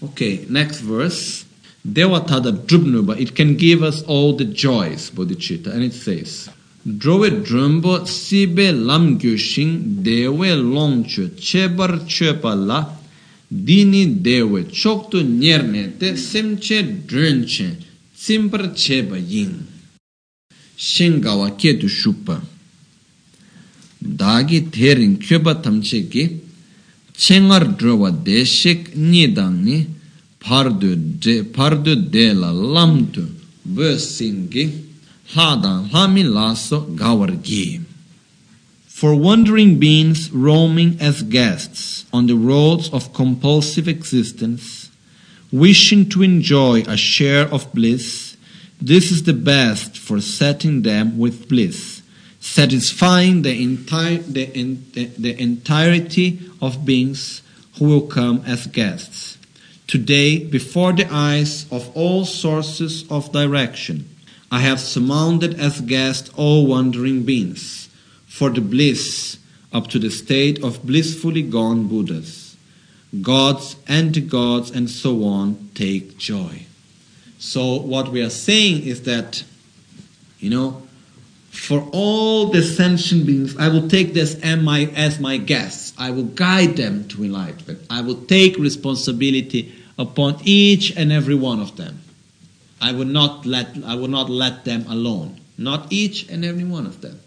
Okay, 0.05 0.45
next 0.49 0.81
verse. 0.81 1.45
Devatada 1.87 2.53
drubnuba, 2.53 3.19
it 3.19 3.35
can 3.35 3.57
give 3.57 3.83
us 3.83 4.03
all 4.03 4.35
the 4.35 4.45
joys, 4.45 5.11
bodhicitta, 5.11 5.69
and 5.69 5.83
it 5.83 5.93
says, 5.95 6.51
Drove 6.87 7.43
drumbo 7.43 8.05
sibe 8.07 8.73
lamgyushin 8.73 10.03
dewe 10.03 10.55
longchu 10.55 11.31
chebar 11.37 12.07
chepala 12.07 12.99
dini 13.51 14.07
dewe 14.23 14.65
choktu 14.71 15.21
nyerne 15.23 15.97
te 15.99 16.17
semche 16.17 16.83
drunche 17.07 17.77
tsimpar 18.17 18.73
cheba 18.75 19.17
yin. 19.17 19.67
Shingawa 20.77 21.51
ketu 21.57 21.89
shupa. 21.89 22.41
Dagi 24.01 24.71
terin 24.71 25.19
kyoba 25.19 25.55
tamche 25.57 26.09
ki 26.09 26.41
chengar 27.17 27.77
drowa 27.77 28.11
deshik 28.13 28.95
nidangni 28.95 29.87
pardu 30.39 30.95
de, 30.95 31.43
pardu 31.43 31.97
de 31.97 32.33
la 32.33 32.53
lamtu 32.53 33.27
bösingi 35.29 35.35
Hladan 35.35 35.91
Hlamilaso 35.91 36.97
Gawargi. 36.97 37.83
For 38.87 39.15
wandering 39.15 39.79
beings 39.79 40.31
roaming 40.33 40.97
as 41.01 41.23
guests 41.23 42.05
on 42.13 42.27
the 42.27 42.35
roads 42.35 42.91
of 42.93 43.13
compulsive 43.13 43.87
existence, 43.87 44.91
wishing 45.53 46.09
to 46.11 46.23
enjoy 46.23 46.83
a 46.87 46.97
share 46.97 47.47
of 47.53 47.73
bliss, 47.73 48.37
this 48.81 49.11
is 49.11 49.23
the 49.23 49.33
best 49.33 49.97
for 49.99 50.21
setting 50.21 50.83
them 50.83 51.19
with 51.19 51.49
bliss, 51.49 52.03
satisfying 52.41 53.43
the, 53.43 53.63
entire, 53.63 54.19
the, 54.19 54.47
the, 54.93 55.05
the 55.19 55.41
entirety 55.41 56.41
of 56.61 56.85
beings 56.85 57.43
who 57.79 57.87
will 57.87 58.07
come 58.07 58.43
as 58.47 58.67
guests. 58.67 59.39
Today, 59.87 60.45
before 60.45 60.93
the 60.93 61.07
eyes 61.11 61.67
of 61.71 61.97
all 61.97 62.25
sources 62.25 63.05
of 63.11 63.33
direction, 63.33 64.08
I 64.51 64.61
have 64.61 64.81
surmounted 64.81 65.61
as 65.61 65.81
guest 65.83 66.31
all 66.37 66.67
wandering 66.67 67.25
beings 67.25 67.89
for 68.27 68.51
the 68.51 68.61
bliss 68.61 69.39
up 69.73 69.89
to 69.89 69.99
the 69.99 70.11
state 70.11 70.63
of 70.65 70.85
blissfully 70.87 71.43
gone 71.43 71.87
Buddhas. 71.89 72.57
Gods, 73.21 73.77
anti-gods, 73.87 74.71
and 74.71 74.89
so 74.89 75.25
on 75.25 75.71
take 75.75 76.19
joy. 76.19 76.67
So 77.39 77.77
what 77.81 78.09
we 78.09 78.23
are 78.23 78.31
saying 78.31 78.85
is 78.85 79.03
that, 79.03 79.45
you 80.39 80.51
know, 80.51 80.83
for 81.51 81.89
all 81.93 82.47
the 82.47 82.63
sentient 82.63 83.27
beings, 83.27 83.57
I 83.57 83.69
will 83.69 83.89
take 83.89 84.15
this 84.15 84.35
as 84.41 84.61
my, 84.61 84.91
as 84.95 85.21
my 85.21 85.37
guests. 85.37 85.93
I 85.99 86.11
will 86.11 86.25
guide 86.25 86.77
them 86.77 87.09
to 87.09 87.25
enlightenment. 87.25 87.81
I 87.91 88.01
will 88.01 88.23
take 88.27 88.57
responsibility 88.59 89.75
upon 89.99 90.41
each 90.45 90.97
and 90.97 91.13
every 91.13 91.35
one 91.35 91.61
of 91.61 91.77
them. 91.77 92.01
I 92.81 92.93
would 92.93 93.09
not 93.09 93.47
let 93.47 93.77
I 93.85 93.95
will 93.95 94.09
not 94.09 94.31
let 94.31 94.65
them 94.65 94.85
alone. 94.89 95.41
Not 95.57 95.93
each 95.93 96.29
and 96.29 96.45
every 96.45 96.65
one 96.65 96.87
of 96.87 97.01
them. 97.01 97.19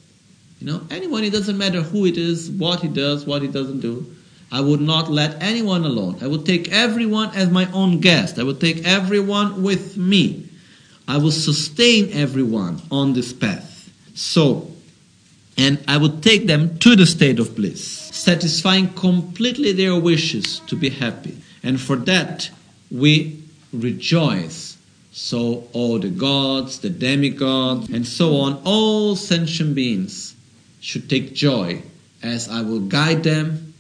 You 0.59 0.67
know, 0.67 0.81
anyone, 0.91 1.23
it 1.23 1.31
doesn't 1.31 1.57
matter 1.57 1.81
who 1.81 2.05
it 2.05 2.17
is, 2.17 2.49
what 2.49 2.81
he 2.81 2.87
does, 2.87 3.25
what 3.25 3.41
he 3.41 3.47
doesn't 3.47 3.79
do. 3.79 4.05
I 4.51 4.61
would 4.61 4.81
not 4.81 5.09
let 5.09 5.41
anyone 5.41 5.85
alone. 5.85 6.17
I 6.21 6.27
would 6.27 6.45
take 6.45 6.71
everyone 6.71 7.31
as 7.33 7.49
my 7.49 7.71
own 7.71 7.99
guest. 7.99 8.37
I 8.37 8.43
would 8.43 8.61
take 8.61 8.85
everyone 8.85 9.63
with 9.63 9.97
me. 9.97 10.47
I 11.07 11.17
will 11.17 11.31
sustain 11.31 12.11
everyone 12.13 12.81
on 12.91 13.13
this 13.13 13.33
path. 13.33 13.91
So, 14.13 14.71
and 15.57 15.83
I 15.87 15.97
would 15.97 16.21
take 16.21 16.47
them 16.47 16.77
to 16.79 16.95
the 16.95 17.05
state 17.05 17.39
of 17.39 17.55
bliss, 17.55 17.83
satisfying 17.83 18.93
completely 18.93 19.71
their 19.71 19.95
wishes 19.95 20.59
to 20.67 20.75
be 20.75 20.89
happy. 20.89 21.37
And 21.63 21.79
for 21.79 21.95
that, 21.95 22.49
we 22.91 23.41
rejoice. 23.73 24.70
So, 25.11 25.67
all 25.73 25.99
the 25.99 26.09
gods, 26.09 26.79
the 26.79 26.89
demigods, 26.89 27.89
and 27.89 28.07
so 28.07 28.37
on, 28.37 28.61
all 28.63 29.15
sentient 29.17 29.75
beings 29.75 30.35
should 30.79 31.09
take 31.09 31.35
joy 31.35 31.83
as 32.23 32.47
I 32.47 32.61
will 32.61 32.79
guide 32.79 33.23
them 33.23 33.73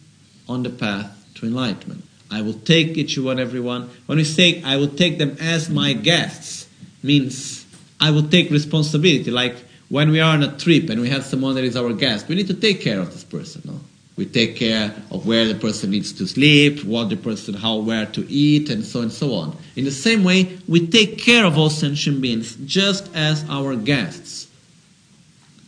on 0.49 0.63
the 0.63 0.69
path 0.69 1.17
to 1.35 1.45
enlightenment. 1.45 2.03
I 2.29 2.41
will 2.41 2.53
take 2.53 2.97
each 2.97 3.17
one, 3.17 3.39
everyone. 3.39 3.89
When 4.05 4.17
we 4.17 4.23
say 4.23 4.61
I 4.63 4.77
will 4.77 4.89
take 4.89 5.17
them 5.17 5.37
as 5.39 5.69
my 5.69 5.93
guests, 5.93 6.67
means 7.03 7.65
I 7.99 8.11
will 8.11 8.27
take 8.27 8.49
responsibility. 8.49 9.31
Like 9.31 9.55
when 9.89 10.11
we 10.11 10.19
are 10.19 10.33
on 10.33 10.43
a 10.43 10.57
trip 10.57 10.89
and 10.89 11.01
we 11.01 11.09
have 11.09 11.23
someone 11.23 11.55
that 11.55 11.63
is 11.63 11.75
our 11.75 11.93
guest, 11.93 12.27
we 12.27 12.35
need 12.35 12.47
to 12.47 12.53
take 12.53 12.81
care 12.81 12.99
of 12.99 13.11
this 13.11 13.23
person. 13.23 13.61
No? 13.65 13.79
We 14.17 14.25
take 14.25 14.55
care 14.57 14.93
of 15.09 15.25
where 15.25 15.47
the 15.47 15.55
person 15.55 15.91
needs 15.91 16.11
to 16.13 16.27
sleep, 16.27 16.83
what 16.83 17.09
the 17.09 17.15
person, 17.15 17.53
how, 17.53 17.77
where 17.77 18.05
to 18.07 18.29
eat, 18.29 18.69
and 18.69 18.83
so 18.83 19.01
and 19.01 19.11
so 19.11 19.33
on. 19.33 19.57
In 19.75 19.85
the 19.85 19.91
same 19.91 20.23
way, 20.23 20.57
we 20.67 20.85
take 20.87 21.17
care 21.17 21.45
of 21.45 21.57
all 21.57 21.69
sentient 21.69 22.21
beings 22.21 22.55
just 22.65 23.09
as 23.15 23.45
our 23.49 23.75
guests 23.75 24.47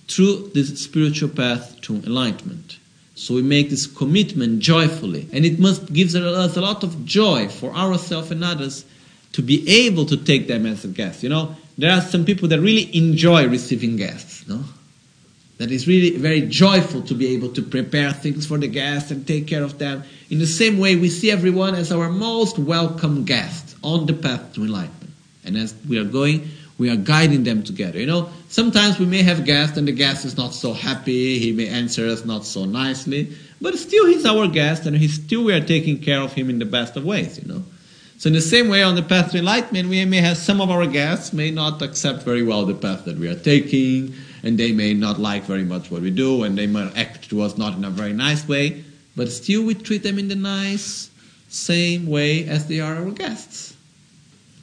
through 0.08 0.52
this 0.54 0.84
spiritual 0.84 1.30
path 1.30 1.80
to 1.82 1.96
enlightenment. 1.96 2.78
So 3.16 3.36
we 3.36 3.41
make 3.41 3.70
this 3.70 3.88
commitment 3.88 4.60
joyfully, 4.60 5.30
and 5.32 5.46
it 5.46 5.60
must 5.60 5.94
give 5.94 6.14
us 6.16 6.58
a 6.58 6.62
lot 6.62 6.84
of 6.84 7.06
joy 7.06 7.48
for 7.48 7.74
ourselves 7.74 8.32
and 8.32 8.44
others 8.44 8.86
to 9.34 9.41
be 9.41 9.68
able 9.86 10.06
to 10.08 10.18
take 10.18 10.48
them 10.48 10.66
as 10.66 10.84
a 10.84 10.88
guest. 10.88 11.24
You 11.24 11.30
know, 11.30 11.56
there 11.78 11.91
are 11.91 12.02
some 12.02 12.26
people 12.26 12.48
that 12.50 12.60
really 12.60 12.96
enjoy 12.96 13.48
receiving 13.48 13.96
guests. 13.96 14.48
No, 14.48 14.64
that 15.58 15.72
is 15.72 15.88
really 15.88 16.18
very 16.18 16.41
joyful 16.41 17.01
to 17.04 17.14
be 17.14 17.28
able 17.28 17.49
to 17.49 17.62
prepare 17.62 18.12
things 18.12 18.45
for 18.45 18.58
the 18.58 18.68
guests 18.68 19.12
and 19.12 19.28
take 19.28 19.47
care 19.47 19.64
of 19.64 19.78
them. 19.78 20.04
In 20.30 20.39
the 20.39 20.47
same 20.47 20.80
way, 20.80 20.95
we 20.95 21.10
see 21.10 21.32
everyone 21.32 21.76
as 21.76 21.91
our 21.91 22.10
most 22.10 22.58
welcome 22.58 23.24
guest 23.24 23.76
on 23.84 24.06
the 24.06 24.14
path 24.14 24.54
to 24.54 24.64
enlightenment. 24.64 25.14
And 25.45 25.58
as 25.58 25.76
we 25.88 25.99
are 25.99 26.06
going, 26.06 26.49
we 26.78 26.89
are 26.89 26.95
guiding 26.95 27.43
them 27.43 27.64
together. 27.64 27.99
You 27.99 28.08
know, 28.08 28.30
sometimes 28.49 28.97
we 28.97 29.06
may 29.06 29.22
have 29.22 29.45
guests 29.45 29.78
and 29.78 29.88
the 29.88 29.91
guest 29.91 30.26
is 30.26 30.38
not 30.38 30.54
so 30.54 30.74
happy, 30.74 31.39
he 31.39 31.51
may 31.51 31.68
answer 31.68 32.08
us 32.08 32.26
not 32.26 32.45
so 32.45 32.66
nicely, 32.66 33.36
but 33.62 33.78
still 33.78 34.08
he's 34.08 34.26
our 34.26 34.47
guest 34.47 34.86
and 34.86 34.97
he's 34.97 35.14
still 35.14 35.43
we 35.43 35.54
are 35.54 35.64
taking 35.64 35.99
care 35.99 36.20
of 36.20 36.34
him 36.34 36.49
in 36.49 36.60
the 36.60 36.66
best 36.66 36.97
of 36.97 37.06
ways, 37.06 37.39
you 37.39 37.47
know. 37.47 37.64
So 38.18 38.28
in 38.28 38.34
the 38.34 38.41
same 38.41 38.70
way 38.70 38.82
on 38.84 38.95
the 38.95 39.04
path 39.04 39.32
to 39.32 39.39
enlightenment, 39.39 39.89
we 39.89 40.04
may 40.06 40.18
have 40.18 40.38
some 40.38 40.62
of 40.62 40.72
our 40.72 40.88
guests 40.88 41.34
may 41.34 41.51
not 41.51 41.82
accept 41.82 42.24
very 42.24 42.41
well 42.43 42.66
the 42.66 42.74
path 42.74 43.06
that 43.06 43.18
we 43.18 43.28
are 43.28 43.36
taking, 43.36 44.14
and 44.44 44.58
they 44.58 44.74
may 44.74 44.94
not 44.94 45.20
like 45.20 45.44
very 45.44 45.64
much 45.64 45.89
what 45.89 46.02
we 46.02 46.12
do, 46.12 46.44
and 46.44 46.58
they 46.58 46.68
might 46.68 46.96
act 46.98 47.30
to 47.30 47.41
us 47.41 47.58
not 47.58 47.76
in 47.76 47.86
a 47.86 47.89
very 47.89 48.14
nice 48.14 48.48
way, 48.48 48.84
but 49.16 49.32
still 49.32 49.64
we 49.64 49.74
treat 49.74 50.04
them 50.04 50.20
in 50.20 50.28
the 50.28 50.36
nice, 50.36 51.10
same 51.50 52.08
way 52.08 52.46
as 52.48 52.68
they 52.68 52.80
are 52.80 52.96
our 52.96 53.12
guests. 53.12 53.76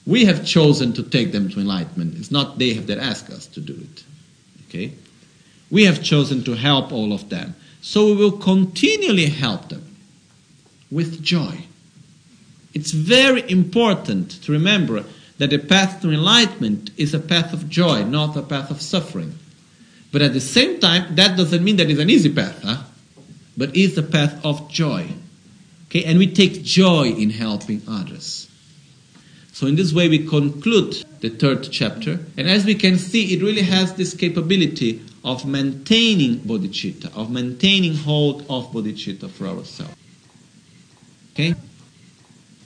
We 0.06 0.24
have 0.26 0.44
chosen 0.44 0.92
to 0.94 1.02
take 1.02 1.32
them 1.32 1.48
to 1.50 1.60
enlightenment. 1.60 2.18
It's 2.18 2.30
not 2.30 2.58
they 2.58 2.74
have 2.74 2.86
that 2.88 2.98
ask 2.98 3.30
us 3.30 3.46
to 3.48 3.60
do 3.60 3.74
it. 3.74 4.04
Okay? 4.68 4.92
We 5.70 5.84
have 5.84 6.02
chosen 6.02 6.42
to 6.44 6.54
help 6.54 6.92
all 6.92 7.12
of 7.12 7.28
them. 7.28 7.54
So 7.80 8.06
we 8.06 8.16
will 8.16 8.32
continually 8.38 9.26
help 9.26 9.68
them 9.68 9.96
with 10.90 11.22
joy. 11.22 11.64
It's 12.74 12.90
very 12.90 13.48
important 13.50 14.42
to 14.42 14.52
remember 14.52 15.04
that 15.38 15.50
the 15.50 15.58
path 15.58 16.02
to 16.02 16.10
enlightenment 16.10 16.90
is 16.96 17.14
a 17.14 17.18
path 17.18 17.52
of 17.52 17.68
joy, 17.68 18.04
not 18.04 18.36
a 18.36 18.42
path 18.42 18.70
of 18.70 18.82
suffering. 18.82 19.38
But 20.12 20.22
at 20.22 20.32
the 20.32 20.40
same 20.40 20.80
time, 20.80 21.14
that 21.14 21.36
doesn't 21.36 21.62
mean 21.62 21.76
that 21.76 21.90
it's 21.90 22.00
an 22.00 22.10
easy 22.10 22.32
path, 22.32 22.62
huh? 22.62 22.82
but 23.56 23.76
it's 23.76 23.96
a 23.96 24.02
path 24.02 24.44
of 24.44 24.68
joy. 24.70 25.06
Okay, 25.86 26.04
and 26.04 26.18
we 26.18 26.26
take 26.26 26.62
joy 26.62 27.08
in 27.08 27.30
helping 27.30 27.82
others. 27.88 28.48
So 29.52 29.66
in 29.66 29.76
this 29.76 29.92
way 29.92 30.08
we 30.08 30.26
conclude 30.26 31.04
the 31.20 31.28
third 31.28 31.68
chapter. 31.70 32.18
And 32.38 32.48
as 32.48 32.64
we 32.64 32.74
can 32.74 32.96
see, 32.96 33.34
it 33.34 33.42
really 33.42 33.62
has 33.62 33.94
this 33.94 34.14
capability 34.14 35.02
of 35.24 35.44
maintaining 35.44 36.40
bodhicitta, 36.40 37.14
of 37.14 37.30
maintaining 37.30 37.94
hold 37.94 38.42
of 38.48 38.72
bodhicitta 38.72 39.28
for 39.28 39.46
ourselves. 39.46 39.94
Okay? 41.34 41.54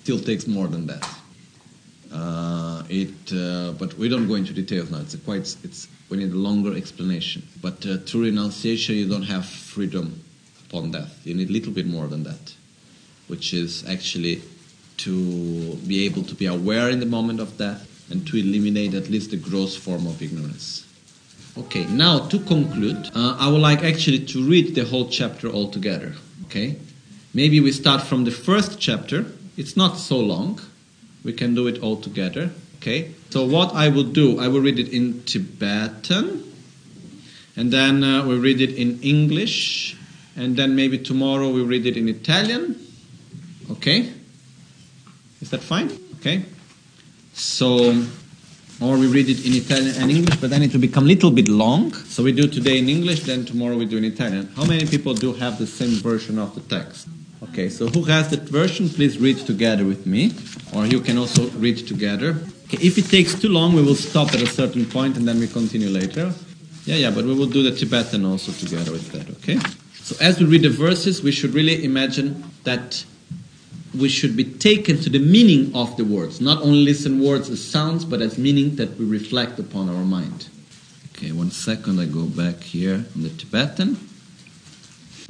Still 0.02 0.20
takes 0.20 0.46
more 0.46 0.68
than 0.68 0.86
that. 0.86 1.18
Uh, 2.12 2.84
it, 2.88 3.32
uh, 3.32 3.72
but 3.72 3.94
we 3.94 4.08
don't 4.08 4.28
go 4.28 4.34
into 4.34 4.52
details 4.52 4.90
now. 4.90 5.00
It's 5.00 5.16
quite, 5.16 5.56
it's 5.64 5.88
we 6.14 6.24
need 6.24 6.32
a 6.32 6.36
longer 6.36 6.76
explanation. 6.76 7.42
But 7.60 7.84
uh, 7.84 7.98
through 7.98 8.24
renunciation, 8.24 8.94
you 8.94 9.08
don't 9.08 9.24
have 9.24 9.44
freedom 9.46 10.22
upon 10.68 10.92
death. 10.92 11.20
You 11.24 11.34
need 11.34 11.50
a 11.50 11.52
little 11.52 11.72
bit 11.72 11.86
more 11.86 12.06
than 12.06 12.22
that, 12.22 12.54
which 13.26 13.52
is 13.52 13.84
actually 13.88 14.42
to 14.98 15.74
be 15.88 16.04
able 16.04 16.22
to 16.22 16.34
be 16.36 16.46
aware 16.46 16.88
in 16.88 17.00
the 17.00 17.06
moment 17.06 17.40
of 17.40 17.58
death 17.58 17.90
and 18.10 18.24
to 18.28 18.36
eliminate 18.36 18.94
at 18.94 19.10
least 19.10 19.32
the 19.32 19.36
gross 19.36 19.74
form 19.74 20.06
of 20.06 20.22
ignorance. 20.22 20.86
Okay, 21.58 21.84
now 21.86 22.20
to 22.28 22.38
conclude, 22.38 23.10
uh, 23.14 23.36
I 23.38 23.48
would 23.50 23.60
like 23.60 23.82
actually 23.82 24.20
to 24.26 24.48
read 24.48 24.76
the 24.76 24.84
whole 24.84 25.08
chapter 25.08 25.48
all 25.48 25.68
together. 25.68 26.14
Okay, 26.44 26.76
maybe 27.32 27.58
we 27.58 27.72
start 27.72 28.02
from 28.02 28.22
the 28.24 28.30
first 28.30 28.78
chapter. 28.78 29.26
It's 29.56 29.76
not 29.76 29.96
so 29.96 30.18
long. 30.20 30.60
We 31.24 31.32
can 31.32 31.56
do 31.56 31.66
it 31.66 31.82
all 31.82 31.96
together. 31.96 32.50
Okay, 32.84 33.14
so 33.30 33.46
what 33.46 33.74
I 33.74 33.88
will 33.88 34.04
do, 34.04 34.38
I 34.38 34.48
will 34.48 34.60
read 34.60 34.78
it 34.78 34.92
in 34.92 35.24
Tibetan, 35.24 36.44
and 37.56 37.72
then 37.72 38.04
uh, 38.04 38.26
we 38.26 38.36
read 38.36 38.60
it 38.60 38.76
in 38.76 39.00
English, 39.00 39.96
and 40.36 40.54
then 40.54 40.76
maybe 40.76 40.98
tomorrow 40.98 41.48
we 41.48 41.62
read 41.62 41.86
it 41.86 41.96
in 41.96 42.10
Italian. 42.10 42.78
Okay. 43.70 44.12
Is 45.40 45.48
that 45.48 45.62
fine? 45.62 45.96
Okay. 46.20 46.44
So, 47.32 48.04
or 48.82 48.98
we 48.98 49.06
read 49.06 49.30
it 49.30 49.46
in 49.46 49.54
Italian 49.54 49.96
and 49.96 50.10
English, 50.10 50.36
but 50.36 50.50
then 50.50 50.62
it 50.62 50.74
will 50.74 50.82
become 50.82 51.04
a 51.04 51.08
little 51.08 51.30
bit 51.30 51.48
long. 51.48 51.94
So 51.94 52.22
we 52.22 52.32
do 52.32 52.46
today 52.46 52.78
in 52.78 52.90
English, 52.90 53.20
then 53.20 53.46
tomorrow 53.46 53.78
we 53.78 53.86
do 53.86 53.96
in 53.96 54.04
Italian. 54.04 54.52
How 54.56 54.66
many 54.66 54.84
people 54.84 55.14
do 55.14 55.32
have 55.32 55.56
the 55.56 55.66
same 55.66 56.02
version 56.02 56.38
of 56.38 56.54
the 56.54 56.60
text? 56.60 57.08
Okay, 57.44 57.70
so 57.70 57.86
who 57.88 58.04
has 58.04 58.28
that 58.28 58.40
version, 58.40 58.90
please 58.90 59.16
read 59.16 59.38
together 59.38 59.86
with 59.86 60.04
me, 60.04 60.32
or 60.74 60.84
you 60.84 61.00
can 61.00 61.16
also 61.16 61.48
read 61.52 61.78
together. 61.88 62.36
If 62.80 62.98
it 62.98 63.06
takes 63.06 63.34
too 63.34 63.48
long, 63.48 63.74
we 63.74 63.82
will 63.82 63.94
stop 63.94 64.28
at 64.34 64.42
a 64.42 64.46
certain 64.46 64.84
point 64.86 65.16
and 65.16 65.26
then 65.26 65.38
we 65.38 65.48
continue 65.48 65.88
later. 65.88 66.32
Yeah, 66.84 66.96
yeah, 66.96 67.10
but 67.10 67.24
we 67.24 67.34
will 67.34 67.46
do 67.46 67.62
the 67.62 67.74
Tibetan 67.74 68.24
also 68.24 68.52
together 68.52 68.92
with 68.92 69.10
that, 69.12 69.28
okay? 69.38 69.58
So 69.94 70.14
as 70.20 70.38
we 70.38 70.46
read 70.46 70.62
the 70.62 70.70
verses, 70.70 71.22
we 71.22 71.32
should 71.32 71.54
really 71.54 71.82
imagine 71.84 72.44
that 72.64 73.04
we 73.98 74.08
should 74.08 74.36
be 74.36 74.44
taken 74.44 75.00
to 75.00 75.08
the 75.08 75.18
meaning 75.18 75.74
of 75.74 75.96
the 75.96 76.04
words, 76.04 76.40
not 76.40 76.62
only 76.62 76.84
listen 76.84 77.22
words 77.22 77.48
as 77.48 77.64
sounds, 77.64 78.04
but 78.04 78.20
as 78.20 78.36
meaning 78.36 78.76
that 78.76 78.98
we 78.98 79.04
reflect 79.04 79.58
upon 79.58 79.88
our 79.88 80.04
mind. 80.04 80.48
Okay. 81.16 81.32
one 81.32 81.50
second, 81.50 82.00
I 82.00 82.06
go 82.06 82.24
back 82.24 82.60
here 82.60 83.04
in 83.14 83.22
the 83.22 83.30
Tibetan. 83.30 83.96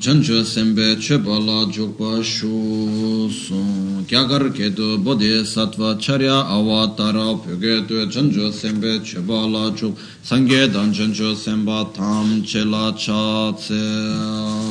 Chancho 0.04 0.44
sembe 0.44 0.98
cheba 0.98 1.38
la 1.38 1.64
jokpa 1.64 2.22
shu 2.22 3.26
sung 3.30 4.04
Kyagar 4.04 4.52
ketu 4.52 5.02
bodhi 5.02 5.42
sattva 5.42 5.96
charya 5.98 6.44
avatara 6.44 7.34
Pyoge 7.40 7.86
tu 7.88 8.06
chancho 8.10 8.52
sembe 8.52 9.02
cheba 9.02 9.46
la 9.46 9.70
jok. 9.70 9.96
Sangye 10.22 10.70
dan 10.70 10.92
chancho 10.92 11.34
semba 11.34 11.90
tam 11.94 12.42
che 12.42 12.64
la 12.64 12.92
cha 12.92 13.50
tse 13.52 13.72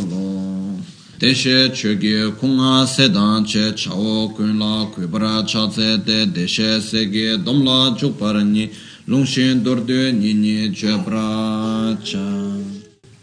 lo. 0.07 0.77
Deshe 1.17 1.71
choge 1.71 2.37
kunga 2.37 2.85
sedan 2.85 3.43
che 3.43 3.73
chao 3.73 4.31
kun 4.35 4.59
la 4.59 4.85
Kuibara 4.85 5.43
cha 5.47 5.67
tse 5.67 5.97
de 6.03 6.27
deshe 6.27 6.79
sege 6.79 7.41
dom 7.43 7.63
la 7.63 7.89
jokpa 7.97 8.33
rani 8.33 8.69
Lungshin 9.07 9.63
dorde 9.63 10.11
nini 10.11 10.69
jebra 10.69 11.97
cha 12.03 12.62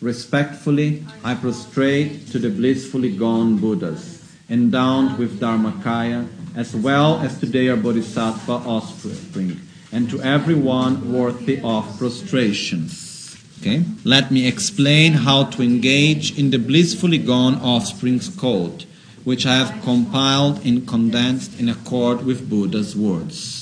Respectfully, 0.01 1.05
I 1.22 1.34
prostrate 1.34 2.28
to 2.28 2.38
the 2.38 2.48
blissfully 2.48 3.14
gone 3.14 3.59
Buddhas, 3.59 4.24
endowed 4.48 5.18
with 5.18 5.38
Dharmakaya, 5.38 6.26
as 6.57 6.74
well 6.74 7.20
as 7.20 7.38
to 7.40 7.46
their 7.46 7.76
Bodhisattva 7.76 8.53
offspring, 8.53 9.61
and 9.92 10.09
to 10.09 10.22
everyone 10.22 11.12
worthy 11.12 11.61
of 11.62 11.98
prostrations. 11.98 13.36
Okay? 13.61 13.84
Let 14.05 14.30
me 14.30 14.48
explain 14.48 15.12
how 15.12 15.44
to 15.44 15.62
engage 15.62 16.38
in 16.38 16.51
the 16.51 16.59
blissfully 16.59 17.18
gone 17.18 17.57
offspring's 17.57 18.30
code, 18.30 18.86
which 19.24 19.44
I 19.44 19.57
have 19.57 19.82
compiled 19.82 20.64
and 20.64 20.88
condensed 20.88 21.61
in 21.61 21.68
accord 21.68 22.24
with 22.24 22.48
Buddha's 22.48 22.96
words. 22.96 23.59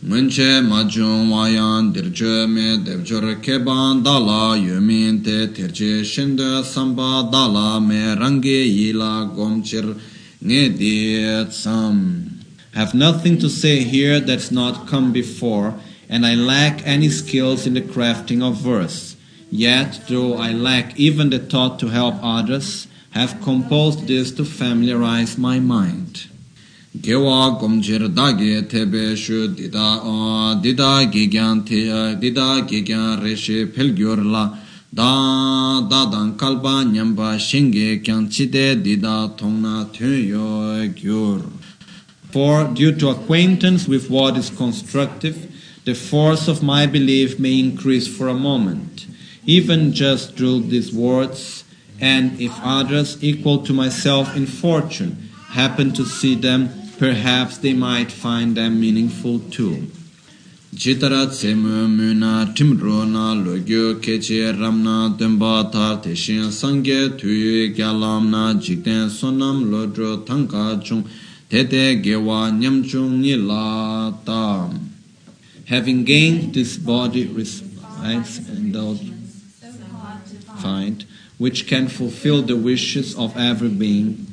Mwenche 0.00 0.62
majung 0.62 1.28
wayan 1.32 1.92
dirje 1.92 2.48
me 2.48 2.78
devjor 2.78 3.34
keban 3.42 4.04
dala 4.04 4.56
yumin 4.56 5.24
te 5.24 5.48
terje 5.48 6.04
shende 6.04 6.64
samba 6.64 7.28
dala 7.32 7.80
me 7.80 8.14
rangi 8.14 8.62
yila 8.78 9.26
gomchir 9.34 9.96
nge 10.40 11.50
tsam. 11.50 12.30
Have 12.74 12.94
nothing 12.94 13.38
to 13.38 13.48
say 13.48 13.82
here 13.82 14.20
that's 14.20 14.52
not 14.52 14.86
come 14.86 15.12
before, 15.12 15.74
and 16.08 16.24
I 16.24 16.36
lack 16.36 16.86
any 16.86 17.08
skills 17.08 17.66
in 17.66 17.74
the 17.74 17.80
crafting 17.80 18.40
of 18.40 18.54
verse. 18.54 19.16
Yet, 19.50 20.02
though 20.08 20.34
I 20.34 20.52
lack 20.52 20.96
even 20.96 21.30
the 21.30 21.40
thought 21.40 21.80
to 21.80 21.88
help 21.88 22.14
others, 22.22 22.86
have 23.10 23.42
composed 23.42 24.06
this 24.06 24.30
to 24.36 24.44
familiarize 24.44 25.36
my 25.36 25.58
mind. 25.58 26.28
Gewa 26.96 27.60
gomjir 27.60 28.08
dagi 28.08 28.62
tebe 28.68 29.14
shu 29.16 29.48
dida 29.48 30.60
dida 30.62 31.04
gigyan 31.12 31.66
te 31.66 31.84
dida 32.20 32.66
gigyan 32.66 33.20
reshe 33.20 33.66
pelgyor 33.66 34.24
la. 34.24 34.58
Da 34.94 35.82
da 35.88 36.10
dan 36.10 36.38
kalba 36.38 36.82
nyamba 36.84 37.38
shinge 37.38 38.02
kyan 38.02 38.28
chide 38.28 38.82
dida 38.82 39.36
tongna 39.36 39.92
tyo 39.92 40.88
gyur. 40.94 41.42
For 42.30 42.64
due 42.64 42.92
to 42.92 43.10
acquaintance 43.10 43.86
with 43.86 44.08
what 44.10 44.36
is 44.36 44.50
constructive 44.50 45.36
the 45.84 45.94
force 45.94 46.48
of 46.48 46.62
my 46.62 46.86
belief 46.86 47.38
may 47.38 47.58
increase 47.58 48.06
for 48.08 48.28
a 48.28 48.34
moment. 48.34 49.06
Even 49.44 49.92
just 49.92 50.36
through 50.36 50.60
these 50.60 50.92
words 50.92 51.64
and 52.00 52.40
if 52.40 52.52
others 52.62 53.22
equal 53.22 53.62
to 53.62 53.72
myself 53.72 54.36
in 54.36 54.46
fortune 54.46 55.27
happen 55.48 55.92
to 55.92 56.04
see 56.04 56.34
them, 56.34 56.70
perhaps 56.98 57.58
they 57.58 57.72
might 57.72 58.12
find 58.12 58.56
them 58.56 58.80
meaningful 58.80 59.40
too. 59.50 59.90
Jitara 60.74 61.26
tsemu 61.26 61.88
muna 61.88 62.54
timro 62.54 63.08
na 63.08 63.34
logyo 63.34 63.98
keche 64.00 64.52
ramna 64.52 65.16
tenpa 65.18 65.72
tar 65.72 65.96
teshin 66.02 66.50
sangye 66.52 67.08
tuyu 67.18 67.74
gyalam 67.74 68.28
na 68.28 68.52
jikten 68.52 69.08
sonam 69.08 69.70
lodro 69.70 70.24
tangka 70.26 70.84
chung 70.84 71.08
tete 71.48 72.02
gewa 72.02 72.52
nyamchung 72.52 73.20
nila 73.20 74.14
tam. 74.26 74.90
Having 75.66 76.04
gained 76.04 76.54
this 76.54 76.76
body 76.76 77.26
resides 77.26 78.38
and 78.48 78.76
find 80.58 81.06
which 81.38 81.66
can 81.66 81.88
fulfill 81.88 82.42
the 82.42 82.56
wishes 82.56 83.16
of 83.16 83.36
every 83.36 83.68
being 83.70 84.27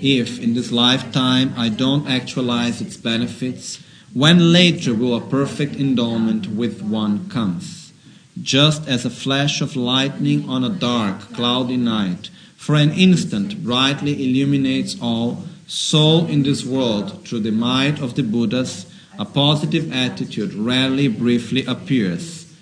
if 0.00 0.38
in 0.40 0.54
this 0.54 0.72
lifetime 0.72 1.54
I 1.56 1.68
don't 1.68 2.08
actualize 2.08 2.80
its 2.80 2.96
benefits, 2.96 3.82
when 4.12 4.52
later 4.52 4.94
will 4.94 5.14
a 5.14 5.20
perfect 5.20 5.76
endowment 5.76 6.48
with 6.48 6.82
one 6.82 7.28
comes? 7.28 7.92
Just 8.40 8.88
as 8.88 9.04
a 9.04 9.10
flash 9.10 9.60
of 9.60 9.76
lightning 9.76 10.48
on 10.48 10.64
a 10.64 10.68
dark, 10.68 11.32
cloudy 11.32 11.76
night 11.76 12.30
for 12.56 12.74
an 12.74 12.92
instant 12.92 13.64
brightly 13.64 14.22
illuminates 14.22 14.96
all, 15.00 15.44
so 15.66 16.26
in 16.26 16.42
this 16.42 16.64
world, 16.64 17.26
through 17.26 17.40
the 17.40 17.50
might 17.50 18.00
of 18.00 18.16
the 18.16 18.22
Buddhas, 18.22 18.86
a 19.18 19.24
positive 19.24 19.92
attitude 19.92 20.52
rarely 20.54 21.08
briefly 21.08 21.64
appears. 21.64 22.52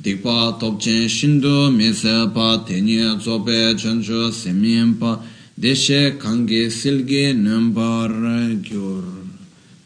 Dikpa 0.00 0.58
topchen 0.60 1.06
shindo 1.06 1.70
pa 2.32 2.64
tenye 2.64 3.16
zobe 3.20 3.74
chancho 3.74 4.30
semin 4.30 4.98
deshe 5.58 6.18
kange 6.18 6.70
silge 6.70 7.34
gyur. 8.62 9.28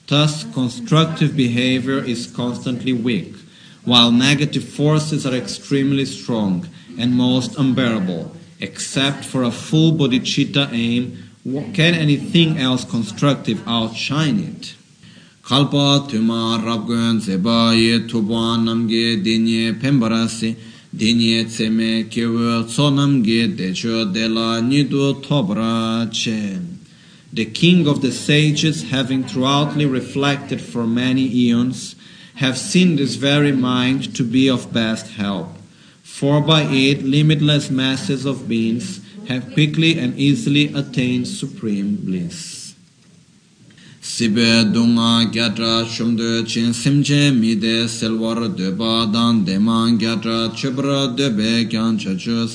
Thus, 0.06 0.44
constructive 0.54 1.36
behavior 1.36 1.98
is 1.98 2.26
constantly 2.28 2.92
weak, 2.92 3.34
while 3.84 4.12
negative 4.12 4.68
forces 4.68 5.26
are 5.26 5.34
extremely 5.34 6.04
strong 6.04 6.68
and 6.98 7.14
most 7.14 7.58
unbearable. 7.58 8.36
Except 8.60 9.24
for 9.24 9.42
a 9.42 9.50
full 9.50 9.92
bodhicitta 9.92 10.72
aim, 10.72 11.24
can 11.74 11.94
anything 11.94 12.58
else 12.58 12.84
constructive 12.84 13.62
outshine 13.66 14.38
it? 14.38 14.74
Kalpa 15.46 16.06
tuma 16.08 16.58
rabgun 16.58 17.20
zeba 17.20 17.76
ye 17.76 18.06
tuba 18.08 18.56
namge 18.58 19.22
denye 19.22 19.72
pembarasi 19.80 20.56
Tseme 20.94 22.04
decho 23.56 24.04
nidu 24.62 25.22
tobra. 25.22 26.08
The 27.32 27.44
king 27.44 27.86
of 27.86 28.00
the 28.02 28.12
sages, 28.12 28.90
having 28.90 29.24
throughoutly 29.24 29.84
reflected 29.84 30.60
for 30.60 30.86
many 30.86 31.28
eons, 31.28 31.96
have 32.36 32.56
seen 32.56 32.96
this 32.96 33.16
very 33.16 33.52
mind 33.52 34.14
to 34.14 34.22
be 34.22 34.48
of 34.48 34.72
best 34.72 35.12
help. 35.14 35.56
For 36.02 36.40
by 36.40 36.62
it 36.62 37.02
limitless 37.02 37.68
masses 37.68 38.24
of 38.24 38.48
beings 38.48 39.00
have 39.28 39.52
quickly 39.52 39.98
and 39.98 40.18
easily 40.18 40.72
attained 40.72 41.28
supreme 41.28 41.96
bliss. 41.96 42.55
Sibe 44.08 44.72
dunga 44.72 45.30
gyatra 45.32 45.84
shumde 45.84 46.46
chin 46.46 46.72
simche 46.72 47.32
mide 47.34 47.88
dan 49.12 49.44
deman 49.44 49.98
gyatra 49.98 50.48
kyan 51.68 51.98
chachu 51.98 52.46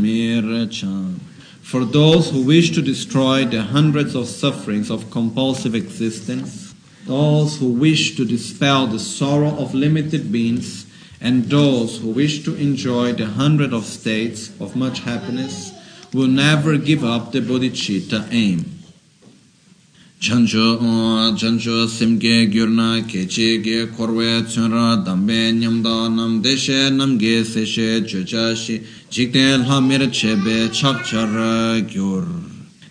mir 0.00 0.66
chan. 0.68 1.20
For 1.60 1.84
those 1.84 2.30
who 2.30 2.40
wish 2.40 2.70
to 2.70 2.80
destroy 2.80 3.44
the 3.44 3.62
hundreds 3.62 4.14
of 4.14 4.26
sufferings 4.26 4.90
of 4.90 5.10
compulsive 5.10 5.74
existence, 5.74 6.74
those 7.04 7.58
who 7.58 7.68
wish 7.68 8.16
to 8.16 8.24
dispel 8.24 8.86
the 8.86 8.98
sorrow 8.98 9.54
of 9.58 9.74
limited 9.74 10.32
beings, 10.32 10.86
and 11.20 11.44
those 11.50 11.98
who 11.98 12.08
wish 12.08 12.42
to 12.44 12.54
enjoy 12.56 13.12
the 13.12 13.26
hundred 13.26 13.74
of 13.74 13.84
states 13.84 14.50
of 14.58 14.74
much 14.74 15.00
happiness, 15.00 15.70
will 16.14 16.26
never 16.26 16.78
give 16.78 17.04
up 17.04 17.30
the 17.30 17.40
bodhicitta 17.40 18.26
aim. 18.32 18.77
Chancho 20.20 20.78
chancho 21.38 21.86
simge 21.86 22.50
gyurna 22.50 23.00
kechi 23.06 23.62
ge 23.62 23.86
korwe 23.96 24.42
tsunra 24.42 25.04
dambe 25.04 25.52
nyamda 25.52 26.12
nam 26.12 26.42
deshe 26.42 26.90
seshe 27.44 28.02
lhamir 29.64 30.10
chebe 30.10 30.68
chakchara 30.70 31.80
gyur 31.88 32.26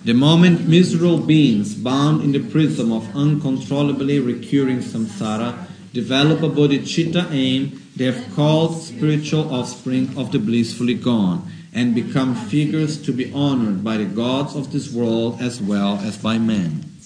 The 0.05 0.13
moment 0.13 0.69
miserable 0.69 1.17
beings 1.17 1.73
bound 1.73 2.23
in 2.23 2.31
the 2.31 2.39
prism 2.39 2.93
of 2.93 3.13
uncontrollably 3.13 4.21
recurring 4.21 4.79
samsara 4.79 5.67
develop 5.91 6.41
a 6.43 6.49
bodhicitta 6.49 7.29
aim, 7.33 7.81
they 7.97 8.05
have 8.05 8.33
called 8.33 8.81
spiritual 8.81 9.53
offspring 9.53 10.17
of 10.17 10.31
the 10.31 10.39
blissfully 10.39 10.93
gone 10.93 11.51
and 11.73 11.93
become 11.93 12.35
figures 12.35 13.01
to 13.01 13.11
be 13.11 13.29
honored 13.33 13.83
by 13.83 13.97
the 13.97 14.05
gods 14.05 14.55
of 14.55 14.71
this 14.71 14.93
world 14.93 15.41
as 15.41 15.59
well 15.61 15.99
as 16.01 16.17
by 16.17 16.37
men. 16.37 16.96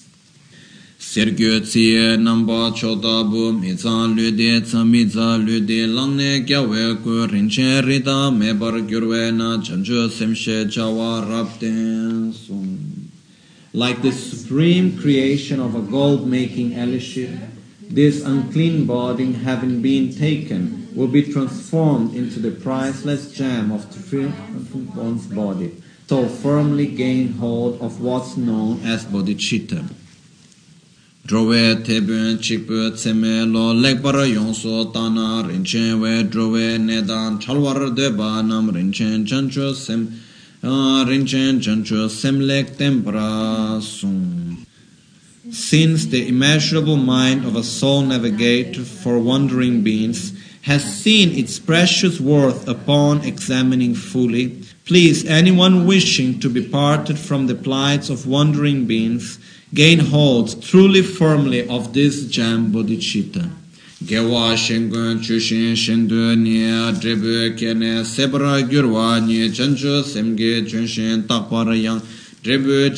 Sergyo 1.12 1.60
tsiye 1.60 2.16
namba 2.18 2.72
choda 2.72 3.30
bu 3.30 3.52
mi 3.52 3.76
zan 3.76 4.16
lu 4.16 4.32
de 4.32 4.62
tsa 4.62 4.86
mi 4.86 5.04
za 5.06 5.36
lu 5.36 5.60
de 5.60 5.86
lang 5.86 6.16
ne 6.16 6.40
kya 6.48 6.62
we 6.70 6.96
ku 7.04 7.28
rin 7.28 7.50
chen 7.50 7.84
ri 7.86 8.00
da 8.00 8.32
me 8.32 8.54
bar 8.54 8.80
gyur 8.90 9.04
na 9.34 9.60
chan 9.62 9.84
chu 9.84 10.08
sem 10.08 10.34
she 10.34 10.64
jawa 10.74 11.12
rab 11.30 11.50
ten 11.60 12.32
sum 12.32 13.12
like 13.74 14.02
the 14.02 14.12
supreme 14.14 14.98
creation 15.02 15.60
of 15.60 15.76
a 15.76 15.84
gold 15.96 16.26
making 16.26 16.72
elishir 16.72 17.30
this 17.90 18.24
unclean 18.24 18.86
body 18.86 19.34
having 19.34 19.82
been 19.82 20.10
taken 20.16 20.88
will 20.96 21.12
be 21.20 21.24
transformed 21.24 22.16
into 22.16 22.40
the 22.40 22.52
priceless 22.52 23.34
gem 23.34 23.70
of 23.70 23.84
the 24.12 24.32
one's 24.96 25.26
body, 25.28 25.72
so 26.08 26.28
firmly 26.28 26.86
gain 26.88 27.34
hold 27.34 27.82
of 27.82 28.00
what's 28.02 28.38
known 28.38 28.80
as 28.86 29.04
bodhicitta. 29.06 30.01
Drove 31.32 31.78
chikpu 31.86 32.92
tseme 32.92 33.46
lo 33.54 33.72
tana 34.92 35.48
rinchen 35.48 36.02
we 36.02 36.24
drove 36.24 36.78
nedan 36.78 37.40
chalwar 37.40 37.96
deba 37.96 38.46
nam 38.46 38.70
rinchen 38.70 39.26
chancho 39.26 39.74
sem 39.74 40.20
rinchen 40.62 41.62
chancho 41.62 42.10
semlek 42.10 42.76
tempra 42.76 43.82
sum. 43.82 44.68
Since 45.50 46.08
the 46.08 46.28
immeasurable 46.28 46.98
mind 46.98 47.46
of 47.46 47.56
a 47.56 47.64
soul 47.64 48.02
navigator 48.02 48.84
for 48.84 49.18
wandering 49.18 49.84
beings 49.84 50.34
has 50.64 50.84
seen 50.84 51.32
its 51.32 51.60
precious 51.60 52.20
worth 52.20 52.68
upon 52.68 53.24
examining 53.24 53.96
fully, 53.96 54.62
please 54.84 55.26
anyone 55.26 55.88
wishing 55.88 56.42
to 56.42 56.50
be 56.50 56.62
parted 56.62 57.18
from 57.18 57.48
the 57.48 57.56
plights 57.56 58.10
of 58.10 58.28
wandering 58.28 58.86
beings 58.86 59.40
gain 59.74 60.00
hold 60.00 60.62
truly 60.62 61.02
firmly 61.02 61.66
of 61.70 61.94
this 61.94 62.26
gem 62.26 62.74
bodhicitta. 62.74 63.50
Gewa 64.04 64.54
shengun 64.58 65.20
dribu 67.00 67.56
sebra 68.04 68.62
gyurwa 68.68 69.22
yang 71.82 72.02
dribu. 72.44 72.92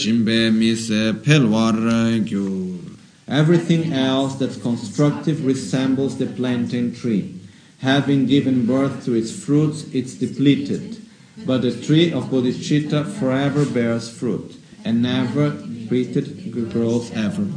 Everything 3.28 3.94
else 3.94 4.36
that's 4.36 4.58
constructive 4.58 5.46
resembles 5.46 6.18
the 6.18 6.26
plantain 6.26 6.94
tree. 6.96 7.40
Having 7.82 8.26
given 8.26 8.66
birth 8.66 9.06
to 9.06 9.14
its 9.14 9.32
fruits, 9.32 9.86
it's 9.94 10.16
depleted. 10.16 10.98
But 11.46 11.62
the 11.62 11.72
tree 11.72 12.12
of 12.12 12.26
bodhicitta 12.26 13.06
forever 13.06 13.66
bears 13.66 14.10
fruit 14.10 14.56
and 14.86 15.02
never 15.02 15.50
repeated 15.52 16.72
grows 16.72 17.12
ever. 17.12 17.48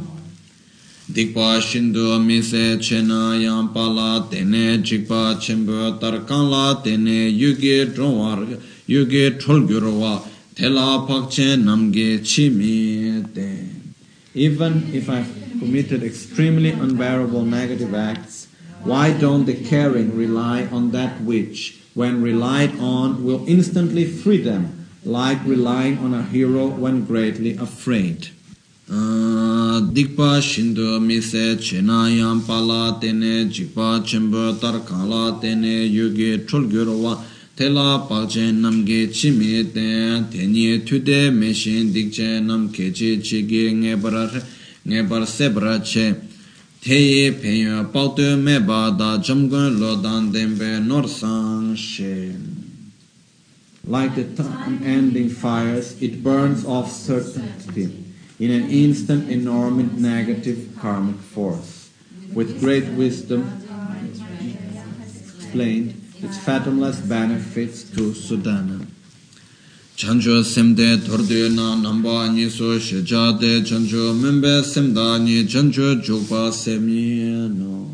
Dikpa 1.09 1.61
shindu 1.61 2.19
mise 2.23 2.77
chena 2.79 3.41
yang 3.41 3.73
pala 3.73 4.27
tene 4.29 4.77
jikpa 4.83 5.39
chenpo 5.39 5.97
tarkan 5.99 6.49
la 6.51 6.81
tene 6.81 7.31
yuge 7.31 7.93
drongwar 7.93 8.59
yuge 8.87 9.39
cholgyurwa 9.39 10.27
tela 10.53 11.05
pakche 11.07 11.55
namge 11.55 12.19
chimi 12.19 13.23
te. 13.33 13.69
Even 14.33 14.93
if 14.93 15.09
I've 15.09 15.31
committed 15.59 16.03
extremely 16.03 16.71
unbearable 16.71 17.43
negative 17.43 17.95
acts, 17.95 18.47
why 18.83 19.11
don't 19.11 19.45
the 19.45 19.55
caring 19.55 20.15
rely 20.15 20.67
on 20.71 20.91
that 20.91 21.21
which, 21.21 21.79
when 21.93 22.21
relied 22.21 22.77
on, 22.79 23.23
will 23.23 23.47
instantly 23.47 24.05
free 24.05 24.41
them, 24.41 24.76
like 25.07 25.39
relying 25.45 25.97
on 25.99 26.13
a 26.13 26.23
hero 26.23 26.67
when 26.67 27.05
greatly 27.05 27.55
afraid? 27.57 28.29
dikpa 28.89 30.41
shindu 30.41 30.99
mise 31.01 31.57
chena 31.59 32.07
yang 32.09 32.41
pala 32.41 32.97
tene 33.01 33.49
jikpa 33.49 33.99
chenpo 34.03 34.53
tarkala 34.59 35.41
tene 35.41 35.85
yuge 35.91 36.45
cholgyurwa 36.47 37.19
tela 37.55 38.07
pakche 38.07 38.51
namge 38.53 39.11
chimi 39.11 39.73
ten 39.73 40.27
tenye 40.31 40.85
tude 40.85 41.31
meshin 41.31 41.91
dikche 41.91 42.41
nam 42.41 42.69
keche 42.69 43.21
chige 43.21 43.73
ngebar 43.75 45.27
sebra 45.27 45.79
che 45.83 46.15
teye 46.79 47.31
penyo 47.33 47.91
pakto 47.91 48.37
meba 48.37 48.95
da 48.97 49.17
jamgun 49.17 49.79
lo 49.79 49.95
dan 49.97 50.31
denbe 50.31 50.79
nor 50.79 51.07
sang 51.09 51.75
she 51.75 52.31
Like 53.87 54.15
the 54.15 54.43
unending 54.65 55.29
fires, 55.29 56.01
it 56.01 56.21
burns 56.21 56.65
off 56.65 56.91
certainty 56.91 58.03
in 58.37 58.51
an 58.51 58.69
instant 58.69 59.31
enormous 59.31 59.93
negative 59.93 60.77
karmic 60.77 61.15
force. 61.15 61.89
With 62.33 62.59
great 62.59 62.85
wisdom, 62.89 63.63
explained 65.47 66.03
its 66.21 66.37
fathomless 66.37 66.99
benefits 66.99 67.83
to 67.95 68.11
Sudhana. 68.11 68.85
chancho 69.95 70.43
semde 70.43 71.03
torde 71.07 71.49
na 71.55 71.75
namba 71.75 72.31
ni 72.31 72.49
so 72.49 72.77
sheja 72.77 73.39
de 73.39 73.61
chancho 73.63 74.13
membe 74.13 74.61
semda 74.63 75.17
ni 75.19 75.43
chancho 75.45 75.95
jokpa 76.03 76.51
semye 76.51 77.49
no 77.49 77.89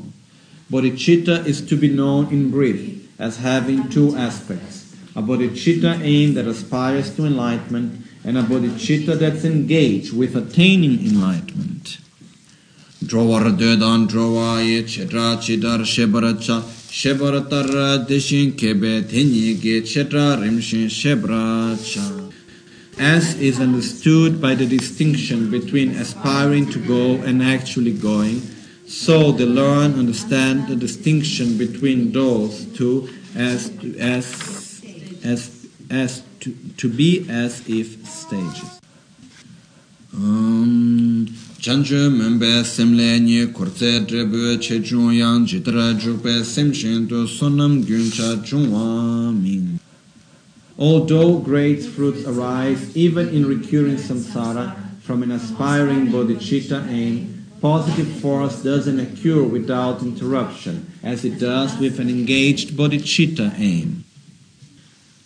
Bodhicitta 0.70 1.46
is 1.46 1.62
to 1.62 1.78
be 1.78 1.88
known 1.88 2.28
in 2.30 2.50
brief 2.52 3.08
as 3.18 3.38
having 3.38 3.88
two 3.90 4.18
aspects 4.18 4.83
a 5.16 5.22
bodhicitta 5.22 6.02
aim 6.02 6.34
that 6.34 6.48
aspires 6.48 7.16
to 7.16 7.26
enlightenment 7.26 8.06
and 8.24 8.38
a 8.38 8.44
bodhicitta 8.44 9.18
that's 9.20 9.44
engaged 9.44 10.12
with 10.16 10.36
attaining 10.36 11.06
enlightenment. 11.06 11.98
Drawar 13.04 13.56
dedan 13.58 14.08
drawa 14.08 14.64
chetra 14.84 15.38
chidar 15.38 15.82
shebaracha 15.84 16.64
deshin 18.08 18.54
kebe 18.54 19.04
chetra 19.82 20.38
rimshin 20.38 20.86
shebracha. 20.88 22.32
As 22.98 23.36
is 23.42 23.60
understood 23.60 24.42
by 24.42 24.56
the 24.56 24.66
distinction 24.66 25.52
between 25.52 25.92
aspiring 25.92 26.70
to 26.70 26.80
go 26.80 27.16
and 27.24 27.44
actually 27.44 27.92
going, 27.92 28.42
so 28.88 29.32
the 29.32 29.46
learned 29.46 29.96
understand 29.96 30.68
the 30.68 30.76
distinction 30.76 31.58
between 31.58 32.12
those 32.12 32.66
two 32.78 33.10
as 33.36 33.72
as 34.00 34.63
as 35.24 35.68
as 35.90 36.24
to, 36.40 36.56
to 36.78 36.90
be 36.90 37.26
as 37.30 37.68
if 37.68 38.08
stages. 38.08 38.82
Um, 40.14 41.26
chanchu 41.60 42.10
membe 42.10 42.64
semle 42.64 43.20
nye 43.20 43.48
kurtse 43.48 44.06
drebu 44.06 44.60
che 44.60 44.82
chung 44.82 45.12
yang 45.12 45.46
jitra 45.46 45.94
jukpe 45.98 46.44
semshin 46.44 47.08
tu 47.08 47.26
sonam 47.26 47.84
gyuncha 47.84 48.44
chungwa 48.44 49.34
ming. 49.34 49.80
Although 50.78 51.40
great 51.40 51.84
fruits 51.84 52.26
arise 52.26 52.96
even 52.96 53.30
in 53.30 53.46
recurring 53.46 53.98
samsara 53.98 54.76
from 55.02 55.24
an 55.24 55.32
aspiring 55.32 56.08
bodhicitta 56.08 56.88
aim, 56.90 57.48
positive 57.62 58.08
force 58.20 58.62
doesn't 58.64 59.00
occur 59.00 59.44
without 59.44 60.02
interruption, 60.02 60.92
as 61.04 61.24
it 61.24 61.40
does 61.40 61.78
with 61.78 62.00
an 62.00 62.10
engaged 62.10 62.72
bodhicitta 62.72 63.54
aim. 63.60 64.04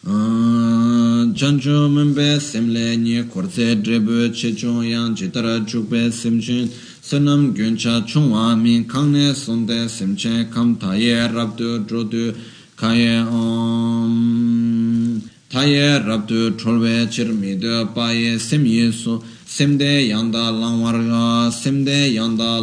Chancho 0.07 1.89
membe 1.89 2.39
semle 2.39 2.95
nye 2.95 3.27
korze 3.27 3.75
drebu 3.81 4.31
che 4.31 4.53
chong 4.55 4.85
yang 4.85 5.13
jitara 5.13 5.59
chukpe 5.65 6.09
semchen 6.09 6.69
sanam 7.01 7.53
gyuncha 7.53 8.01
chungwa 8.05 8.55
min 8.55 8.85
kangne 8.85 9.33
sonde 9.33 9.89
semchen 9.89 10.49
kam 10.49 10.77
taye 10.77 11.27
rabdu 11.27 11.85
drodu 11.85 12.33
kaye 12.77 13.19
om 13.27 15.21
taye 15.49 15.99
rabdu 15.99 16.55
cholwe 16.55 17.07
chirmidu 17.09 17.93
paye 17.93 18.39
semye 18.39 18.91
su 18.93 19.21
semde 19.45 20.07
yanda 20.07 20.51
langwarga 20.51 21.16
semde 21.51 22.13
yanda 22.13 22.61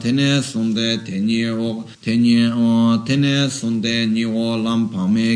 tene 0.00 0.42
tenye 1.04 1.50
o 1.50 1.84
o 1.84 3.04
tene 3.04 3.48
sonde 3.50 4.06
ni 4.10 4.24
o 4.24 4.56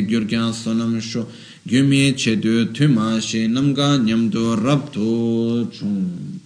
gyurkyan 0.06 0.52
sonam 0.52 1.00
shu 1.00 1.26
gyumi 1.66 2.12
chedu 2.14 2.72
tuma 2.72 3.20
namga 3.48 3.98
nyamdu 4.04 5.70
chung. 5.72 6.40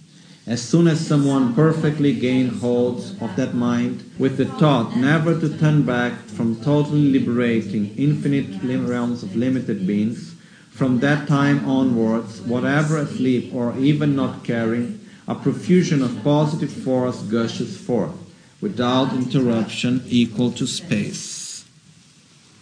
As 0.49 0.61
soon 0.63 0.87
as 0.87 1.05
someone 1.05 1.53
perfectly 1.53 2.11
gains 2.11 2.59
hold 2.59 3.15
of 3.21 3.35
that 3.35 3.53
mind, 3.53 4.03
with 4.17 4.37
the 4.37 4.45
thought 4.45 4.97
never 4.97 5.39
to 5.39 5.57
turn 5.59 5.83
back 5.83 6.13
from 6.25 6.55
totally 6.61 7.11
liberating 7.11 7.93
infinite 7.97 8.59
realms 8.63 9.21
of 9.21 9.35
limited 9.35 9.85
beings, 9.85 10.33
from 10.71 11.01
that 11.01 11.27
time 11.27 11.63
onwards, 11.69 12.41
whatever 12.41 12.97
asleep 12.97 13.53
or 13.53 13.77
even 13.77 14.15
not 14.15 14.43
caring, 14.43 14.98
a 15.29 15.35
profusion 15.35 16.01
of 16.01 16.23
positive 16.23 16.73
force 16.73 17.21
gushes 17.21 17.77
forth, 17.77 18.17
without 18.61 19.13
interruption 19.13 20.03
equal 20.07 20.51
to 20.51 20.65
space. 20.65 21.63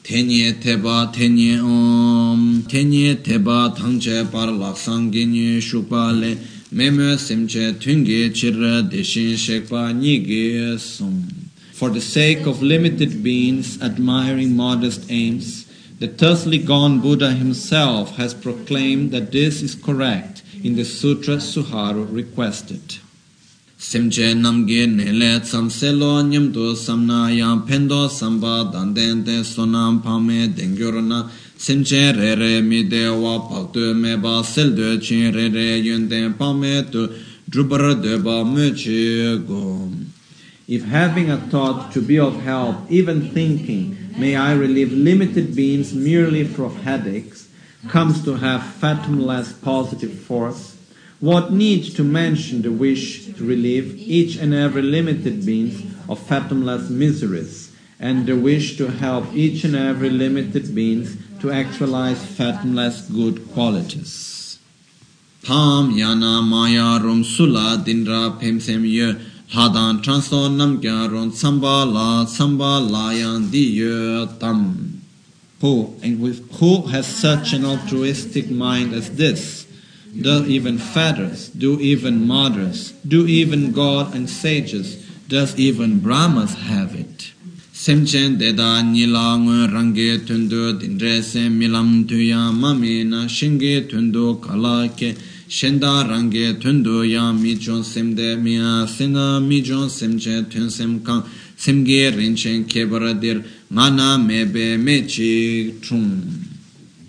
tenye 0.03 0.53
teba 0.53 1.11
tenye 1.13 1.59
om 1.59 2.63
tenye 2.67 3.15
teba 3.15 3.75
tangche 3.75 4.29
par 4.31 4.47
laksang 4.47 5.11
genye 5.11 5.59
shukpa 5.59 6.03
le 6.19 6.37
meme 6.71 7.17
semche 7.17 7.65
tunge 7.79 8.31
chirra 8.37 8.83
deshin 8.89 9.35
shekpa 9.35 9.91
nige 10.01 10.77
som 10.79 11.27
For 11.73 11.89
the 11.89 12.01
sake 12.01 12.45
of 12.47 12.63
limited 12.63 13.21
beings 13.21 13.79
admiring 13.81 14.55
modest 14.55 15.11
aims, 15.11 15.65
the 15.99 16.07
thusly 16.07 16.57
gone 16.57 16.99
Buddha 17.01 17.31
himself 17.31 18.15
has 18.17 18.33
proclaimed 18.33 19.11
that 19.11 19.31
this 19.31 19.61
is 19.61 19.75
correct 19.75 20.36
in 20.63 20.75
the 20.75 20.85
Sutra 20.85 21.37
Subahu 21.37 22.07
requested. 22.11 22.99
semche 23.77 24.33
namge 24.33 24.87
nele 24.87 25.39
tsam 25.39 25.69
selo 25.69 26.21
nyam 26.23 26.51
do 26.51 26.73
samna 26.73 27.29
yang 27.29 27.61
pendo 27.61 28.09
samba 28.09 28.71
danden 28.73 29.23
de 29.23 29.43
sonam 29.43 30.01
pame 30.01 30.47
dengyor 30.47 31.03
na. 31.03 31.29
Semche 31.55 32.15
re 32.17 32.35
re 32.35 32.61
mi 32.61 32.83
de 32.83 33.09
wa 33.09 33.37
pak 33.47 33.73
de 33.73 33.93
me 33.93 34.15
ba 34.17 34.43
sel 34.43 34.73
de 34.73 34.99
chin 34.99 35.31
re 35.31 35.49
re 35.49 35.77
yun 35.77 36.07
de 36.07 36.27
pame 36.31 36.89
tu 36.91 37.07
drubar 37.47 38.01
de 38.01 38.17
ba 38.17 38.43
me 38.43 38.71
chi 38.71 39.37
go. 39.45 39.91
If 40.67 40.83
having 40.85 41.29
a 41.29 41.37
thought 41.37 41.91
to 41.93 42.01
be 42.01 42.19
of 42.19 42.41
help, 42.41 42.77
even 42.89 43.29
thinking, 43.29 43.95
may 44.17 44.35
I 44.35 44.53
relieve 44.53 44.91
limited 44.91 45.55
beings 45.55 45.93
merely 45.93 46.43
from 46.43 46.75
headaches, 46.77 47.46
comes 47.87 48.23
to 48.25 48.35
have 48.35 48.63
fathomless 48.63 49.53
positive 49.53 50.13
force, 50.19 50.75
what 51.19 51.51
need 51.51 51.95
to 51.95 52.03
mention 52.03 52.61
the 52.61 52.71
wish 52.71 53.25
to 53.33 53.43
relieve 53.43 53.95
each 53.97 54.35
and 54.35 54.53
every 54.53 54.81
limited 54.81 55.45
being 55.45 55.95
of 56.07 56.19
fathomless 56.19 56.89
miseries, 56.89 57.71
and 57.99 58.27
the 58.27 58.35
wish 58.35 58.77
to 58.77 58.87
help 58.87 59.25
each 59.33 59.63
and 59.63 59.75
every 59.75 60.09
limited 60.09 60.75
being 60.75 61.07
to 61.39 61.51
actualize 61.51 62.23
fathomless 62.23 63.01
good 63.09 63.51
qualities. 63.53 64.59
Tham 65.43 65.93
yana 65.93 66.43
maya 66.43 66.99
rom 67.01 67.23
sula 67.23 67.81
dindra 67.83 68.39
pem 68.39 68.59
sem 68.59 68.83
ye 68.85 69.13
hadan 69.53 70.03
transo 70.03 70.53
nam 70.53 70.81
kya 70.81 71.09
ron 71.11 71.31
samba 71.31 71.85
la 71.85 72.25
samba 72.25 72.79
la 72.79 73.11
yan 73.11 73.49
di 73.49 73.63
ye 73.79 74.27
tam. 74.39 74.96
Who, 75.61 75.95
and 76.03 76.21
with 76.21 76.59
who 76.59 76.83
has 76.87 77.07
such 77.07 77.53
an 77.53 77.65
altruistic 77.65 78.49
mind 78.51 78.93
as 78.93 79.15
this? 79.15 79.65
Do 80.19 80.45
even 80.45 80.77
fathers, 80.77 81.49
do 81.49 81.79
even 81.79 82.27
mothers, 82.27 82.91
do 83.07 83.27
even 83.27 83.71
God 83.71 84.15
and 84.15 84.29
sages, 84.29 85.03
does 85.27 85.57
even 85.59 85.99
Brahmas 85.99 86.53
have 86.55 86.95
it? 86.95 87.31
Semchen 87.73 88.37
deda 88.39 88.81
nila 88.81 89.37
ngu 89.37 89.67
rangi 89.69 90.25
tundu 90.25 90.79
dindre 90.79 91.21
se 91.21 91.47
milam 91.47 92.07
tuya 92.07 92.51
mami 92.51 93.05
na 93.05 93.27
shingi 93.27 93.87
tundu 93.87 94.41
kala 94.41 94.89
ke 94.89 95.15
shenda 95.47 96.03
rangi 96.09 96.59
tundu 96.59 97.07
ya 97.07 97.31
mi 97.31 97.55
chon 97.55 97.83
semde 97.83 98.35
miya 98.41 98.87
sena 98.87 99.39
mi 99.39 99.61
chon 99.61 99.89
semche 99.89 100.49
tun 100.49 100.71
sem 100.71 100.99
semge 101.55 102.11
rinchen 102.17 102.65
kebara 102.65 103.13
dir 103.13 103.43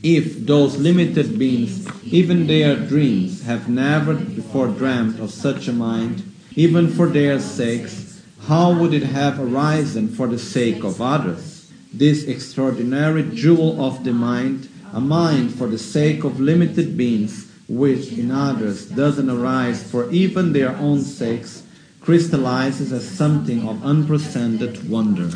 If 0.02 0.46
those 0.46 0.76
limited 0.76 1.38
beings, 1.38 1.86
even 2.04 2.46
their 2.48 2.74
dreams, 2.74 3.42
have 3.42 3.68
never 3.68 4.14
before 4.14 4.66
dreamt 4.66 5.20
of 5.20 5.30
such 5.30 5.68
a 5.68 5.72
mind, 5.72 6.24
even 6.56 6.88
for 6.88 7.06
their 7.06 7.38
sakes, 7.38 8.22
how 8.48 8.76
would 8.76 8.92
it 8.92 9.04
have 9.04 9.38
arisen 9.38 10.08
for 10.08 10.26
the 10.26 10.38
sake 10.38 10.82
of 10.82 11.00
others? 11.00 11.70
This 11.92 12.24
extraordinary 12.24 13.22
jewel 13.34 13.80
of 13.80 14.02
the 14.02 14.12
mind, 14.12 14.68
a 14.92 15.00
mind 15.00 15.54
for 15.54 15.68
the 15.68 15.78
sake 15.78 16.24
of 16.24 16.40
limited 16.40 16.96
beings, 16.96 17.46
which 17.68 18.10
in 18.12 18.32
others 18.32 18.86
doesn't 18.86 19.30
arise 19.30 19.88
for 19.88 20.10
even 20.10 20.52
their 20.52 20.74
own 20.76 21.02
sakes, 21.02 21.62
crystallizes 22.00 22.92
as 22.92 23.08
something 23.08 23.68
of 23.68 23.84
unprecedented 23.84 24.88
wonder. 24.90 25.30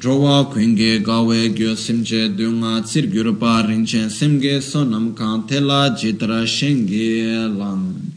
Drowa 0.00 0.50
kwenge 0.50 1.04
gawe 1.04 1.48
gyo 1.52 1.76
simche 1.76 2.28
dunga 2.34 2.80
tsir 2.80 3.04
gyurpa 3.06 3.68
rinchen 3.68 4.08
simge 4.08 4.56
sonam 4.62 5.14
kan 5.14 5.46
tela 5.46 5.90
jitra 5.90 6.46
shenge 6.46 7.54
lang. 7.58 8.12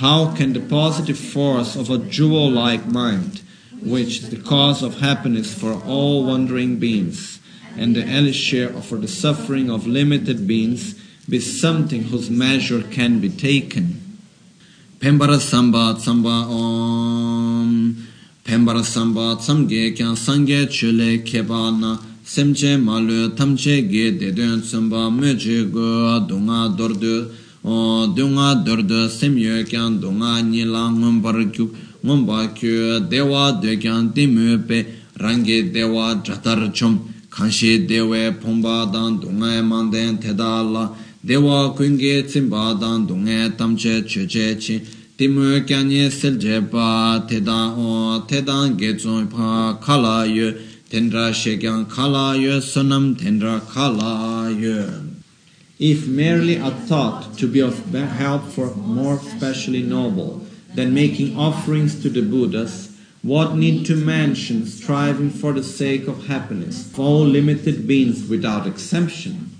How 0.00 0.32
can 0.34 0.54
the 0.54 0.60
positive 0.60 1.18
force 1.18 1.76
of 1.76 1.90
a 1.90 1.98
jewel 1.98 2.50
like 2.50 2.86
mind, 2.86 3.42
which 3.82 4.20
is 4.20 4.30
the 4.30 4.38
cause 4.38 4.82
of 4.82 5.00
happiness 5.00 5.52
for 5.52 5.74
all 5.84 6.24
wandering 6.24 6.78
beings, 6.78 7.38
and 7.76 7.94
the 7.94 8.00
elixir 8.00 8.72
for 8.80 8.96
the 8.96 9.06
suffering 9.06 9.70
of 9.70 9.86
limited 9.86 10.46
beings, 10.46 10.94
be 11.28 11.38
something 11.38 12.04
whose 12.04 12.30
measure 12.30 12.82
can 12.82 13.20
be 13.20 13.28
taken? 13.28 14.00
Pembara 15.00 15.38
samba 15.38 16.00
samba 16.00 16.48
om 16.48 18.06
Pembara 18.44 18.82
samba 18.82 19.36
tsamge 19.36 19.94
kyan 19.94 20.16
sangye 20.16 20.66
chule 20.66 21.22
keba 21.22 21.70
na. 21.78 21.98
Semche 22.24 22.76
malu 22.76 23.34
tamche 23.34 23.86
ge 23.88 24.16
dedun 24.18 24.60
tsamba 24.62 25.10
meche 25.10 25.70
go 25.70 26.18
dunga 26.26 26.68
dordu 26.76 27.28
dunga 27.62 28.54
dordu 28.64 29.08
semye 29.08 29.64
kyan 29.68 30.00
dunga 30.00 30.40
nila 30.42 30.88
ngombar 30.90 31.50
kyu. 31.52 31.70
Ngomba 32.02 32.54
kyu 32.54 33.00
dewa 33.10 33.60
de 33.60 33.76
kyan 33.76 34.12
dimu 34.14 34.66
pe. 34.66 34.86
Rangi 35.18 35.70
dewa 35.70 36.14
jatar 36.24 36.72
chom. 36.72 36.98
Kanshi 37.28 37.86
dewe 37.86 38.32
pomba 38.40 38.90
dan 38.90 39.20
dunga 39.20 39.62
manden 39.62 40.18
tedala 40.18 40.94
dewa 41.22 41.74
kunge 41.76 42.24
tsimba 42.24 42.74
dan 42.80 43.06
dunga 43.06 43.50
tamche 43.54 44.02
cheche 44.06 44.56
chi 44.56 44.80
timu 45.20 45.60
kyanyi 45.68 46.10
selje 46.10 46.62
pa 46.70 47.20
ge 47.28 48.98
zon 48.98 49.26
pa 49.28 49.76
kala 49.84 50.24
yu 50.24 50.54
tendra 50.88 51.28
kala 51.94 52.34
yu 52.38 52.58
tendra 52.58 53.60
kala 53.60 54.50
yu 54.50 54.80
If 55.78 56.08
merely 56.08 56.56
a 56.56 56.70
thought 56.70 57.36
to 57.36 57.46
be 57.46 57.60
of 57.60 57.92
help 57.92 58.48
for 58.48 58.74
more 58.74 59.18
specially 59.18 59.82
noble 59.82 60.46
than 60.74 60.94
making 60.94 61.36
offerings 61.36 62.00
to 62.00 62.08
the 62.08 62.22
Buddhas, 62.22 62.96
what 63.20 63.56
need 63.56 63.84
to 63.88 63.96
mention 63.96 64.64
striving 64.64 65.28
for 65.28 65.52
the 65.52 65.62
sake 65.62 66.08
of 66.08 66.28
happiness 66.28 66.90
all 66.96 67.26
limited 67.26 67.86
beings 67.86 68.26
without 68.26 68.66
exemption? 68.66 69.50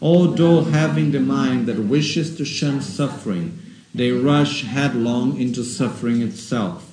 Although 0.00 0.62
having 0.62 1.10
the 1.10 1.18
mind 1.18 1.66
that 1.66 1.80
wishes 1.80 2.36
to 2.36 2.44
shun 2.44 2.80
suffering, 2.80 3.58
they 3.94 4.10
rush 4.10 4.64
headlong 4.64 5.40
into 5.40 5.64
suffering 5.64 6.22
itself. 6.22 6.84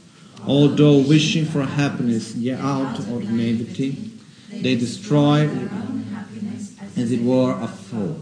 Although 0.48 1.00
wishing 1.00 1.46
for 1.46 1.64
happiness 1.64 2.36
yet 2.36 2.60
out 2.60 3.00
of 3.00 3.30
naivety, 3.32 4.12
they 4.52 4.76
destroy, 4.76 5.50
as 6.96 7.12
it 7.12 7.22
were, 7.22 7.52
a 7.60 7.68
foe. 7.68 8.22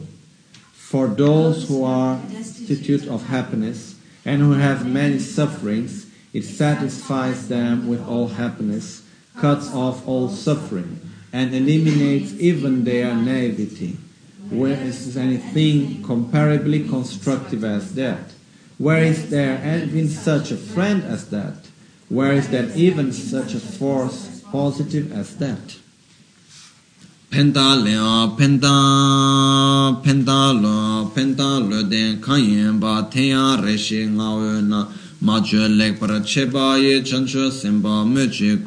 For 0.72 1.08
those 1.08 1.68
who 1.68 1.84
are 1.84 2.22
destitute 2.32 3.08
of 3.08 3.28
happiness 3.28 3.96
and 4.26 4.42
who 4.42 4.54
have 4.54 4.88
many 4.88 5.20
sufferings, 5.20 6.06
it 6.34 6.44
satisfies 6.44 7.48
them 7.48 7.88
with 7.88 8.08
all 8.08 8.30
happiness, 8.30 9.04
cuts 9.38 9.74
off 9.74 10.08
all 10.08 10.30
suffering, 10.30 11.00
and 11.32 11.54
eliminates 11.54 12.34
even 12.34 12.84
their 12.84 13.16
naivety. 13.16 13.98
Where 14.50 14.80
is 14.80 15.18
anything 15.18 16.04
comparably 16.04 16.88
constructive 16.88 17.64
as 17.64 17.96
that? 17.96 18.34
Where 18.84 19.02
is 19.02 19.30
there 19.30 19.64
even 19.88 20.10
such 20.10 20.52
a 20.52 20.58
friend 20.58 21.06
as 21.06 21.30
that? 21.30 21.56
Where 22.10 22.34
is 22.34 22.50
there 22.50 22.70
even 22.76 23.14
such 23.14 23.54
a 23.56 23.60
force 23.60 24.44
positive 24.52 25.10
as 25.14 25.38
that? 25.38 25.80
penta 27.32 27.82
lea 27.82 28.36
penta 28.38 28.76
penta 30.04 30.52
lo 30.52 31.10
penta 31.16 31.60
lo 31.70 31.82
den 31.84 32.20
kanyen 32.20 32.80
ba 32.80 33.08
tenya 33.10 33.56
reshe 33.64 34.06
nga 34.16 34.36
we 34.36 34.62
na 34.62 34.88
ma 35.22 35.40
para 36.00 36.20
che 36.20 36.46
ba 36.46 36.78
ye 36.78 37.02
chan 37.02 37.26
cho 37.26 37.50
sem 37.50 37.82
ba 37.82 38.04
me 38.04 38.28
che 38.28 38.60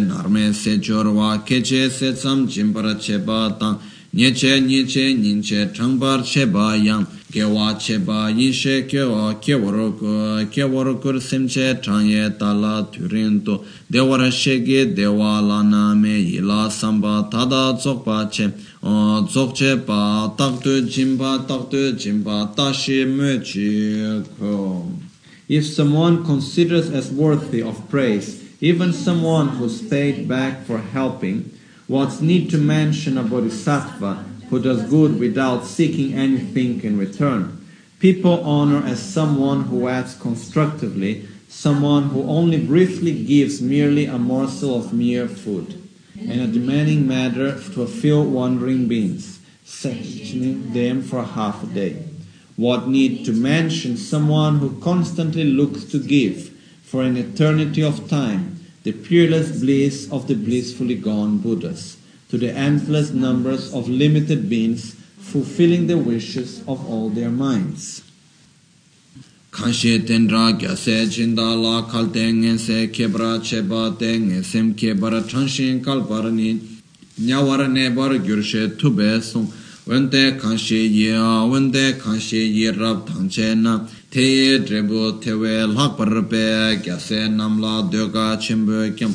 narme 0.00 0.54
se 0.54 0.78
jorwa 0.78 1.44
ke 1.44 1.60
che 1.60 1.90
se 1.90 2.14
tsam 2.14 2.48
jim 2.48 2.72
para 2.72 2.96
che 2.96 3.18
ba 3.18 3.54
ta 3.60 3.78
nye 4.10 4.32
che 4.32 4.58
nye 4.60 4.84
che 4.84 5.14
che 5.42 5.70
che 5.70 6.46
ba 6.46 6.74
yang 6.74 7.06
ke 7.34 7.42
wa 7.42 7.74
che 7.74 7.98
ba 7.98 8.30
yin 8.30 8.52
she 8.52 8.82
ke 8.90 9.02
wa 9.02 9.34
ke 9.44 9.54
wor 9.58 9.90
ko 9.98 10.10
ke 10.54 10.62
wor 10.72 10.94
ko 11.02 11.18
sem 11.18 11.48
che 11.48 11.74
chang 11.82 12.06
ye 12.06 12.30
ta 12.38 12.52
la 12.52 12.74
thurin 12.92 13.44
to 13.44 13.64
de 13.90 14.00
war 14.08 14.30
she 14.30 14.60
ge 14.68 14.94
de 14.94 15.06
wa 15.10 15.40
la 15.40 15.62
na 15.62 15.94
me 15.94 16.14
yi 16.20 16.40
la 16.40 16.68
sam 16.68 17.00
ba 17.00 17.26
ta 17.32 17.44
da 17.44 17.62
zok 17.76 18.04
pa 18.04 18.28
che 18.30 18.46
o 18.82 19.26
zok 19.26 19.50
che 19.58 19.76
pa 19.88 20.32
tak 20.38 20.62
tu 20.62 20.86
jim 20.86 21.16
ba 21.16 21.32
tak 21.48 21.70
tu 21.70 21.92
jim 21.96 22.22
ba 22.22 22.38
ta 22.56 22.70
shi 22.70 23.04
me 23.04 23.40
chi 23.40 24.22
ko. 24.38 24.86
If 25.48 25.66
someone 25.66 26.24
considers 26.24 26.88
as 26.88 27.10
worthy 27.10 27.60
of 27.60 27.88
praise 27.90 28.28
even 28.60 28.92
someone 28.92 29.48
who's 29.56 29.82
paid 29.82 30.28
back 30.28 30.64
for 30.64 30.78
helping, 30.78 31.50
what's 31.88 32.20
need 32.20 32.48
to 32.50 32.58
mention 32.58 33.18
a 33.18 33.22
bodhisattva 33.22 34.33
who 34.54 34.62
does 34.62 34.88
good 34.88 35.18
without 35.18 35.66
seeking 35.66 36.14
anything 36.14 36.80
in 36.84 36.96
return? 36.96 37.66
People 37.98 38.40
honor 38.44 38.86
as 38.86 39.02
someone 39.02 39.64
who 39.64 39.88
acts 39.88 40.14
constructively, 40.14 41.26
someone 41.48 42.04
who 42.04 42.22
only 42.22 42.64
briefly 42.64 43.24
gives 43.24 43.60
merely 43.60 44.04
a 44.04 44.16
morsel 44.16 44.78
of 44.78 44.92
mere 44.92 45.26
food, 45.26 45.82
and 46.20 46.40
a 46.40 46.46
demanding 46.46 47.04
matter 47.04 47.58
to 47.72 47.82
a 47.82 47.88
few 47.88 48.22
wandering 48.22 48.86
beings, 48.86 49.40
sustaining 49.64 50.72
them 50.72 51.02
for 51.02 51.24
half 51.24 51.64
a 51.64 51.66
day. 51.66 52.04
What 52.54 52.86
need 52.86 53.24
to 53.24 53.32
mention 53.32 53.96
someone 53.96 54.60
who 54.60 54.78
constantly 54.80 55.42
looks 55.42 55.82
to 55.86 55.98
give 55.98 56.50
for 56.84 57.02
an 57.02 57.16
eternity 57.16 57.82
of 57.82 58.08
time 58.08 58.64
the 58.84 58.92
peerless 58.92 59.58
bliss 59.60 60.08
of 60.12 60.28
the 60.28 60.36
blissfully 60.36 60.94
gone 60.94 61.38
Buddhas 61.38 61.96
to 62.34 62.38
the 62.38 62.52
endless 62.52 63.12
numbers 63.12 63.72
of 63.72 63.88
limited 63.88 64.50
beings 64.50 64.96
fulfilling 65.20 65.86
the 65.86 65.96
wishes 65.96 66.62
of 66.66 66.84
all 66.90 67.08
their 67.08 67.30
minds. 67.30 68.02
Kanshe 69.52 70.00
tendra 70.04 70.50
gyase 70.58 71.06
jinda 71.14 71.54
la 71.54 71.82
kalte 71.88 72.26
ngense 72.34 72.90
kebra 72.92 73.40
cheba 73.40 73.96
te 73.96 74.18
ngesem 74.18 74.74
kebara 74.74 75.20
chanshin 75.22 75.80
kalparani 75.80 76.58
nyawara 77.20 77.68
nebar 77.68 78.18
gyurshe 78.18 78.76
tube 78.76 79.22
song 79.22 79.46
wente 79.86 80.36
kanshe 80.40 80.90
ye 80.90 81.12
wente 81.52 81.92
kanshe 82.00 82.52
ye 82.52 82.68
rab 82.72 83.06
tangche 83.08 83.56
na. 83.56 83.86
Te 84.10 84.58
drebu 84.58 85.20
tewe 85.22 85.54
lakpar 85.72 86.10
gyase 86.82 87.28
namla 87.30 87.88
dyoga 87.88 88.36
chimbo 88.42 88.90
kyam 88.96 89.14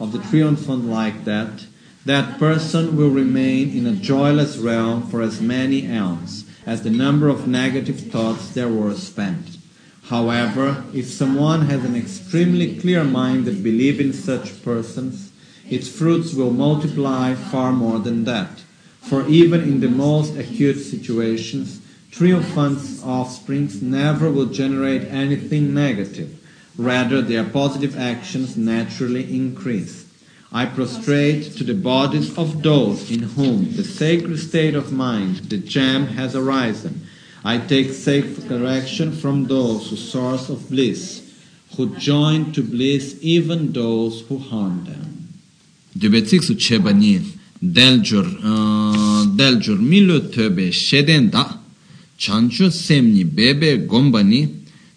of 0.00 0.12
the 0.12 0.18
triumphant 0.18 0.84
like 0.84 1.24
that, 1.24 1.66
that 2.04 2.38
person 2.38 2.96
will 2.96 3.10
remain 3.10 3.76
in 3.76 3.86
a 3.86 3.96
joyless 3.96 4.56
realm 4.56 5.06
for 5.08 5.20
as 5.20 5.40
many 5.40 5.84
aeons 5.86 6.44
as 6.64 6.82
the 6.82 6.90
number 6.90 7.28
of 7.28 7.48
negative 7.48 7.98
thoughts 8.12 8.50
there 8.50 8.68
were 8.68 8.94
spent. 8.94 9.56
However, 10.04 10.84
if 10.94 11.06
someone 11.06 11.66
has 11.66 11.84
an 11.84 11.96
extremely 11.96 12.78
clear 12.78 13.04
mind 13.04 13.44
that 13.44 13.62
believes 13.62 14.00
in 14.00 14.12
such 14.12 14.62
persons, 14.62 15.32
its 15.68 15.88
fruits 15.88 16.32
will 16.32 16.50
multiply 16.50 17.34
far 17.34 17.72
more 17.72 17.98
than 17.98 18.24
that. 18.24 18.62
For 19.02 19.26
even 19.28 19.62
in 19.62 19.80
the 19.80 19.88
most 19.88 20.36
acute 20.36 20.78
situations, 20.78 21.80
triumphant 22.10 22.78
offsprings 23.04 23.82
never 23.82 24.30
will 24.30 24.46
generate 24.46 25.02
anything 25.08 25.74
negative. 25.74 26.37
Rather, 26.78 27.20
their 27.20 27.44
positive 27.44 27.98
actions 27.98 28.56
naturally 28.56 29.24
increase. 29.34 30.06
I 30.50 30.64
prostrate 30.64 31.56
to 31.56 31.64
the 31.64 31.74
bodies 31.74 32.38
of 32.38 32.62
those 32.62 33.10
in 33.10 33.20
whom 33.20 33.76
the 33.76 33.84
sacred 33.84 34.38
state 34.38 34.74
of 34.74 34.92
mind, 34.92 35.50
the 35.50 35.58
gem, 35.58 36.06
has 36.06 36.34
arisen. 36.34 37.06
I 37.44 37.58
take 37.58 37.92
safe 37.92 38.48
correction 38.48 39.12
from 39.12 39.44
those 39.44 39.90
who 39.90 39.96
source 39.96 40.48
of 40.48 40.70
bliss, 40.70 41.22
who 41.76 41.94
join 41.96 42.52
to 42.52 42.62
bliss 42.62 43.18
even 43.20 43.72
those 43.72 44.22
who 44.22 44.38
harm 44.38 44.84
them. 44.84 45.28
Dubetsik 45.98 46.42
su 46.42 46.54
deljur 47.60 48.26
uh, 48.26 49.26
deljur 49.36 49.78
milu 49.78 50.20
töbe 50.20 50.72
sheden 50.72 51.30
da 51.30 51.62
chanchu 52.18 52.70
semni 52.70 53.24
bebe 53.24 53.86
gomba 53.86 54.22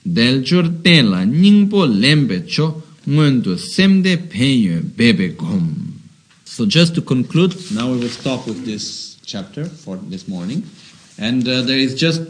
ni 0.06 0.14
deljur 0.14 0.70
tenla 0.84 1.26
ningbo 1.26 1.86
lembe 1.86 2.48
cho 2.48 2.82
semde 3.58 4.18
bebe 4.96 5.36
gom. 5.38 6.02
So 6.46 6.66
just 6.66 6.96
to 6.96 7.02
conclude, 7.02 7.56
now 7.72 7.92
we 7.92 7.98
will 7.98 8.10
stop 8.10 8.46
with 8.46 8.66
this 8.66 9.16
chapter 9.26 9.66
for 9.66 9.98
this 9.98 10.28
morning. 10.28 10.64
And 11.18 11.48
uh, 11.48 11.62
there 11.62 11.78
is 11.78 11.96
just 11.96 12.22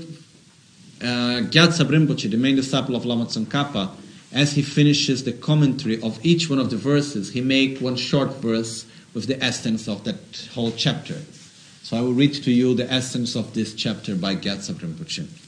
uh, 1.01 1.41
Gyaltsab 1.49 1.89
Rinpoche, 1.89 2.29
the 2.29 2.37
main 2.37 2.55
disciple 2.55 2.95
of 2.95 3.05
Lama 3.05 3.25
Tsongkhapa, 3.25 3.89
as 4.31 4.53
he 4.53 4.61
finishes 4.61 5.23
the 5.23 5.33
commentary 5.33 6.01
of 6.01 6.23
each 6.23 6.49
one 6.49 6.59
of 6.59 6.69
the 6.69 6.77
verses, 6.77 7.31
he 7.31 7.41
make 7.41 7.79
one 7.79 7.95
short 7.95 8.35
verse 8.35 8.85
with 9.13 9.27
the 9.27 9.43
essence 9.43 9.87
of 9.87 10.03
that 10.03 10.47
whole 10.53 10.71
chapter. 10.71 11.17
So 11.83 11.97
I 11.97 12.01
will 12.01 12.13
read 12.13 12.35
to 12.43 12.51
you 12.51 12.75
the 12.75 12.89
essence 12.91 13.35
of 13.35 13.53
this 13.53 13.73
chapter 13.73 14.15
by 14.15 14.35
Gyaltsab 14.35 14.75
Rinpoche. 14.75 15.40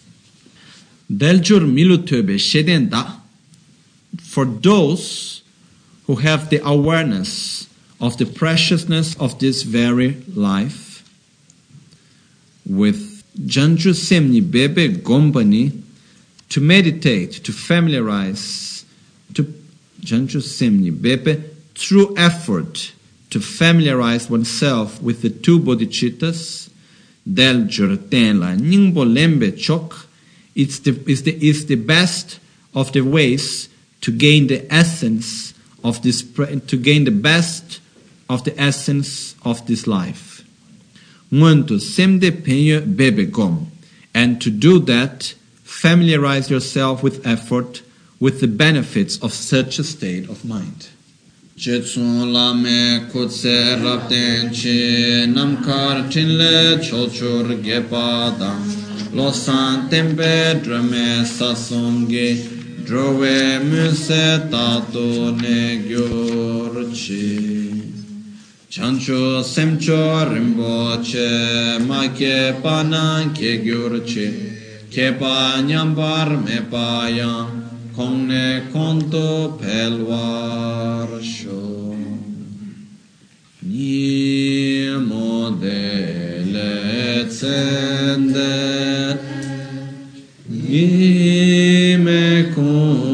Deljur 1.10 1.62
milu 1.62 1.97
töbe 1.97 2.38
for 4.22 4.45
those 4.45 5.41
who 6.06 6.16
have 6.16 6.49
the 6.49 6.62
awareness 6.66 7.68
of 7.99 8.18
the 8.18 8.26
preciousness 8.26 9.16
of 9.20 9.39
this 9.39 9.64
very 9.64 10.18
life, 10.36 11.04
with 12.66 13.24
Janju 13.39 13.93
Semni 13.93 14.41
Bebe 14.41 14.89
Gombani, 14.89 15.72
to 16.49 16.62
meditate, 16.62 17.43
to 17.43 17.51
familiarize, 17.51 18.86
to 19.34 19.43
Janju 20.01 20.41
Semni 20.41 20.91
Bebe, 20.91 21.43
through 21.76 22.16
effort, 22.18 22.93
to 23.30 23.39
familiarize 23.39 24.30
oneself 24.30 25.01
with 25.01 25.22
the 25.22 25.30
two 25.30 25.60
bodhicittas, 25.60 26.70
Del 27.26 27.64
Jurtenla 27.64 28.58
Ningbo 28.58 29.06
Lembe 29.06 29.58
Chok, 29.58 30.08
it's 30.56 30.80
the, 30.80 30.91
it's, 31.08 31.22
the, 31.22 31.34
it's 31.36 31.66
the 31.66 31.76
best 31.76 32.39
of 32.74 32.91
the 32.93 33.01
ways 33.01 33.70
to 34.01 34.12
gain 34.12 34.47
the 34.47 34.72
essence 34.74 35.54
of 35.84 36.01
this 36.01 36.22
to 36.22 36.78
gain 36.78 37.04
the 37.04 37.12
best 37.12 37.80
of 38.30 38.43
the 38.43 38.60
essence 38.60 39.36
of 39.43 39.66
this 39.68 39.88
life. 39.88 40.43
Semde 41.32 42.32
penye 42.43 42.95
bebe 42.95 43.26
gom 43.26 43.72
and 44.14 44.41
to 44.41 44.49
do 44.49 44.80
that 44.80 45.34
familiarize 45.64 46.49
yourself 46.49 47.04
with 47.04 47.26
effort 47.26 47.82
with 48.20 48.39
the 48.39 48.47
benefits 48.47 49.22
of 49.22 49.34
such 49.34 49.80
a 49.80 49.84
state 49.84 50.30
of 50.30 50.45
mind. 50.45 50.89
Jetsun 51.58 52.32
la 52.32 52.54
me 52.54 53.08
kutse 53.12 53.82
rapten 53.82 54.49
chi 54.49 55.26
namkar 55.28 56.10
tinle 56.12 56.78
chochur 56.80 57.62
gepa 57.64 58.38
dang 58.39 58.82
lo 59.14 59.32
san 59.32 59.89
tempe 59.89 60.59
drame 60.64 61.24
sasonge 61.24 62.36
drove 62.84 63.59
muse 63.59 64.47
tato 64.49 65.30
ne 65.36 65.86
gyor 65.88 66.89
chi 66.91 67.93
chancho 68.68 69.43
semcho 69.43 70.28
rimbo 70.32 70.99
che 71.02 71.77
ma 71.85 72.10
ke 72.10 72.56
panan 72.60 73.31
ke 73.34 73.61
gyor 73.61 74.02
chi 74.02 74.26
ke 74.90 75.14
pa 75.19 75.61
nyambar 75.61 76.30
me 76.45 76.61
pa 76.72 77.07
ya 77.07 77.45
kong 77.95 78.26
ne 78.26 78.64
konto 78.72 79.60
pelwar 79.61 81.22
sho 81.22 81.95
ni 83.61 84.90
mo 85.07 85.52
de 85.61 86.23
le 86.53 87.25
tsende 87.34 88.53
ime 90.81 92.23
kuyan 92.53 93.12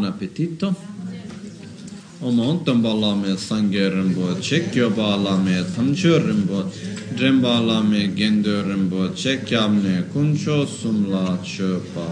Buon 0.00 0.08
appetito. 0.08 0.74
Omontan 2.22 2.84
bağlamaya 2.84 3.36
sangörüm 3.36 4.16
bu, 4.16 4.42
çekyo 4.42 4.96
bağlamaya 4.96 5.64
tamçörüm 5.76 6.48
bu, 6.48 6.64
drem 7.18 7.42
bağlamaya 7.42 8.06
gendörüm 8.06 8.90
bu, 8.90 9.16
çekyamne 9.16 10.02
kunço 10.12 10.66
sumla 10.66 11.38
çöpa. 11.56 12.06